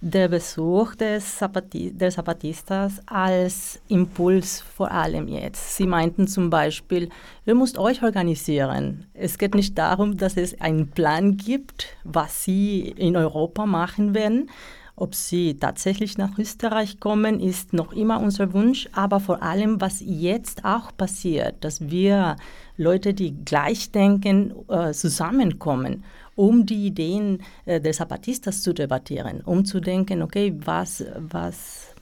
der 0.00 0.28
Besuch 0.28 0.94
des 0.94 1.38
Zapati 1.38 1.90
der 1.90 2.10
Zapatistas 2.10 3.00
als 3.06 3.80
Impuls 3.88 4.60
vor 4.60 4.90
allem 4.92 5.26
jetzt. 5.26 5.76
Sie 5.76 5.86
meinten 5.86 6.28
zum 6.28 6.48
Beispiel, 6.48 7.08
ihr 7.44 7.56
müsst 7.56 7.78
euch 7.78 8.04
organisieren. 8.04 9.06
Es 9.14 9.36
geht 9.36 9.56
nicht 9.56 9.76
darum, 9.76 10.16
dass 10.16 10.36
es 10.36 10.60
einen 10.60 10.90
Plan 10.90 11.36
gibt, 11.36 11.88
was 12.04 12.44
sie 12.44 12.82
in 12.82 13.16
Europa 13.16 13.66
machen 13.66 14.14
werden. 14.14 14.48
Ob 14.94 15.16
sie 15.16 15.54
tatsächlich 15.54 16.18
nach 16.18 16.38
Österreich 16.38 17.00
kommen, 17.00 17.40
ist 17.40 17.72
noch 17.72 17.92
immer 17.92 18.20
unser 18.20 18.52
Wunsch, 18.52 18.88
aber 18.92 19.18
vor 19.18 19.42
allem, 19.42 19.80
was 19.80 20.00
jetzt 20.04 20.64
auch 20.64 20.96
passiert, 20.96 21.64
dass 21.64 21.90
wir 21.90 22.36
Leute, 22.76 23.12
die 23.14 23.34
gleich 23.44 23.90
denken, 23.90 24.54
äh, 24.68 24.92
zusammenkommen 24.92 26.04
um 26.42 26.66
die 26.66 26.86
Ideen 26.88 27.38
äh, 27.66 27.80
des 27.80 27.98
Zapatistas 27.98 28.62
zu 28.62 28.72
debattieren, 28.72 29.42
um 29.42 29.64
zu 29.64 29.78
denken, 29.78 30.22
okay, 30.22 30.52
was, 30.64 31.04
was, 31.16 31.94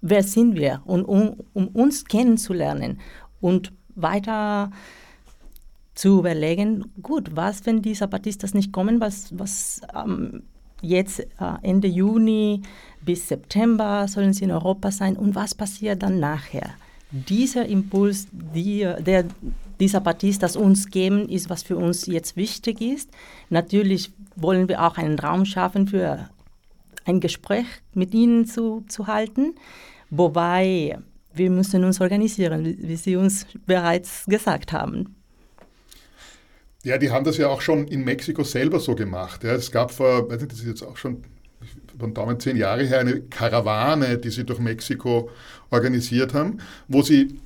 wer 0.00 0.24
sind 0.24 0.56
wir? 0.56 0.82
Und 0.84 1.04
um, 1.04 1.36
um 1.54 1.68
uns 1.68 2.04
kennenzulernen 2.04 2.98
und 3.40 3.72
weiter 3.94 4.72
zu 5.94 6.18
überlegen, 6.18 6.90
gut, 7.00 7.36
was, 7.36 7.64
wenn 7.66 7.82
die 7.82 7.92
Zapatistas 7.92 8.52
nicht 8.52 8.72
kommen, 8.72 9.00
was, 9.00 9.28
was 9.38 9.80
ähm, 9.94 10.42
jetzt 10.82 11.20
äh, 11.20 11.26
Ende 11.62 11.86
Juni 11.86 12.62
bis 13.00 13.28
September 13.28 14.08
sollen 14.08 14.32
sie 14.32 14.42
in 14.42 14.50
Europa 14.50 14.90
sein 14.90 15.16
und 15.16 15.36
was 15.36 15.54
passiert 15.54 16.02
dann 16.02 16.18
nachher? 16.18 16.70
Dieser 17.12 17.64
Impuls, 17.66 18.26
die, 18.32 18.80
der 18.80 19.26
dieser 19.80 19.98
Zapatistas 19.98 20.56
uns 20.56 20.90
geben, 20.90 21.28
ist, 21.28 21.50
was 21.50 21.62
für 21.62 21.76
uns 21.76 22.06
jetzt 22.06 22.36
wichtig 22.36 22.80
ist. 22.80 23.10
Natürlich 23.50 24.12
wollen 24.34 24.68
wir 24.68 24.82
auch 24.82 24.98
einen 24.98 25.18
Raum 25.18 25.44
schaffen 25.44 25.88
für 25.88 26.28
ein 27.04 27.20
Gespräch 27.20 27.66
mit 27.94 28.14
ihnen 28.14 28.46
zu, 28.46 28.84
zu 28.88 29.06
halten, 29.06 29.54
wobei 30.10 30.98
wir 31.34 31.50
müssen 31.50 31.84
uns 31.84 32.00
organisieren, 32.00 32.64
wie, 32.64 32.88
wie 32.88 32.96
Sie 32.96 33.16
uns 33.16 33.46
bereits 33.66 34.24
gesagt 34.26 34.72
haben. 34.72 35.14
Ja, 36.82 36.98
die 36.98 37.10
haben 37.10 37.24
das 37.24 37.36
ja 37.36 37.48
auch 37.48 37.60
schon 37.60 37.88
in 37.88 38.04
Mexiko 38.04 38.44
selber 38.44 38.80
so 38.80 38.94
gemacht. 38.94 39.44
Ja, 39.44 39.54
es 39.54 39.70
gab 39.70 39.90
vor, 39.90 40.30
weiß 40.30 40.40
nicht, 40.40 40.52
das 40.52 40.60
ist 40.60 40.66
jetzt 40.66 40.82
auch 40.82 40.96
schon 40.96 41.22
den 42.00 42.14
Daumen 42.14 42.38
zehn 42.38 42.56
Jahre 42.56 42.84
her, 42.84 43.00
eine 43.00 43.22
Karawane, 43.22 44.18
die 44.18 44.30
sie 44.30 44.44
durch 44.44 44.58
Mexiko 44.58 45.30
organisiert 45.70 46.34
haben, 46.34 46.58
wo 46.88 47.02
sie 47.02 47.40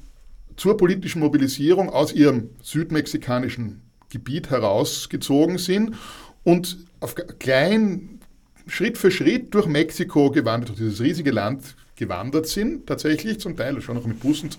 zur 0.60 0.76
politischen 0.76 1.20
Mobilisierung 1.20 1.88
aus 1.88 2.12
ihrem 2.12 2.50
südmexikanischen 2.62 3.80
Gebiet 4.10 4.50
herausgezogen 4.50 5.56
sind 5.56 5.96
und 6.44 6.84
auf 7.00 7.14
klein, 7.38 8.20
Schritt 8.66 8.98
für 8.98 9.10
Schritt 9.10 9.54
durch 9.54 9.64
Mexiko 9.64 10.30
gewandert, 10.30 10.68
durch 10.68 10.80
dieses 10.80 11.00
riesige 11.00 11.30
Land 11.30 11.76
gewandert 11.96 12.46
sind, 12.46 12.86
tatsächlich 12.86 13.40
zum 13.40 13.56
Teil 13.56 13.80
schon 13.80 13.96
noch 13.96 14.04
mit 14.04 14.20
Bussen, 14.20 14.50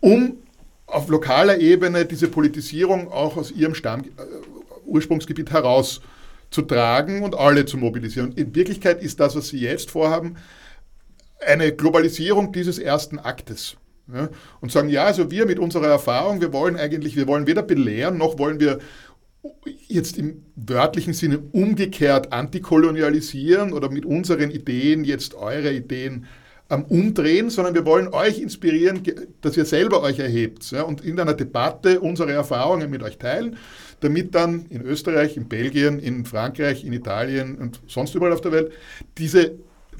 um 0.00 0.38
auf 0.88 1.06
lokaler 1.06 1.60
Ebene 1.60 2.06
diese 2.06 2.26
Politisierung 2.26 3.12
auch 3.12 3.36
aus 3.36 3.52
ihrem 3.52 3.76
Stamm, 3.76 4.00
äh, 4.00 4.06
Ursprungsgebiet 4.84 5.52
herauszutragen 5.52 7.22
und 7.22 7.36
alle 7.36 7.66
zu 7.66 7.76
mobilisieren. 7.76 8.32
In 8.32 8.52
Wirklichkeit 8.56 9.00
ist 9.00 9.20
das, 9.20 9.36
was 9.36 9.50
sie 9.50 9.60
jetzt 9.60 9.92
vorhaben, 9.92 10.38
eine 11.38 11.72
Globalisierung 11.72 12.50
dieses 12.50 12.80
ersten 12.80 13.20
Aktes. 13.20 13.76
Ja, 14.14 14.28
und 14.60 14.72
sagen, 14.72 14.88
ja, 14.88 15.04
also 15.04 15.30
wir 15.30 15.46
mit 15.46 15.58
unserer 15.58 15.86
Erfahrung, 15.86 16.40
wir 16.40 16.52
wollen 16.52 16.76
eigentlich, 16.76 17.16
wir 17.16 17.26
wollen 17.26 17.46
weder 17.46 17.62
belehren, 17.62 18.18
noch 18.18 18.38
wollen 18.38 18.60
wir 18.60 18.78
jetzt 19.88 20.18
im 20.18 20.44
wörtlichen 20.56 21.14
Sinne 21.14 21.38
umgekehrt 21.52 22.32
antikolonialisieren 22.32 23.72
oder 23.72 23.90
mit 23.90 24.04
unseren 24.04 24.50
Ideen 24.50 25.04
jetzt 25.04 25.34
eure 25.34 25.72
Ideen 25.72 26.26
ähm, 26.68 26.84
umdrehen, 26.84 27.50
sondern 27.50 27.74
wir 27.74 27.86
wollen 27.86 28.08
euch 28.08 28.38
inspirieren, 28.38 29.02
dass 29.40 29.56
ihr 29.56 29.64
selber 29.64 30.02
euch 30.02 30.18
erhebt 30.18 30.70
ja, 30.70 30.82
und 30.82 31.04
in 31.04 31.18
einer 31.18 31.34
Debatte 31.34 32.00
unsere 32.00 32.32
Erfahrungen 32.32 32.90
mit 32.90 33.02
euch 33.02 33.18
teilen, 33.18 33.56
damit 34.00 34.34
dann 34.34 34.66
in 34.66 34.82
Österreich, 34.82 35.36
in 35.36 35.48
Belgien, 35.48 35.98
in 35.98 36.24
Frankreich, 36.24 36.84
in 36.84 36.92
Italien 36.92 37.56
und 37.56 37.80
sonst 37.86 38.14
überall 38.14 38.32
auf 38.32 38.40
der 38.40 38.52
Welt 38.52 38.72
diese 39.18 39.52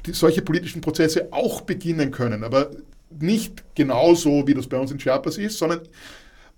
die, 0.05 0.13
solche 0.13 0.41
politischen 0.41 0.81
Prozesse 0.81 1.27
auch 1.31 1.61
beginnen 1.61 2.11
können. 2.11 2.43
Aber 2.43 2.71
nicht 3.19 3.63
genauso, 3.75 4.47
wie 4.47 4.53
das 4.53 4.67
bei 4.67 4.77
uns 4.77 4.91
in 4.91 4.97
Chiapas 4.97 5.37
ist, 5.37 5.57
sondern 5.57 5.81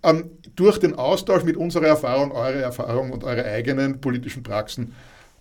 ähm, 0.04 0.32
durch 0.56 0.80
den 0.80 0.96
Austausch 0.96 1.44
mit 1.44 1.58
unserer 1.58 1.88
Erfahrung, 1.88 2.32
eure 2.32 2.62
Erfahrung 2.62 3.12
und 3.12 3.24
eure 3.24 3.46
eigenen 3.46 4.02
politischen 4.02 4.44
Praxen 4.44 4.94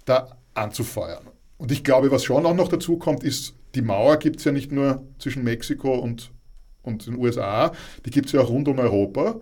da 0.05 0.37
anzufeuern. 0.55 1.25
Und 1.59 1.71
ich 1.71 1.85
glaube, 1.85 2.11
was 2.11 2.25
schon 2.25 2.47
auch 2.47 2.55
noch 2.55 2.69
dazu 2.69 2.97
kommt, 2.97 3.25
ist, 3.25 3.55
die 3.75 3.83
Mauer 3.83 4.17
gibt 4.19 4.39
es 4.39 4.45
ja 4.45 4.53
nicht 4.53 4.73
nur 4.73 5.03
zwischen 5.19 5.45
Mexiko 5.45 5.95
und, 5.95 6.31
und 6.83 7.07
den 7.07 7.17
USA, 7.17 7.73
die 8.05 8.11
gibt 8.11 8.27
es 8.27 8.33
ja 8.33 8.41
auch 8.41 8.51
rund 8.51 8.69
um 8.69 8.79
Europa. 8.79 9.37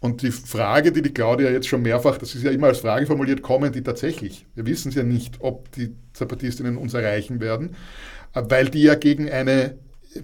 Und 0.00 0.22
die 0.22 0.30
Frage, 0.30 0.92
die 0.92 1.02
die 1.02 1.12
Claudia 1.12 1.50
jetzt 1.50 1.68
schon 1.68 1.82
mehrfach, 1.82 2.16
das 2.16 2.34
ist 2.34 2.42
ja 2.42 2.50
immer 2.50 2.68
als 2.68 2.78
Frage 2.78 3.06
formuliert, 3.06 3.42
kommen 3.42 3.70
die 3.72 3.82
tatsächlich? 3.82 4.46
Wir 4.54 4.64
wissen 4.64 4.88
es 4.88 4.94
ja 4.94 5.02
nicht, 5.02 5.36
ob 5.40 5.70
die 5.72 5.94
Zapatistinnen 6.14 6.78
uns 6.78 6.94
erreichen 6.94 7.40
werden, 7.40 7.76
weil 8.32 8.70
die 8.70 8.82
ja 8.82 8.94
gegen 8.94 9.30
eine 9.30 9.74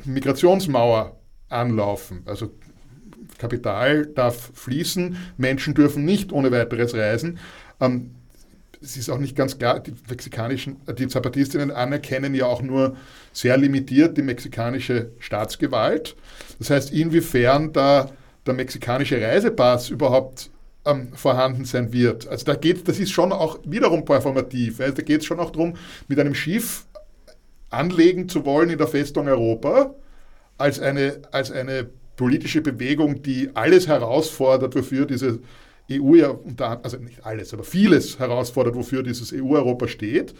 Migrationsmauer 0.05 1.17
anlaufen. 1.49 2.23
Also 2.27 2.53
Kapital 3.39 4.07
darf 4.07 4.51
fließen, 4.55 5.17
Menschen 5.37 5.75
dürfen 5.75 6.05
nicht 6.05 6.33
ohne 6.33 6.51
weiteres 6.51 6.95
reisen. 6.95 7.39
Ähm, 7.81 8.13
es 8.83 8.97
ist 8.97 9.11
auch 9.11 9.19
nicht 9.19 9.37
ganz 9.37 9.59
klar, 9.59 9.81
die 9.81 9.95
mexikanischen, 10.09 10.77
die 10.99 11.09
Zapatistinnen 11.09 11.71
anerkennen 11.71 12.35
ja 12.35 12.47
auch 12.47 12.63
nur 12.63 12.97
sehr 13.33 13.57
limitiert 13.57 14.17
die 14.17 14.23
mexikanische 14.23 15.11
Staatsgewalt. 15.19 16.15
Das 16.59 16.71
heißt, 16.71 16.93
inwiefern 16.93 17.73
da 17.73 18.11
der 18.47 18.55
mexikanische 18.55 19.21
Reisepass 19.21 19.91
überhaupt 19.91 20.51
ähm, 20.85 21.09
vorhanden 21.15 21.65
sein 21.65 21.93
wird. 21.93 22.29
Also 22.29 22.45
da 22.45 22.55
geht, 22.55 22.87
das 22.87 22.99
ist 22.99 23.11
schon 23.11 23.33
auch 23.33 23.59
wiederum 23.65 24.05
performativ. 24.05 24.81
Also 24.81 24.95
da 24.95 25.03
geht 25.03 25.21
es 25.21 25.27
schon 25.27 25.41
auch 25.41 25.51
darum, 25.51 25.75
mit 26.09 26.19
einem 26.21 26.35
Schiff 26.35 26.87
anlegen 27.71 28.29
zu 28.29 28.45
wollen 28.45 28.71
in 28.71 28.79
der 28.79 28.89
Festung 28.89 29.29
Europa 29.29 29.95
als 30.59 30.81
eine, 30.81 31.23
als 31.33 31.51
eine 31.51 31.89
politische 32.17 32.63
Bewegung, 32.63 33.23
die 33.23 33.51
alles 33.55 33.87
herausfordert, 33.87 34.75
wofür 34.75 35.07
diese 35.07 35.41
EU 35.91 36.15
ja 36.15 36.37
also 36.83 36.97
nicht 36.97 37.25
alles, 37.25 37.53
aber 37.53 37.65
vieles 37.65 38.19
herausfordert, 38.19 38.75
wofür 38.75 39.03
dieses 39.03 39.33
EU-Europa 39.33 39.87
steht. 39.87 40.35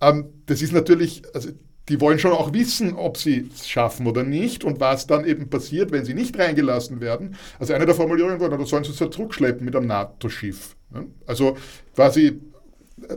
Ähm, 0.00 0.26
das 0.46 0.62
ist 0.62 0.72
natürlich, 0.72 1.22
also 1.34 1.50
die 1.88 2.00
wollen 2.00 2.18
schon 2.18 2.32
auch 2.32 2.52
wissen, 2.52 2.94
ob 2.94 3.16
sie 3.16 3.48
es 3.52 3.68
schaffen 3.68 4.06
oder 4.06 4.22
nicht 4.22 4.62
und 4.62 4.78
was 4.78 5.06
dann 5.06 5.24
eben 5.24 5.48
passiert, 5.48 5.90
wenn 5.90 6.04
sie 6.04 6.14
nicht 6.14 6.38
reingelassen 6.38 7.00
werden. 7.00 7.36
Also 7.58 7.72
eine 7.72 7.86
der 7.86 7.94
Formulierungen 7.94 8.40
war, 8.40 8.50
da 8.50 8.64
sollen 8.64 8.84
sie 8.84 8.90
es 8.90 8.98
zurückschleppen 8.98 9.64
mit 9.64 9.74
einem 9.74 9.86
NATO-Schiff. 9.86 10.76
Also 11.26 11.56
quasi 11.94 12.40
äh, 13.08 13.16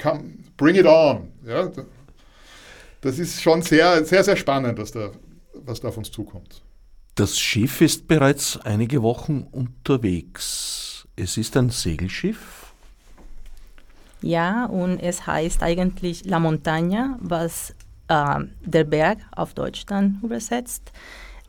come, 0.00 0.34
bring 0.56 0.76
it 0.76 0.86
on. 0.86 1.28
Ja? 1.46 1.70
Das 3.04 3.18
ist 3.18 3.42
schon 3.42 3.60
sehr, 3.60 4.02
sehr, 4.06 4.24
sehr 4.24 4.34
spannend, 4.34 4.78
was 4.78 4.90
da, 4.90 5.10
was 5.52 5.78
da 5.78 5.88
auf 5.88 5.98
uns 5.98 6.10
zukommt. 6.10 6.62
Das 7.16 7.38
Schiff 7.38 7.82
ist 7.82 8.08
bereits 8.08 8.58
einige 8.64 9.02
Wochen 9.02 9.46
unterwegs. 9.52 11.06
Es 11.14 11.36
ist 11.36 11.54
ein 11.58 11.68
Segelschiff. 11.68 12.72
Ja, 14.22 14.64
und 14.64 15.00
es 15.00 15.26
heißt 15.26 15.62
eigentlich 15.62 16.24
La 16.24 16.38
Montaña, 16.38 17.16
was 17.20 17.74
äh, 18.08 18.40
der 18.64 18.84
Berg 18.84 19.18
auf 19.36 19.52
Deutsch 19.52 19.84
dann 19.84 20.20
übersetzt. 20.22 20.90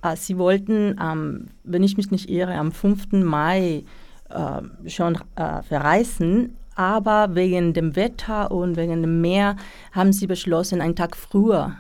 Äh, 0.03 0.17
sie 0.17 0.37
wollten, 0.37 0.99
ähm, 1.01 1.47
wenn 1.63 1.83
ich 1.83 1.95
mich 1.95 2.11
nicht 2.11 2.29
irre, 2.29 2.55
am 2.55 2.73
5. 2.73 3.13
Mai 3.13 3.85
äh, 4.29 4.89
schon 4.89 5.17
äh, 5.37 5.63
verreisen, 5.63 6.57
aber 6.76 7.36
wegen 7.36 7.73
dem 7.73 7.95
Wetter 7.95 8.51
und 8.51 8.76
wegen 8.76 9.01
dem 9.01 9.21
Meer 9.21 9.55
haben 9.93 10.13
sie 10.13 10.28
beschlossen, 10.28 10.82
einen 10.82 10.95
Tag 10.95 11.15
früher 11.15 11.78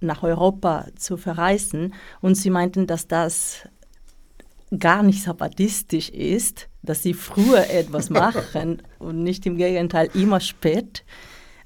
nach 0.00 0.22
Europa 0.22 0.86
zu 0.96 1.16
verreisen. 1.16 1.94
Und 2.20 2.36
sie 2.36 2.50
meinten, 2.50 2.86
dass 2.86 3.08
das 3.08 3.68
gar 4.78 5.02
nicht 5.02 5.22
sabbatistisch 5.22 6.08
ist, 6.10 6.68
dass 6.82 7.02
sie 7.02 7.14
früher 7.14 7.68
etwas 7.70 8.10
machen 8.10 8.82
und 8.98 9.22
nicht 9.22 9.44
im 9.46 9.56
Gegenteil 9.56 10.08
immer 10.14 10.40
spät. 10.40 11.04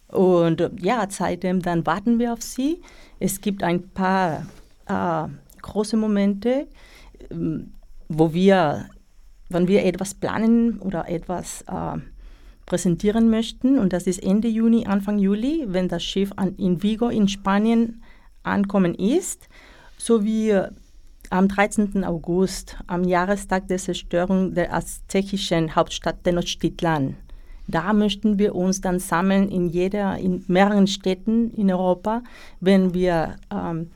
Und 0.08 0.70
ja, 0.80 1.06
seitdem 1.08 1.62
dann 1.62 1.86
warten 1.86 2.18
wir 2.18 2.32
auf 2.32 2.42
sie. 2.42 2.80
Es 3.18 3.40
gibt 3.40 3.62
ein 3.62 3.90
paar 3.90 4.46
äh, 4.86 5.28
große 5.62 5.96
Momente, 5.96 6.68
ähm, 7.30 7.74
wo 8.08 8.32
wir, 8.34 8.88
wenn 9.48 9.68
wir 9.68 9.84
etwas 9.84 10.14
planen 10.14 10.78
oder 10.80 11.08
etwas 11.08 11.62
äh, 11.62 11.98
präsentieren 12.66 13.30
möchten, 13.30 13.78
und 13.78 13.92
das 13.92 14.06
ist 14.06 14.22
Ende 14.22 14.48
Juni, 14.48 14.86
Anfang 14.86 15.18
Juli, 15.18 15.64
wenn 15.68 15.88
das 15.88 16.02
Schiff 16.02 16.30
an, 16.36 16.54
in 16.56 16.82
Vigo 16.82 17.08
in 17.08 17.28
Spanien 17.28 18.02
ankommen 18.42 18.94
ist, 18.94 19.48
sowie 19.98 20.58
am 21.30 21.48
13. 21.48 22.04
August, 22.04 22.76
am 22.86 23.04
Jahrestag 23.04 23.68
der 23.68 23.78
Zerstörung 23.78 24.54
der 24.54 24.74
aztekischen 24.74 25.74
Hauptstadt 25.74 26.24
Tenochtitlan. 26.24 27.16
Da 27.68 27.92
möchten 27.92 28.38
wir 28.38 28.54
uns 28.54 28.80
dann 28.80 28.98
sammeln 28.98 29.48
in 29.48 29.68
jeder, 29.68 30.18
in 30.18 30.44
mehreren 30.48 30.86
Städten 30.86 31.50
in 31.52 31.70
Europa, 31.72 32.22
wenn 32.60 32.92
wir 32.92 33.36
ähm, 33.50 33.90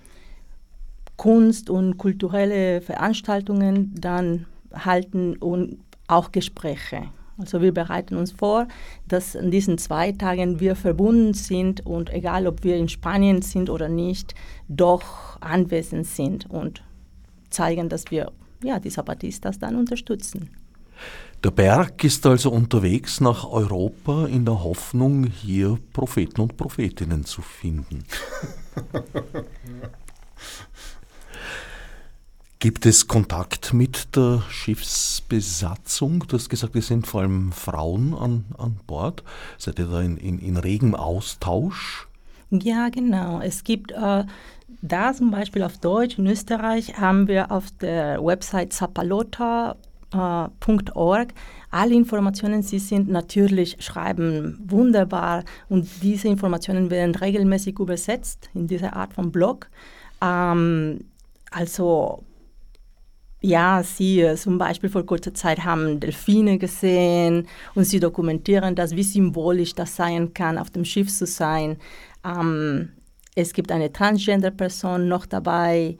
Kunst 1.16 1.68
und 1.68 1.98
kulturelle 1.98 2.80
Veranstaltungen 2.80 3.94
dann 3.98 4.46
halten 4.72 5.36
und 5.36 5.78
auch 6.08 6.32
Gespräche. 6.32 7.08
Also 7.38 7.60
wir 7.60 7.72
bereiten 7.72 8.16
uns 8.16 8.32
vor, 8.32 8.66
dass 9.08 9.34
in 9.34 9.50
diesen 9.50 9.76
zwei 9.78 10.12
Tagen 10.12 10.58
wir 10.58 10.74
verbunden 10.74 11.34
sind 11.34 11.84
und 11.84 12.10
egal 12.10 12.46
ob 12.46 12.64
wir 12.64 12.76
in 12.76 12.88
Spanien 12.88 13.42
sind 13.42 13.68
oder 13.68 13.88
nicht, 13.88 14.34
doch 14.68 15.40
anwesend 15.40 16.06
sind 16.06 16.48
und 16.48 16.82
zeigen, 17.50 17.88
dass 17.88 18.10
wir 18.10 18.32
ja, 18.62 18.80
die 18.80 18.90
Zapatistas 18.90 19.58
dann 19.58 19.76
unterstützen. 19.76 20.50
Der 21.44 21.50
Berg 21.50 22.02
ist 22.04 22.24
also 22.24 22.50
unterwegs 22.50 23.20
nach 23.20 23.44
Europa 23.44 24.26
in 24.26 24.46
der 24.46 24.64
Hoffnung, 24.64 25.24
hier 25.24 25.78
Propheten 25.92 26.40
und 26.40 26.56
Prophetinnen 26.56 27.24
zu 27.26 27.42
finden. 27.42 28.04
Gibt 32.66 32.84
es 32.84 33.06
Kontakt 33.06 33.74
mit 33.74 34.16
der 34.16 34.42
Schiffsbesatzung? 34.50 36.24
Du 36.26 36.36
hast 36.36 36.48
gesagt, 36.48 36.74
es 36.74 36.88
sind 36.88 37.06
vor 37.06 37.20
allem 37.20 37.52
Frauen 37.52 38.12
an, 38.12 38.44
an 38.58 38.80
Bord. 38.88 39.22
Seid 39.56 39.78
ihr 39.78 39.86
da 39.86 40.00
in, 40.00 40.16
in, 40.16 40.40
in 40.40 40.56
regem 40.56 40.96
Austausch? 40.96 42.08
Ja, 42.50 42.88
genau. 42.88 43.40
Es 43.40 43.62
gibt 43.62 43.92
äh, 43.92 44.24
da 44.82 45.14
zum 45.14 45.30
Beispiel 45.30 45.62
auf 45.62 45.78
Deutsch 45.78 46.18
in 46.18 46.26
Österreich 46.26 46.98
haben 46.98 47.28
wir 47.28 47.52
auf 47.52 47.70
der 47.80 48.18
Website 48.20 48.72
zapalota 48.72 49.76
äh, 50.12 50.48
alle 51.70 51.94
Informationen, 51.94 52.62
sie 52.64 52.80
sind 52.80 53.08
natürlich, 53.08 53.76
schreiben 53.78 54.58
wunderbar 54.66 55.44
und 55.68 55.88
diese 56.02 56.26
Informationen 56.26 56.90
werden 56.90 57.14
regelmäßig 57.14 57.78
übersetzt 57.78 58.50
in 58.54 58.66
dieser 58.66 58.96
Art 58.96 59.12
von 59.12 59.30
Blog. 59.30 59.70
Ähm, 60.20 61.04
also 61.52 62.24
ja, 63.40 63.82
sie 63.82 64.26
zum 64.36 64.58
Beispiel 64.58 64.88
vor 64.88 65.04
kurzer 65.04 65.34
Zeit 65.34 65.64
haben 65.64 66.00
Delfine 66.00 66.58
gesehen 66.58 67.46
und 67.74 67.84
sie 67.84 68.00
dokumentieren 68.00 68.74
das, 68.74 68.96
wie 68.96 69.02
symbolisch 69.02 69.74
das 69.74 69.96
sein 69.96 70.32
kann, 70.34 70.58
auf 70.58 70.70
dem 70.70 70.84
Schiff 70.84 71.12
zu 71.12 71.26
sein. 71.26 71.76
Ähm, 72.24 72.90
es 73.34 73.52
gibt 73.52 73.70
eine 73.70 73.92
Transgender-Person 73.92 75.08
noch 75.08 75.26
dabei 75.26 75.96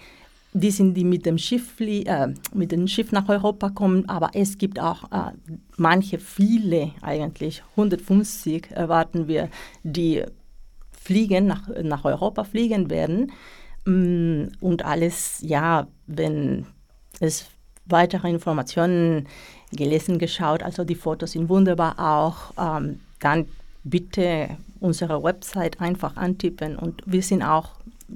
die 0.57 0.71
sind 0.71 0.95
die 0.95 1.05
mit 1.05 1.27
dem 1.27 1.37
Schiff 1.37 1.79
äh, 1.81 2.29
mit 2.55 2.73
dem 2.73 2.89
Schiff 2.89 3.13
nach 3.13 3.29
Europa 3.29 3.69
kommen, 3.69 4.09
aber 4.09 4.31
es 4.33 4.57
gibt 4.57 4.81
auch 4.81 5.05
äh, 5.13 5.33
manche, 5.77 6.19
viele 6.19 6.93
eigentlich, 7.03 7.63
150 7.73 8.71
erwarten 8.71 9.29
wir, 9.29 9.51
die 9.83 10.25
fliegen 10.93 11.47
nach, 11.47 11.69
nach 11.83 12.07
Europa 12.07 12.45
fliegen 12.45 12.89
werden 12.89 13.33
mm, 13.85 14.55
und 14.61 14.83
alles, 14.83 15.41
ja, 15.43 15.89
wenn 16.07 16.65
es 17.21 17.47
weitere 17.87 18.29
Informationen 18.29 19.29
gelesen, 19.73 20.19
geschaut, 20.19 20.63
also 20.63 20.85
die 20.85 20.95
Fotos 20.95 21.33
sind 21.33 21.49
wunderbar 21.49 21.99
auch, 21.99 22.53
ähm, 22.59 23.01
dann 23.21 23.47
bitte 23.85 24.51
unsere 24.81 25.23
Website 25.23 25.81
einfach 25.81 26.17
antippen 26.17 26.77
und 26.77 27.03
wir 27.07 27.23
sind 27.23 27.43
auch 27.43 27.71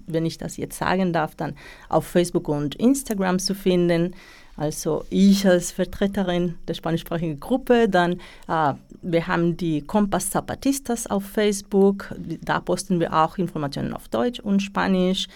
wenn 0.07 0.27
ich 0.27 0.39
das 0.39 0.57
jetzt 0.57 0.79
sagen 0.79 1.13
darf, 1.13 1.35
dann 1.35 1.57
auf 1.89 2.07
Facebook 2.07 2.49
und 2.49 2.75
Instagram 2.77 3.39
zu 3.39 3.55
finden. 3.55 4.15
Also 4.57 5.05
ich 5.11 5.47
als 5.47 5.73
Vertreterin 5.73 6.57
der 6.69 6.75
spanischsprachigen 6.75 7.41
Gruppe, 7.41 7.89
dann 7.89 8.21
äh, 8.47 8.75
wir 9.03 9.27
haben 9.27 9.57
die 9.57 9.81
Compass 9.81 10.31
Zapatistas 10.31 11.07
auf 11.07 11.25
Facebook, 11.25 12.15
da 12.43 12.61
posten 12.61 13.01
wir 13.01 13.15
auch 13.15 13.39
Informationen 13.39 13.95
auf 13.95 14.09
Deutsch 14.09 14.41
und 14.41 14.61
Spanisch 14.61 15.29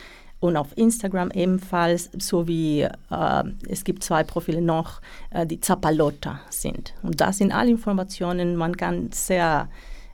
und 0.44 0.58
auf 0.58 0.76
Instagram 0.76 1.30
ebenfalls, 1.30 2.10
sowie 2.18 2.82
äh, 2.82 3.44
es 3.66 3.82
gibt 3.82 4.04
zwei 4.04 4.22
Profile 4.24 4.60
noch, 4.60 5.00
äh, 5.30 5.46
die 5.46 5.58
Zapalota 5.58 6.38
sind. 6.50 6.92
Und 7.02 7.18
da 7.22 7.32
sind 7.32 7.50
alle 7.50 7.70
Informationen, 7.70 8.54
man 8.54 8.76
kann 8.76 9.10
sehr 9.10 9.70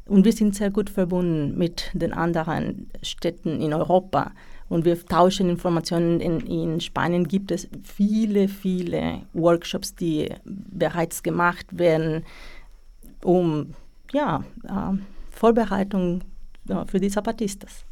und 0.07 0.25
wir 0.25 0.33
sind 0.33 0.55
sehr 0.55 0.71
gut 0.71 0.89
verbunden 0.89 1.59
mit 1.59 1.91
den 1.95 2.13
anderen 2.13 2.91
Städten 3.03 3.61
in 3.61 3.75
Europa. 3.75 4.31
Und 4.69 4.85
wir 4.85 5.05
tauschen 5.05 5.51
Informationen. 5.51 6.21
In, 6.21 6.41
in 6.41 6.81
Spanien 6.81 7.27
gibt 7.27 7.51
es 7.51 7.69
viele, 7.83 8.47
viele 8.47 9.23
Workshops, 9.33 9.97
die 9.97 10.33
bereits 10.45 11.25
gemacht 11.25 11.67
werden, 11.77 12.25
um 13.25 13.75
ja, 14.13 14.45
äh, 14.65 14.97
Vorbereitung 15.31 16.23
äh, 16.69 16.85
für 16.87 17.01
die 17.01 17.11
Zapatistas. 17.11 17.85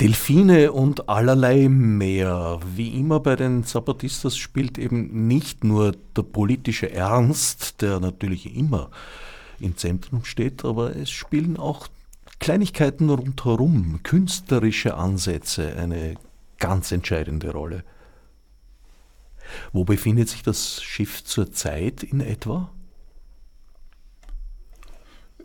Delfine 0.00 0.72
und 0.72 1.08
allerlei 1.08 1.68
mehr. 1.70 2.60
Wie 2.74 2.98
immer 3.00 3.20
bei 3.20 3.34
den 3.34 3.64
Zapatistas 3.64 4.36
spielt 4.36 4.76
eben 4.76 5.26
nicht 5.26 5.64
nur 5.64 5.92
der 6.14 6.22
politische 6.22 6.90
Ernst, 6.90 7.80
der 7.80 7.98
natürlich 7.98 8.54
immer 8.54 8.90
im 9.58 9.76
Zentrum 9.78 10.24
steht, 10.24 10.66
aber 10.66 10.94
es 10.94 11.10
spielen 11.10 11.56
auch 11.56 11.88
Kleinigkeiten 12.38 13.08
rundherum, 13.08 14.00
künstlerische 14.02 14.94
Ansätze 14.96 15.74
eine 15.76 16.16
ganz 16.58 16.92
entscheidende 16.92 17.52
Rolle. 17.52 17.82
Wo 19.72 19.84
befindet 19.84 20.28
sich 20.28 20.42
das 20.42 20.82
Schiff 20.82 21.24
zurzeit 21.24 22.02
in 22.02 22.20
etwa? 22.20 22.70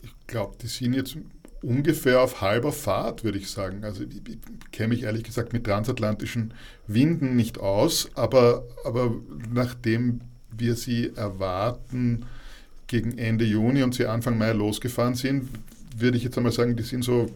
Ich 0.01 0.13
glaube, 0.27 0.57
die 0.61 0.67
sind 0.67 0.93
jetzt 0.93 1.15
ungefähr 1.61 2.21
auf 2.21 2.41
halber 2.41 2.71
Fahrt, 2.71 3.23
würde 3.23 3.37
ich 3.37 3.49
sagen. 3.49 3.83
Also 3.83 4.03
ich, 4.03 4.21
ich 4.27 4.71
kenne 4.71 4.89
mich 4.89 5.03
ehrlich 5.03 5.23
gesagt 5.23 5.53
mit 5.53 5.65
transatlantischen 5.65 6.53
Winden 6.87 7.35
nicht 7.35 7.59
aus, 7.59 8.09
aber, 8.15 8.63
aber 8.83 9.13
nachdem 9.51 10.21
wir 10.51 10.75
sie 10.75 11.11
erwarten 11.15 12.25
gegen 12.87 13.17
Ende 13.17 13.45
Juni 13.45 13.83
und 13.83 13.93
sie 13.93 14.05
Anfang 14.05 14.37
Mai 14.37 14.51
losgefahren 14.51 15.15
sind, 15.15 15.49
würde 15.95 16.17
ich 16.17 16.23
jetzt 16.23 16.37
einmal 16.37 16.51
sagen, 16.51 16.75
die 16.75 16.83
sind 16.83 17.03
so 17.03 17.29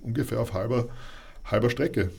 ungefähr 0.00 0.40
auf 0.40 0.52
halber, 0.52 0.88
halber 1.44 1.70
Strecke. 1.70 2.10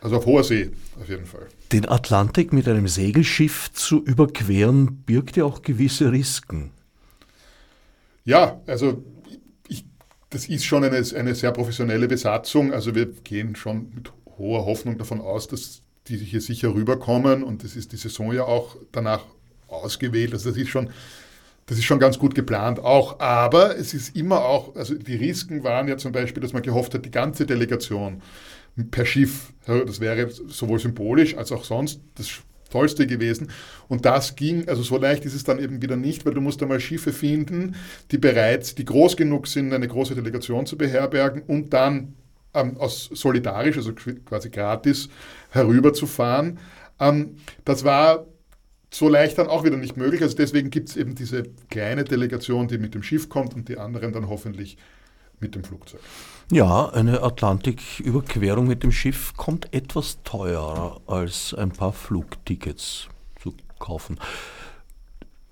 Also 0.00 0.16
auf 0.16 0.26
hoher 0.26 0.44
See, 0.44 0.70
auf 1.00 1.08
jeden 1.08 1.26
Fall. 1.26 1.46
Den 1.72 1.88
Atlantik 1.88 2.52
mit 2.52 2.68
einem 2.68 2.88
Segelschiff 2.88 3.72
zu 3.72 4.04
überqueren, 4.04 5.02
birgt 5.06 5.36
ja 5.36 5.44
auch 5.44 5.62
gewisse 5.62 6.12
Risiken. 6.12 6.70
Ja, 8.24 8.60
also 8.66 9.04
das 10.30 10.48
ist 10.48 10.64
schon 10.64 10.84
eine, 10.84 10.96
eine 10.96 11.34
sehr 11.34 11.52
professionelle 11.52 12.08
Besatzung. 12.08 12.72
Also 12.72 12.94
wir 12.94 13.06
gehen 13.06 13.56
schon 13.56 13.90
mit 13.94 14.12
hoher 14.38 14.64
Hoffnung 14.66 14.98
davon 14.98 15.20
aus, 15.20 15.48
dass 15.48 15.82
die 16.08 16.16
hier 16.16 16.40
sicher 16.40 16.74
rüberkommen 16.74 17.42
und 17.42 17.64
das 17.64 17.76
ist 17.76 17.92
die 17.92 17.96
Saison 17.96 18.32
ja 18.32 18.44
auch 18.44 18.76
danach 18.92 19.24
ausgewählt. 19.68 20.32
Also 20.32 20.50
das 20.50 20.58
ist 20.58 20.68
schon, 20.68 20.90
das 21.66 21.78
ist 21.78 21.84
schon 21.84 21.98
ganz 21.98 22.18
gut 22.18 22.34
geplant 22.34 22.78
auch. 22.78 23.20
Aber 23.20 23.76
es 23.76 23.94
ist 23.94 24.16
immer 24.16 24.44
auch, 24.44 24.74
also 24.76 24.94
die 24.94 25.16
Risiken 25.16 25.64
waren 25.64 25.88
ja 25.88 25.96
zum 25.96 26.12
Beispiel, 26.12 26.42
dass 26.42 26.52
man 26.52 26.62
gehofft 26.62 26.94
hat, 26.94 27.04
die 27.04 27.10
ganze 27.10 27.46
Delegation 27.46 28.22
per 28.90 29.06
Schiff, 29.06 29.52
das 29.66 30.00
wäre 30.00 30.30
sowohl 30.30 30.78
symbolisch 30.78 31.36
als 31.36 31.50
auch 31.50 31.64
sonst 31.64 32.00
das 32.16 32.28
Tollste 32.70 33.06
gewesen. 33.06 33.50
Und 33.88 34.04
das 34.04 34.36
ging, 34.36 34.68
also 34.68 34.82
so 34.82 34.98
leicht 34.98 35.24
ist 35.24 35.34
es 35.34 35.44
dann 35.44 35.58
eben 35.58 35.82
wieder 35.82 35.96
nicht, 35.96 36.26
weil 36.26 36.34
du 36.34 36.40
musst 36.40 36.62
einmal 36.62 36.80
Schiffe 36.80 37.12
finden, 37.12 37.76
die 38.10 38.18
bereits, 38.18 38.74
die 38.74 38.84
groß 38.84 39.16
genug 39.16 39.46
sind, 39.46 39.72
eine 39.72 39.88
große 39.88 40.14
Delegation 40.14 40.66
zu 40.66 40.76
beherbergen 40.76 41.42
und 41.42 41.72
dann 41.72 42.14
ähm, 42.54 42.76
aus 42.78 43.10
solidarisch, 43.12 43.76
also 43.76 43.92
quasi 43.92 44.50
gratis, 44.50 45.08
herüberzufahren. 45.50 46.58
Ähm, 46.98 47.36
das 47.64 47.84
war 47.84 48.26
so 48.90 49.08
leicht 49.08 49.38
dann 49.38 49.48
auch 49.48 49.64
wieder 49.64 49.76
nicht 49.76 49.96
möglich. 49.96 50.22
Also 50.22 50.36
deswegen 50.36 50.70
gibt 50.70 50.88
es 50.88 50.96
eben 50.96 51.14
diese 51.14 51.44
kleine 51.70 52.04
Delegation, 52.04 52.68
die 52.68 52.78
mit 52.78 52.94
dem 52.94 53.02
Schiff 53.02 53.28
kommt 53.28 53.54
und 53.54 53.68
die 53.68 53.78
anderen 53.78 54.12
dann 54.12 54.28
hoffentlich 54.28 54.78
mit 55.40 55.54
dem 55.54 55.64
Flugzeug. 55.64 56.00
Ja, 56.52 56.90
eine 56.90 57.22
Atlantiküberquerung 57.22 58.68
mit 58.68 58.84
dem 58.84 58.92
Schiff 58.92 59.34
kommt 59.36 59.74
etwas 59.74 60.18
teurer 60.22 61.00
als 61.08 61.52
ein 61.54 61.72
paar 61.72 61.92
Flugtickets 61.92 63.08
zu 63.42 63.54
kaufen. 63.80 64.20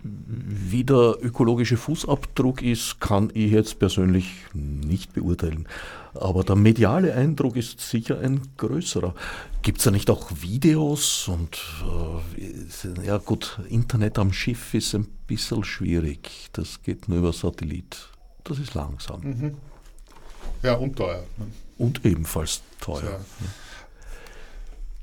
Wie 0.05 0.85
der 0.85 1.17
ökologische 1.21 1.79
Fußabdruck 1.79 2.63
ist, 2.63 3.01
kann 3.01 3.31
ich 3.35 3.51
jetzt 3.51 3.81
persönlich 3.81 4.35
nicht 4.53 5.15
beurteilen. 5.15 5.67
Aber 6.15 6.45
der 6.45 6.55
mediale 6.55 7.15
Eindruck 7.15 7.57
ist 7.57 7.81
sicher 7.81 8.21
ein 8.21 8.43
größerer. 8.57 9.15
Gibt 9.63 9.79
es 9.79 9.85
da 9.85 9.91
nicht 9.91 10.11
auch 10.11 10.31
Videos? 10.43 11.27
Und 11.27 11.59
äh, 11.89 13.07
ja 13.07 13.19
gut, 13.19 13.59
Internet 13.69 14.19
am 14.19 14.33
Schiff 14.33 14.75
ist 14.75 14.95
ein 14.95 15.09
bisschen 15.27 15.65
schwierig. 15.65 16.51
Das 16.53 16.83
geht 16.83 17.09
nur 17.09 17.19
über 17.19 17.33
Satellit. 17.33 18.11
Das 18.45 18.61
ist 18.61 18.75
langsam. 18.75 19.23
Mhm. 19.23 19.57
Ja, 20.65 20.75
und 20.75 20.97
teuer. 20.97 21.23
Und 21.77 22.05
ebenfalls 22.07 22.63
teuer. 22.81 23.03
Ja. 23.03 23.21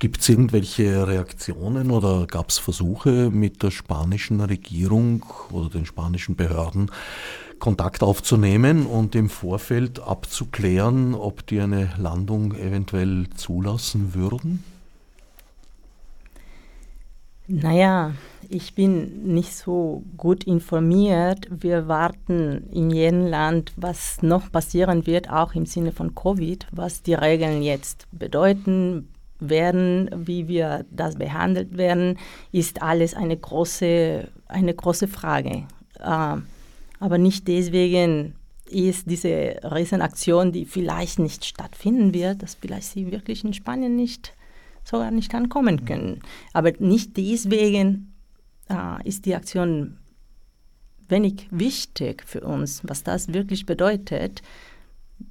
Gibt 0.00 0.20
es 0.20 0.28
irgendwelche 0.28 1.06
Reaktionen 1.06 1.92
oder 1.92 2.26
gab 2.26 2.48
es 2.48 2.58
Versuche 2.58 3.30
mit 3.30 3.62
der 3.62 3.70
spanischen 3.70 4.40
Regierung 4.40 5.24
oder 5.50 5.70
den 5.70 5.86
spanischen 5.86 6.34
Behörden 6.34 6.90
Kontakt 7.60 8.02
aufzunehmen 8.02 8.86
und 8.86 9.14
im 9.14 9.30
Vorfeld 9.30 10.00
abzuklären, 10.00 11.14
ob 11.14 11.46
die 11.46 11.60
eine 11.60 11.94
Landung 11.96 12.56
eventuell 12.56 13.30
zulassen 13.36 14.14
würden? 14.14 14.64
Naja, 17.46 18.14
ich 18.52 18.74
bin 18.74 19.34
nicht 19.34 19.54
so 19.54 20.04
gut 20.16 20.44
informiert. 20.44 21.48
Wir 21.50 21.88
warten 21.88 22.68
in 22.70 22.90
jedem 22.90 23.26
Land, 23.26 23.72
was 23.76 24.22
noch 24.22 24.52
passieren 24.52 25.06
wird, 25.06 25.30
auch 25.30 25.54
im 25.54 25.64
Sinne 25.64 25.90
von 25.90 26.14
Covid, 26.14 26.66
was 26.70 27.02
die 27.02 27.14
Regeln 27.14 27.62
jetzt 27.62 28.06
bedeuten, 28.12 29.08
werden, 29.40 30.08
wie 30.14 30.46
wir 30.48 30.84
das 30.90 31.16
behandelt 31.16 31.76
werden, 31.76 32.18
ist 32.52 32.82
alles 32.82 33.14
eine 33.14 33.36
große, 33.36 34.28
eine 34.46 34.74
große 34.74 35.08
Frage. 35.08 35.64
Äh, 35.98 36.36
aber 37.00 37.18
nicht 37.18 37.48
deswegen 37.48 38.34
ist 38.70 39.10
diese 39.10 39.56
Riesenaktion, 39.64 40.52
die 40.52 40.64
vielleicht 40.64 41.18
nicht 41.18 41.44
stattfinden 41.44 42.14
wird, 42.14 42.42
dass 42.42 42.54
vielleicht 42.54 42.86
sie 42.86 43.10
wirklich 43.10 43.44
in 43.44 43.52
Spanien 43.52 43.96
nicht 43.96 44.34
sogar 44.84 45.10
nicht 45.10 45.34
ankommen 45.34 45.84
können. 45.84 46.20
Aber 46.52 46.72
nicht 46.78 47.16
deswegen 47.16 48.11
äh, 48.68 49.08
ist 49.08 49.26
die 49.26 49.34
Aktion 49.34 49.98
wenig 51.08 51.48
wichtig 51.50 52.24
für 52.26 52.40
uns, 52.40 52.82
was 52.84 53.02
das 53.02 53.32
wirklich 53.32 53.66
bedeutet. 53.66 54.42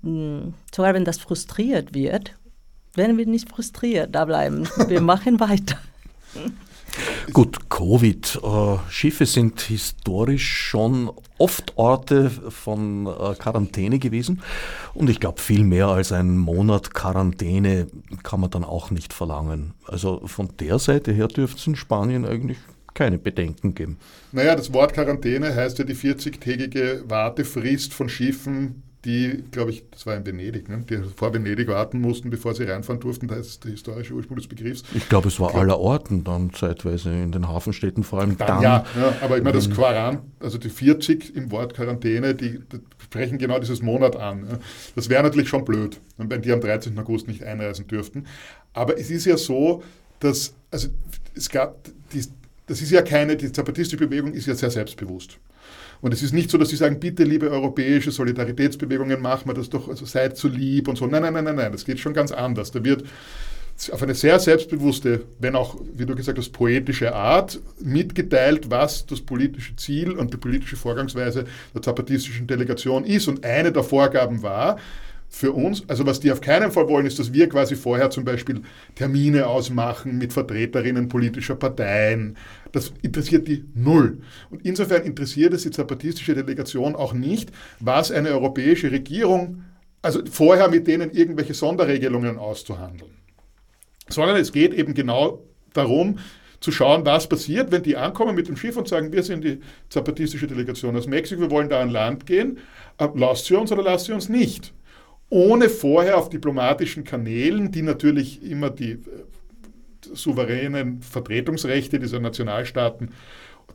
Hm, 0.03 0.53
sogar 0.73 0.93
wenn 0.93 1.05
das 1.05 1.17
frustriert 1.17 1.93
wird 1.93 2.35
werden 2.95 3.17
wir 3.17 3.25
nicht 3.25 3.49
frustriert 3.49 4.13
da 4.13 4.25
bleiben. 4.25 4.67
Wir 4.87 5.01
machen 5.01 5.39
weiter. 5.39 5.77
Gut, 7.31 7.69
Covid. 7.69 8.39
Äh, 8.43 8.77
Schiffe 8.89 9.25
sind 9.25 9.61
historisch 9.61 10.67
schon 10.69 11.09
oft 11.37 11.77
Orte 11.77 12.29
von 12.29 13.07
äh, 13.07 13.35
Quarantäne 13.35 13.99
gewesen. 13.99 14.41
Und 14.93 15.09
ich 15.09 15.21
glaube, 15.21 15.41
viel 15.41 15.63
mehr 15.63 15.87
als 15.87 16.11
einen 16.11 16.37
Monat 16.37 16.93
Quarantäne 16.93 17.87
kann 18.23 18.41
man 18.41 18.49
dann 18.49 18.65
auch 18.65 18.91
nicht 18.91 19.13
verlangen. 19.13 19.73
Also 19.85 20.21
von 20.25 20.49
der 20.59 20.79
Seite 20.79 21.13
her 21.13 21.27
dürfte 21.27 21.57
es 21.57 21.67
in 21.67 21.77
Spanien 21.77 22.25
eigentlich 22.25 22.57
keine 22.93 23.17
Bedenken 23.17 23.73
geben. 23.73 23.97
Naja, 24.31 24.55
das 24.55 24.73
Wort 24.73 24.93
Quarantäne 24.93 25.55
heißt 25.55 25.79
ja 25.79 25.85
die 25.85 25.95
40-tägige 25.95 27.09
Wartefrist 27.09 27.93
von 27.93 28.09
Schiffen 28.09 28.83
die, 29.05 29.43
glaube 29.49 29.71
ich, 29.71 29.83
das 29.89 30.05
war 30.05 30.15
in 30.15 30.25
Venedig, 30.25 30.69
ne, 30.69 30.85
die 30.87 30.99
vor 31.15 31.33
Venedig 31.33 31.67
warten 31.67 31.99
mussten, 31.99 32.29
bevor 32.29 32.53
sie 32.53 32.65
reinfahren 32.65 32.99
durften. 32.99 33.27
Da 33.27 33.35
ist 33.35 33.63
der 33.63 33.71
historische 33.71 34.13
Ursprung 34.13 34.37
des 34.37 34.47
Begriffs. 34.47 34.83
Ich 34.93 35.09
glaube, 35.09 35.29
es 35.29 35.39
war 35.39 35.49
glaub, 35.49 35.61
aller 35.61 35.79
Orten 35.79 36.23
dann 36.23 36.53
zeitweise 36.53 37.09
in 37.09 37.31
den 37.31 37.47
Hafenstädten, 37.47 38.03
vor 38.03 38.19
allem 38.19 38.37
dann. 38.37 38.47
dann 38.47 38.61
ja, 38.61 38.85
ja, 38.95 39.15
aber 39.21 39.37
ich 39.37 39.43
meine, 39.43 39.55
das 39.55 39.69
Quaran, 39.71 40.19
also 40.39 40.59
die 40.59 40.69
40 40.69 41.35
im 41.35 41.49
Wort 41.51 41.73
Quarantäne, 41.73 42.35
die, 42.35 42.59
die 42.59 42.79
sprechen 42.99 43.39
genau 43.39 43.57
dieses 43.57 43.81
Monat 43.81 44.15
an. 44.15 44.47
Ja. 44.47 44.59
Das 44.95 45.09
wäre 45.09 45.23
natürlich 45.23 45.49
schon 45.49 45.65
blöd, 45.65 45.99
wenn 46.17 46.41
die 46.43 46.51
am 46.51 46.61
13. 46.61 46.97
August 46.99 47.27
nicht 47.27 47.43
einreisen 47.43 47.87
dürften. 47.87 48.27
Aber 48.73 48.99
es 48.99 49.09
ist 49.09 49.25
ja 49.25 49.35
so, 49.35 49.81
dass, 50.19 50.53
also 50.69 50.89
es 51.33 51.49
gab, 51.49 51.89
die, 52.13 52.23
das 52.71 52.81
ist 52.81 52.91
ja 52.91 53.01
keine, 53.01 53.35
die 53.35 53.51
zapatistische 53.51 53.97
Bewegung 53.97 54.31
ist 54.31 54.47
ja 54.47 54.55
sehr 54.55 54.71
selbstbewusst. 54.71 55.37
Und 55.99 56.13
es 56.13 56.23
ist 56.23 56.31
nicht 56.31 56.49
so, 56.49 56.57
dass 56.57 56.69
sie 56.69 56.77
sagen, 56.77 57.01
bitte, 57.01 57.25
liebe 57.25 57.51
europäische 57.51 58.11
Solidaritätsbewegungen, 58.11 59.21
machen 59.21 59.49
wir 59.49 59.53
das 59.53 59.69
doch, 59.69 59.89
also 59.89 60.05
seid 60.05 60.37
so 60.37 60.47
lieb 60.47 60.87
und 60.87 60.97
so. 60.97 61.05
Nein, 61.05 61.21
nein, 61.21 61.33
nein, 61.33 61.43
nein, 61.43 61.55
nein, 61.57 61.71
das 61.73 61.83
geht 61.83 61.99
schon 61.99 62.13
ganz 62.13 62.31
anders. 62.31 62.71
Da 62.71 62.81
wird 62.81 63.03
auf 63.91 64.01
eine 64.01 64.15
sehr 64.15 64.39
selbstbewusste, 64.39 65.25
wenn 65.39 65.57
auch, 65.57 65.81
wie 65.93 66.05
du 66.05 66.15
gesagt 66.15 66.37
hast, 66.37 66.53
poetische 66.53 67.13
Art 67.13 67.59
mitgeteilt, 67.81 68.71
was 68.71 69.05
das 69.05 69.19
politische 69.19 69.75
Ziel 69.75 70.11
und 70.11 70.31
die 70.33 70.37
politische 70.37 70.77
Vorgangsweise 70.77 71.43
der 71.75 71.81
zapatistischen 71.81 72.47
Delegation 72.47 73.03
ist. 73.03 73.27
Und 73.27 73.43
eine 73.43 73.73
der 73.73 73.83
Vorgaben 73.83 74.43
war, 74.43 74.77
für 75.33 75.53
uns, 75.53 75.83
also 75.87 76.05
was 76.05 76.19
die 76.19 76.31
auf 76.31 76.41
keinen 76.41 76.71
Fall 76.73 76.89
wollen, 76.89 77.05
ist, 77.05 77.17
dass 77.17 77.31
wir 77.31 77.47
quasi 77.47 77.77
vorher 77.77 78.09
zum 78.09 78.25
Beispiel 78.25 78.61
Termine 78.95 79.47
ausmachen 79.47 80.17
mit 80.17 80.33
Vertreterinnen 80.33 81.07
politischer 81.07 81.55
Parteien. 81.55 82.37
Das 82.73 82.91
interessiert 83.01 83.47
die 83.47 83.63
null. 83.73 84.19
Und 84.49 84.65
insofern 84.65 85.03
interessiert 85.03 85.53
es 85.53 85.63
die 85.63 85.71
zapatistische 85.71 86.35
Delegation 86.35 86.95
auch 86.95 87.13
nicht, 87.13 87.49
was 87.79 88.11
eine 88.11 88.29
europäische 88.29 88.91
Regierung, 88.91 89.63
also 90.01 90.21
vorher 90.29 90.67
mit 90.67 90.85
denen 90.85 91.11
irgendwelche 91.11 91.53
Sonderregelungen 91.53 92.37
auszuhandeln. 92.37 93.11
Sondern 94.09 94.35
es 94.35 94.51
geht 94.51 94.73
eben 94.73 94.93
genau 94.93 95.45
darum, 95.73 96.19
zu 96.59 96.73
schauen, 96.73 97.05
was 97.05 97.27
passiert, 97.27 97.71
wenn 97.71 97.83
die 97.83 97.95
ankommen 97.95 98.35
mit 98.35 98.49
dem 98.49 98.57
Schiff 98.57 98.75
und 98.75 98.87
sagen, 98.87 99.13
wir 99.13 99.23
sind 99.23 99.45
die 99.45 99.61
zapatistische 99.89 100.45
Delegation 100.45 100.95
aus 100.95 101.07
Mexiko, 101.07 101.41
wir 101.41 101.49
wollen 101.49 101.69
da 101.69 101.81
an 101.81 101.89
Land 101.89 102.27
gehen, 102.27 102.59
äh, 102.99 103.07
lasst 103.15 103.45
sie 103.45 103.55
uns 103.55 103.71
oder 103.71 103.81
lasst 103.81 104.05
sie 104.05 104.11
uns 104.11 104.27
nicht 104.27 104.73
ohne 105.31 105.69
vorher 105.69 106.17
auf 106.17 106.29
diplomatischen 106.29 107.05
Kanälen, 107.05 107.71
die 107.71 107.81
natürlich 107.81 108.43
immer 108.43 108.69
die 108.69 108.91
äh, 108.91 108.99
souveränen 110.13 111.01
Vertretungsrechte 111.01 111.99
dieser 111.99 112.19
Nationalstaaten, 112.19 113.11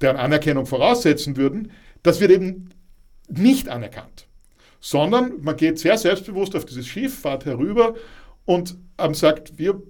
deren 0.02 0.18
Anerkennung 0.18 0.66
voraussetzen 0.66 1.38
würden, 1.38 1.72
das 2.02 2.20
wird 2.20 2.30
eben 2.30 2.68
nicht 3.28 3.70
anerkannt. 3.70 4.28
Sondern 4.80 5.40
man 5.40 5.57
geht 5.57 5.78
sehr 5.78 5.96
selbstbewusst 5.96 6.54
auf 6.54 6.66
dieses 6.66 6.86
Schiff, 6.86 7.20
fahrt 7.20 7.46
herüber 7.46 7.94
und 8.44 8.76
ähm, 8.98 9.14
sagt, 9.14 9.59
wir 9.59 9.82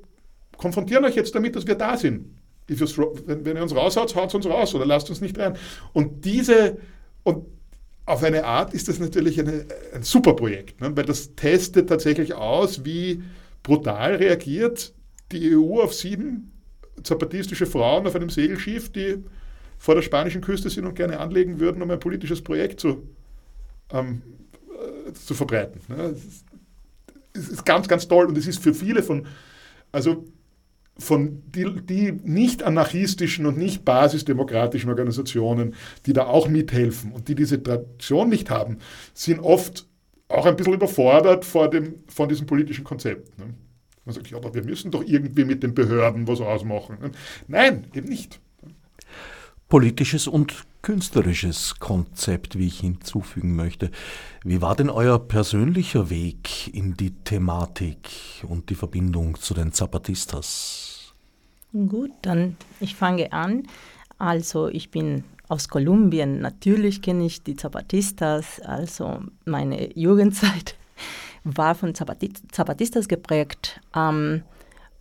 konfrontieren 0.56 1.04
euch 1.04 1.16
jetzt 1.16 1.34
damit, 1.34 1.56
dass 1.56 1.66
wir 1.66 1.74
da 1.74 1.96
sind. 1.96 2.30
Wenn, 2.68 3.56
ihr 3.56 3.62
uns 3.62 3.74
raushaut, 3.74 4.14
haut 4.14 4.34
uns 4.36 4.46
raus 4.46 4.72
oder 4.72 4.86
lasst 4.86 5.10
uns 5.10 5.20
nicht 5.20 5.36
rein. 5.36 5.56
Und 5.92 6.24
diese, 6.24 6.78
und 7.24 7.44
auf 8.06 8.22
eine 8.22 8.44
Art 8.44 8.72
ist 8.72 8.88
das 8.88 9.00
natürlich 9.00 9.38
eine, 9.40 9.66
ein 9.92 10.04
super 10.04 10.34
Projekt, 10.34 10.80
ne? 10.80 10.96
weil 10.96 11.04
das 11.04 11.34
testet 11.34 11.88
tatsächlich 11.88 12.34
aus, 12.34 12.84
wie 12.84 13.22
brutal 13.62 14.14
reagiert 14.14 14.94
die 15.32 15.56
EU 15.56 15.80
auf 15.82 15.92
sieben 15.92 16.52
zapatistische 17.02 17.66
Frauen 17.66 18.06
auf 18.06 18.14
einem 18.14 18.30
Segelschiff, 18.30 18.90
die 18.90 19.24
vor 19.76 19.96
der 19.96 20.02
spanischen 20.02 20.40
Küste 20.40 20.70
sind 20.70 20.86
und 20.86 20.94
gerne 20.94 21.18
anlegen 21.18 21.58
würden, 21.58 21.82
um 21.82 21.90
ein 21.90 22.00
politisches 22.00 22.42
Projekt 22.42 22.80
zu, 22.80 23.02
ähm, 23.92 24.22
äh, 25.08 25.12
zu 25.12 25.34
verbreiten. 25.34 25.80
Ne? 25.88 26.14
Es 27.34 27.48
ist 27.48 27.66
ganz, 27.66 27.88
ganz 27.88 28.08
toll 28.08 28.26
und 28.26 28.38
es 28.38 28.46
ist 28.46 28.62
für 28.62 28.72
viele 28.72 29.02
von, 29.02 29.26
also 29.92 30.24
von 30.98 31.42
die, 31.54 31.66
die 31.82 32.12
nicht 32.12 32.62
anarchistischen 32.62 33.46
und 33.46 33.58
nicht 33.58 33.84
basisdemokratischen 33.84 34.88
Organisationen, 34.88 35.74
die 36.06 36.12
da 36.12 36.26
auch 36.26 36.48
mithelfen 36.48 37.12
und 37.12 37.28
die 37.28 37.34
diese 37.34 37.62
Tradition 37.62 38.28
nicht 38.28 38.50
haben, 38.50 38.78
sind 39.12 39.40
oft 39.40 39.86
auch 40.28 40.46
ein 40.46 40.56
bisschen 40.56 40.74
überfordert 40.74 41.44
vor 41.44 41.68
dem, 41.70 41.96
von 42.08 42.28
diesem 42.28 42.46
politischen 42.46 42.84
Konzept. 42.84 43.38
Ne? 43.38 43.54
Man 44.04 44.14
sagt, 44.14 44.30
ja, 44.30 44.36
aber 44.36 44.54
wir 44.54 44.64
müssen 44.64 44.90
doch 44.90 45.04
irgendwie 45.04 45.44
mit 45.44 45.62
den 45.62 45.74
Behörden 45.74 46.26
was 46.26 46.40
ausmachen. 46.40 46.98
Ne? 47.00 47.10
Nein, 47.48 47.86
eben 47.94 48.08
nicht. 48.08 48.40
Politisches 49.68 50.28
und 50.28 50.64
künstlerisches 50.82 51.80
Konzept, 51.80 52.56
wie 52.56 52.68
ich 52.68 52.78
hinzufügen 52.78 53.56
möchte. 53.56 53.90
Wie 54.44 54.62
war 54.62 54.76
denn 54.76 54.90
euer 54.90 55.18
persönlicher 55.18 56.08
Weg 56.08 56.72
in 56.72 56.94
die 56.94 57.10
Thematik 57.10 58.08
und 58.46 58.70
die 58.70 58.76
Verbindung 58.76 59.36
zu 59.36 59.54
den 59.54 59.72
Zapatistas? 59.72 60.85
Gut, 61.72 62.12
dann 62.22 62.56
ich 62.80 62.94
fange 62.94 63.32
an. 63.32 63.64
Also 64.18 64.68
ich 64.68 64.90
bin 64.90 65.24
aus 65.48 65.68
Kolumbien. 65.68 66.40
Natürlich 66.40 67.02
kenne 67.02 67.26
ich 67.26 67.42
die 67.42 67.56
Zapatistas. 67.56 68.60
Also 68.60 69.20
meine 69.44 69.96
Jugendzeit 69.96 70.76
war 71.44 71.74
von 71.74 71.94
Zapatistas 71.94 73.08
geprägt. 73.08 73.80
Ähm, 73.94 74.42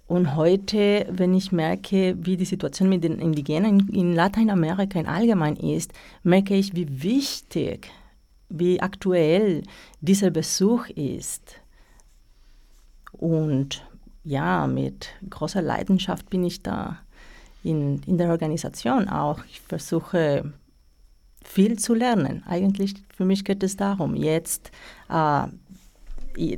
und 0.08 0.36
heute, 0.36 1.08
wenn 1.10 1.34
ich 1.34 1.52
merke, 1.52 2.16
wie 2.20 2.38
die 2.38 2.46
Situation 2.46 2.90
mit 2.90 3.04
den 3.04 3.18
Indigenen 3.20 3.90
in 3.90 4.14
Lateinamerika 4.14 5.00
in 5.00 5.08
allgemein 5.08 5.56
ist, 5.56 5.94
merke 6.22 6.56
ich, 6.56 6.76
wie 6.76 7.02
wichtig, 7.02 7.90
wie 8.50 8.80
aktuell 8.82 9.64
dieser 10.02 10.30
Besuch 10.30 10.88
ist. 10.90 11.56
Und 13.14 13.84
ja, 14.26 14.68
mit 14.68 15.10
großer 15.30 15.62
Leidenschaft 15.62 16.30
bin 16.30 16.44
ich 16.44 16.64
da 16.64 16.98
in, 17.64 18.02
in 18.06 18.18
der 18.18 18.32
Organisation 18.32 19.08
auch. 19.08 19.40
Ich 19.50 19.62
versuche 19.62 20.52
viel 21.44 21.78
zu 21.78 21.94
lernen. 21.94 22.44
Eigentlich 22.48 22.96
für 23.16 23.24
mich 23.24 23.46
geht 23.46 23.64
es 23.64 23.78
darum, 23.78 24.16
jetzt 24.16 24.72
äh, 25.10 25.48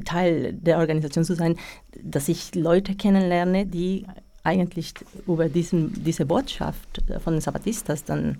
Teil 0.05 0.53
der 0.53 0.79
Organisation 0.79 1.23
zu 1.23 1.35
sein, 1.35 1.55
dass 2.01 2.29
ich 2.29 2.55
Leute 2.55 2.95
kennenlerne, 2.95 3.65
die 3.65 4.07
eigentlich 4.43 4.93
über 5.27 5.49
diesen, 5.49 6.03
diese 6.03 6.25
Botschaft 6.25 7.03
von 7.19 7.33
den 7.33 7.41
Zapatistas 7.41 8.05
dann 8.05 8.39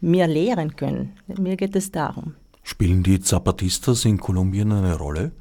mir 0.00 0.28
lehren 0.28 0.76
können. 0.76 1.14
Mir 1.26 1.56
geht 1.56 1.74
es 1.74 1.90
darum. 1.90 2.34
Spielen 2.62 3.02
die 3.02 3.20
Zapatistas 3.20 4.04
in 4.04 4.18
Kolumbien 4.18 4.70
eine 4.70 4.96
Rolle? 4.96 5.32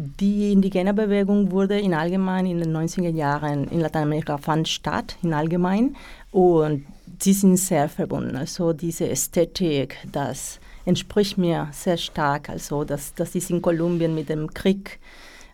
Die 0.00 0.52
indigene 0.52 0.94
Bewegung 0.94 1.50
wurde 1.50 1.76
in 1.80 1.92
allgemein 1.92 2.46
in 2.46 2.60
den 2.60 2.76
90er 2.76 3.10
Jahren 3.10 3.66
in 3.66 3.80
Lateinamerika 3.80 4.38
fand 4.38 4.68
statt, 4.68 5.16
in 5.24 5.32
allgemein. 5.34 5.96
Und 6.30 6.86
sie 7.18 7.32
sind 7.32 7.56
sehr 7.56 7.88
verbunden. 7.88 8.36
Also 8.36 8.72
diese 8.72 9.08
Ästhetik, 9.08 9.96
das 10.12 10.60
entspricht 10.84 11.36
mir 11.36 11.68
sehr 11.72 11.96
stark. 11.96 12.48
Also 12.48 12.84
das, 12.84 13.12
das 13.14 13.34
ist 13.34 13.50
in 13.50 13.60
Kolumbien 13.60 14.14
mit 14.14 14.28
dem 14.28 14.54
Krieg, 14.54 15.00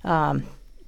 äh, 0.05 0.35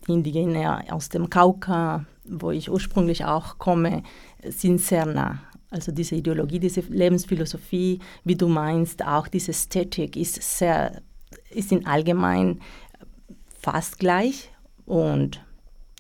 Indigene 0.07 0.84
aus 0.90 1.09
dem 1.09 1.30
Kauka, 1.30 2.04
wo 2.26 2.50
ich 2.50 2.70
ursprünglich 2.70 3.24
auch 3.24 3.59
komme, 3.59 4.02
sind 4.44 4.82
sehr 4.82 5.07
nah. 5.07 5.40
Also 5.70 5.92
diese 5.92 6.14
Ideologie, 6.14 6.61
diese 6.61 6.80
Lebensphilosophie, 6.80 8.00
wie 8.22 8.36
du 8.36 8.48
meinst, 8.48 9.04
auch 9.04 9.28
diese 9.28 9.50
Ästhetik 9.50 10.14
ist 10.16 10.40
sehr, 10.59 11.02
ist 11.50 11.72
in 11.72 11.86
allgemein 11.86 12.61
fast 13.72 13.98
gleich 13.98 14.50
und 14.84 15.44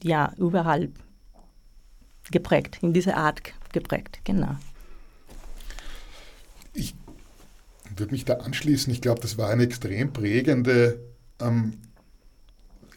ja, 0.02 0.32
überall 0.36 0.90
geprägt, 2.30 2.78
in 2.82 2.92
dieser 2.92 3.16
Art 3.16 3.40
geprägt, 3.72 4.20
genau. 4.24 4.56
würde 7.98 8.12
mich 8.12 8.24
da 8.24 8.34
anschließen. 8.34 8.92
Ich 8.92 9.00
glaube, 9.00 9.20
das 9.20 9.38
war 9.38 9.50
eine 9.50 9.64
extrem 9.64 10.12
prägende 10.12 11.00
ähm, 11.40 11.74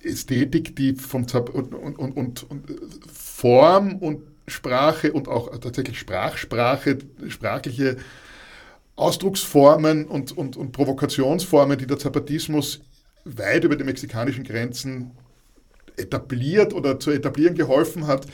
Ästhetik, 0.04 0.76
die 0.76 0.96
Zap 0.96 1.50
und, 1.50 1.74
und, 1.74 1.98
und, 1.98 2.44
und, 2.44 2.66
Form 3.12 3.96
und 3.98 4.24
Sprache 4.48 5.14
und 5.14 5.28
auch 5.28 5.58
tatsächlich 5.60 6.00
Sprachsprache, 6.00 7.00
sprachliche 7.28 7.98
Ausdrucksformen 8.96 10.06
und, 10.06 10.36
und, 10.38 10.58
und 10.58 10.72
Provokationsformen, 10.72 11.78
die 11.78 11.88
der 11.88 12.00
Zapatismus 12.00 12.82
weit 13.26 13.64
über 13.64 13.76
die 13.76 13.84
mexikanischen 13.84 14.44
Grenzen 14.44 15.12
etabliert 15.98 16.74
oder 16.74 17.00
zu 17.00 17.12
etablieren 17.12 17.56
geholfen 17.56 18.08
hat, 18.08 18.26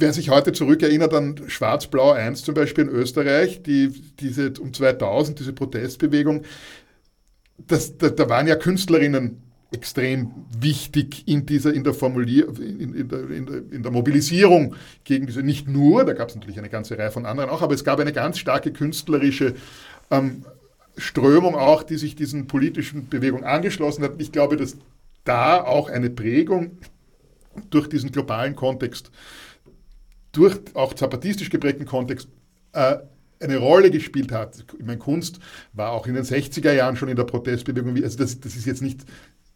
Wer 0.00 0.12
sich 0.12 0.30
heute 0.30 0.52
zurückerinnert 0.52 1.12
an 1.12 1.40
Schwarz-Blau 1.48 2.12
1 2.12 2.44
zum 2.44 2.54
Beispiel 2.54 2.84
in 2.84 2.90
Österreich, 2.90 3.64
die, 3.64 3.88
diese 4.20 4.52
um 4.60 4.72
2000, 4.72 5.40
diese 5.40 5.52
Protestbewegung, 5.52 6.44
das, 7.66 7.98
da, 7.98 8.10
da 8.10 8.28
waren 8.28 8.46
ja 8.46 8.54
Künstlerinnen 8.54 9.42
extrem 9.72 10.30
wichtig 10.56 11.26
in 11.26 11.46
dieser, 11.46 11.74
in 11.74 11.82
der 11.82 11.94
Formulier, 11.94 12.46
in, 12.58 12.94
in, 12.94 13.10
in, 13.10 13.70
in 13.70 13.82
der 13.82 13.90
Mobilisierung 13.90 14.76
gegen 15.02 15.26
diese, 15.26 15.42
nicht 15.42 15.68
nur, 15.68 16.04
da 16.04 16.12
gab 16.12 16.28
es 16.28 16.36
natürlich 16.36 16.58
eine 16.58 16.70
ganze 16.70 16.96
Reihe 16.96 17.10
von 17.10 17.26
anderen 17.26 17.50
auch, 17.50 17.62
aber 17.62 17.74
es 17.74 17.82
gab 17.82 17.98
eine 17.98 18.12
ganz 18.12 18.38
starke 18.38 18.72
künstlerische 18.72 19.54
ähm, 20.12 20.44
Strömung 20.98 21.54
auch, 21.54 21.82
die 21.82 21.96
sich 21.96 22.16
diesen 22.16 22.46
politischen 22.46 23.08
Bewegungen 23.08 23.44
angeschlossen 23.44 24.04
hat. 24.04 24.14
Ich 24.18 24.32
glaube, 24.32 24.56
dass 24.56 24.76
da 25.24 25.62
auch 25.62 25.88
eine 25.88 26.10
Prägung 26.10 26.78
durch 27.70 27.88
diesen 27.88 28.12
globalen 28.12 28.54
Kontext 28.56 29.10
durch 30.32 30.58
auch 30.74 30.94
zapatistisch 30.94 31.50
geprägten 31.50 31.86
Kontext 31.86 32.28
äh, 32.72 32.96
eine 33.40 33.56
Rolle 33.56 33.90
gespielt 33.90 34.32
hat. 34.32 34.64
Ich 34.78 34.84
meine, 34.84 34.98
Kunst 34.98 35.38
war 35.72 35.92
auch 35.92 36.06
in 36.06 36.14
den 36.14 36.24
60er 36.24 36.72
Jahren 36.72 36.96
schon 36.96 37.08
in 37.08 37.16
der 37.16 37.24
Protestbewegung, 37.24 37.96
also 38.02 38.18
das, 38.18 38.40
das 38.40 38.56
ist 38.56 38.66
jetzt 38.66 38.82
nicht 38.82 39.04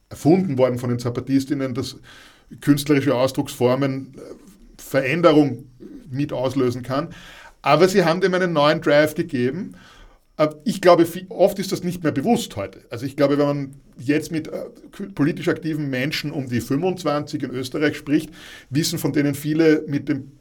erfunden 0.08 0.58
worden 0.58 0.78
von 0.78 0.90
den 0.90 0.98
Zapatistinnen, 0.98 1.74
dass 1.74 1.96
künstlerische 2.60 3.14
Ausdrucksformen 3.14 4.14
äh, 4.16 4.20
Veränderung 4.80 5.66
mit 6.10 6.32
auslösen 6.32 6.82
kann. 6.82 7.08
Aber 7.62 7.88
sie 7.88 8.04
haben 8.04 8.20
dem 8.20 8.34
einen 8.34 8.52
neuen 8.52 8.80
Drive 8.80 9.14
gegeben. 9.14 9.74
Äh, 10.42 10.54
ich 10.64 10.80
glaube, 10.80 11.06
oft 11.28 11.58
ist 11.58 11.72
das 11.72 11.82
nicht 11.82 12.02
mehr 12.02 12.12
bewusst 12.12 12.56
heute. 12.56 12.80
Also 12.90 13.06
ich 13.06 13.16
glaube, 13.16 13.38
wenn 13.38 13.46
man 13.46 13.74
jetzt 13.98 14.32
mit 14.32 14.48
äh, 14.48 14.64
politisch 15.14 15.48
aktiven 15.48 15.90
Menschen 15.90 16.30
um 16.30 16.48
die 16.48 16.60
25 16.60 17.42
in 17.42 17.50
Österreich 17.50 17.96
spricht, 17.96 18.30
wissen 18.70 18.98
von 18.98 19.12
denen 19.12 19.34
viele 19.34 19.84
mit 19.86 20.08
dem 20.08 20.32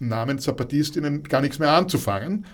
Namen 0.00 0.38
Zapatistinnen 0.38 1.22
gar 1.24 1.40
nichts 1.40 1.58
mehr 1.58 1.72
anzufangen. 1.72 2.46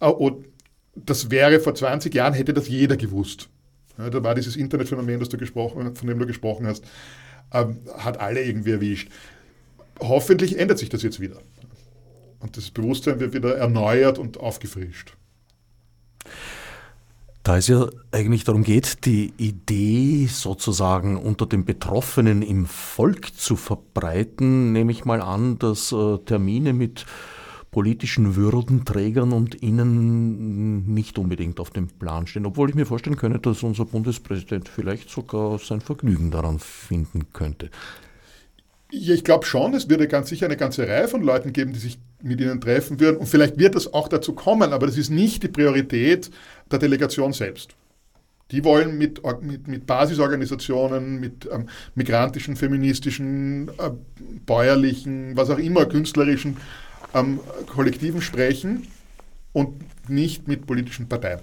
Äh, 0.00 0.06
und 0.06 0.46
das 0.94 1.30
wäre 1.30 1.60
vor 1.60 1.74
20 1.74 2.14
Jahren, 2.14 2.34
hätte 2.34 2.52
das 2.52 2.68
jeder 2.68 2.96
gewusst. 2.96 3.48
Da 3.96 4.22
war 4.24 4.34
dieses 4.34 4.56
Internetphänomen, 4.56 5.20
das 5.20 5.28
von 5.28 6.06
dem 6.08 6.18
du 6.18 6.26
gesprochen 6.26 6.66
hast, 6.66 6.84
ähm, 7.52 7.78
hat 7.98 8.18
alle 8.20 8.42
irgendwie 8.42 8.72
erwischt. 8.72 9.10
Hoffentlich 10.00 10.58
ändert 10.58 10.78
sich 10.78 10.88
das 10.88 11.02
jetzt 11.02 11.20
wieder. 11.20 11.36
Und 12.40 12.56
das 12.56 12.70
Bewusstsein 12.70 13.20
wird 13.20 13.34
wieder 13.34 13.56
erneuert 13.56 14.18
und 14.18 14.38
aufgefrischt. 14.38 15.14
Da 17.42 17.56
es 17.56 17.66
ja 17.66 17.88
eigentlich 18.12 18.44
darum 18.44 18.62
geht, 18.62 19.04
die 19.04 19.32
Idee 19.36 20.28
sozusagen 20.30 21.16
unter 21.16 21.46
den 21.46 21.64
Betroffenen 21.64 22.40
im 22.40 22.66
Volk 22.66 23.34
zu 23.34 23.56
verbreiten, 23.56 24.72
nehme 24.72 24.92
ich 24.92 25.04
mal 25.04 25.20
an, 25.20 25.58
dass 25.58 25.90
äh, 25.90 26.18
Termine 26.18 26.72
mit 26.72 27.04
politischen 27.72 28.36
Würdenträgern 28.36 29.32
und 29.32 29.60
Ihnen 29.62 30.92
nicht 30.92 31.18
unbedingt 31.18 31.58
auf 31.58 31.70
dem 31.70 31.88
Plan 31.88 32.26
stehen, 32.26 32.46
obwohl 32.46 32.68
ich 32.68 32.76
mir 32.76 32.86
vorstellen 32.86 33.16
könnte, 33.16 33.40
dass 33.40 33.62
unser 33.62 33.86
Bundespräsident 33.86 34.68
vielleicht 34.68 35.10
sogar 35.10 35.58
sein 35.58 35.80
Vergnügen 35.80 36.30
daran 36.30 36.60
finden 36.60 37.32
könnte. 37.32 37.70
Ich 38.90 39.24
glaube 39.24 39.46
schon, 39.46 39.72
es 39.72 39.88
würde 39.88 40.06
ganz 40.06 40.28
sicher 40.28 40.46
eine 40.46 40.58
ganze 40.58 40.86
Reihe 40.86 41.08
von 41.08 41.22
Leuten 41.22 41.54
geben, 41.54 41.72
die 41.72 41.78
sich 41.78 41.98
mit 42.22 42.40
ihnen 42.40 42.60
treffen 42.60 43.00
würden. 43.00 43.16
Und 43.18 43.26
vielleicht 43.26 43.58
wird 43.58 43.74
es 43.74 43.92
auch 43.92 44.08
dazu 44.08 44.32
kommen, 44.34 44.72
aber 44.72 44.86
das 44.86 44.96
ist 44.96 45.10
nicht 45.10 45.42
die 45.42 45.48
Priorität 45.48 46.30
der 46.70 46.78
Delegation 46.78 47.32
selbst. 47.32 47.74
Die 48.50 48.64
wollen 48.64 48.98
mit, 48.98 49.22
mit, 49.40 49.66
mit 49.66 49.86
Basisorganisationen, 49.86 51.18
mit 51.20 51.48
ähm, 51.50 51.68
migrantischen, 51.94 52.54
feministischen, 52.54 53.68
äh, 53.68 53.90
bäuerlichen, 54.44 55.36
was 55.36 55.48
auch 55.48 55.58
immer, 55.58 55.86
künstlerischen 55.86 56.58
ähm, 57.14 57.40
Kollektiven 57.66 58.20
sprechen 58.20 58.86
und 59.52 59.74
nicht 60.08 60.48
mit 60.48 60.66
politischen 60.66 61.08
Parteien. 61.08 61.40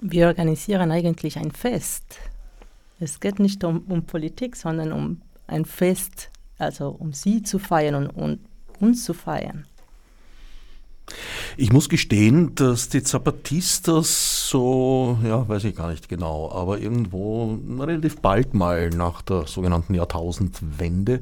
Wir 0.00 0.26
organisieren 0.26 0.90
eigentlich 0.90 1.38
ein 1.38 1.52
Fest. 1.52 2.18
Es 2.98 3.20
geht 3.20 3.38
nicht 3.38 3.62
um, 3.62 3.84
um 3.88 4.04
Politik, 4.04 4.56
sondern 4.56 4.92
um 4.92 5.22
ein 5.46 5.64
Fest, 5.64 6.30
also 6.58 6.88
um 6.88 7.12
sie 7.12 7.42
zu 7.42 7.60
feiern 7.60 7.94
und, 7.94 8.10
und 8.10 8.40
uns 8.82 9.04
zu 9.04 9.14
feiern. 9.14 9.64
Ich 11.56 11.72
muss 11.72 11.88
gestehen, 11.88 12.54
dass 12.54 12.88
die 12.88 13.02
Zapatistas 13.02 14.48
so, 14.48 15.18
ja, 15.24 15.46
weiß 15.46 15.64
ich 15.64 15.76
gar 15.76 15.90
nicht 15.90 16.08
genau, 16.08 16.50
aber 16.50 16.78
irgendwo 16.78 17.58
relativ 17.78 18.20
bald 18.20 18.54
mal 18.54 18.90
nach 18.90 19.22
der 19.22 19.46
sogenannten 19.46 19.94
Jahrtausendwende 19.94 21.20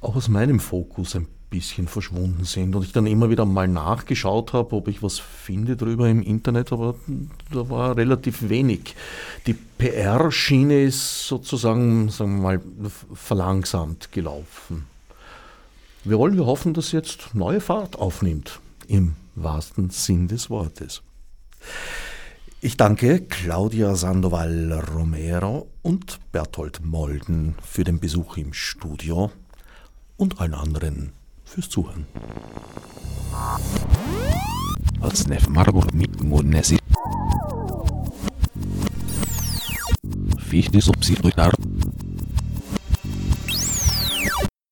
auch 0.00 0.16
aus 0.16 0.28
meinem 0.28 0.60
Fokus 0.60 1.16
ein 1.16 1.26
bisschen 1.50 1.88
verschwunden 1.88 2.44
sind 2.44 2.76
und 2.76 2.84
ich 2.84 2.92
dann 2.92 3.06
immer 3.06 3.30
wieder 3.30 3.46
mal 3.46 3.68
nachgeschaut 3.68 4.52
habe, 4.52 4.76
ob 4.76 4.88
ich 4.88 5.02
was 5.02 5.18
finde 5.18 5.76
darüber 5.76 6.08
im 6.08 6.22
Internet, 6.22 6.72
aber 6.72 6.94
da 7.50 7.70
war 7.70 7.96
relativ 7.96 8.48
wenig. 8.48 8.94
Die 9.46 9.54
PR-Schiene 9.54 10.82
ist 10.82 11.26
sozusagen, 11.26 12.10
sagen 12.10 12.36
wir 12.36 12.42
mal, 12.42 12.60
verlangsamt 13.14 14.12
gelaufen. 14.12 14.84
Wir 16.04 16.18
wollen 16.18 16.36
wir 16.36 16.46
hoffen, 16.46 16.74
dass 16.74 16.92
jetzt 16.92 17.34
neue 17.34 17.60
Fahrt 17.60 17.96
aufnimmt, 17.96 18.60
im 18.86 19.16
wahrsten 19.34 19.90
Sinn 19.90 20.28
des 20.28 20.48
Wortes. 20.48 21.02
Ich 22.60 22.76
danke 22.76 23.20
Claudia 23.20 23.94
Sandoval 23.94 24.72
Romero 24.94 25.68
und 25.82 26.18
Berthold 26.32 26.84
Molden 26.84 27.56
für 27.62 27.84
den 27.84 27.98
Besuch 28.00 28.36
im 28.36 28.52
Studio 28.52 29.30
und 30.16 30.40
allen 30.40 30.54
anderen 30.54 31.12
fürs 31.44 31.68
Zuhören. 31.68 32.06
Atsnef 35.00 35.48
Margot 35.48 35.92
mit 35.94 36.22
Monesi. 36.22 36.78
Fichte 40.38 40.80
subsidiar. 40.80 41.52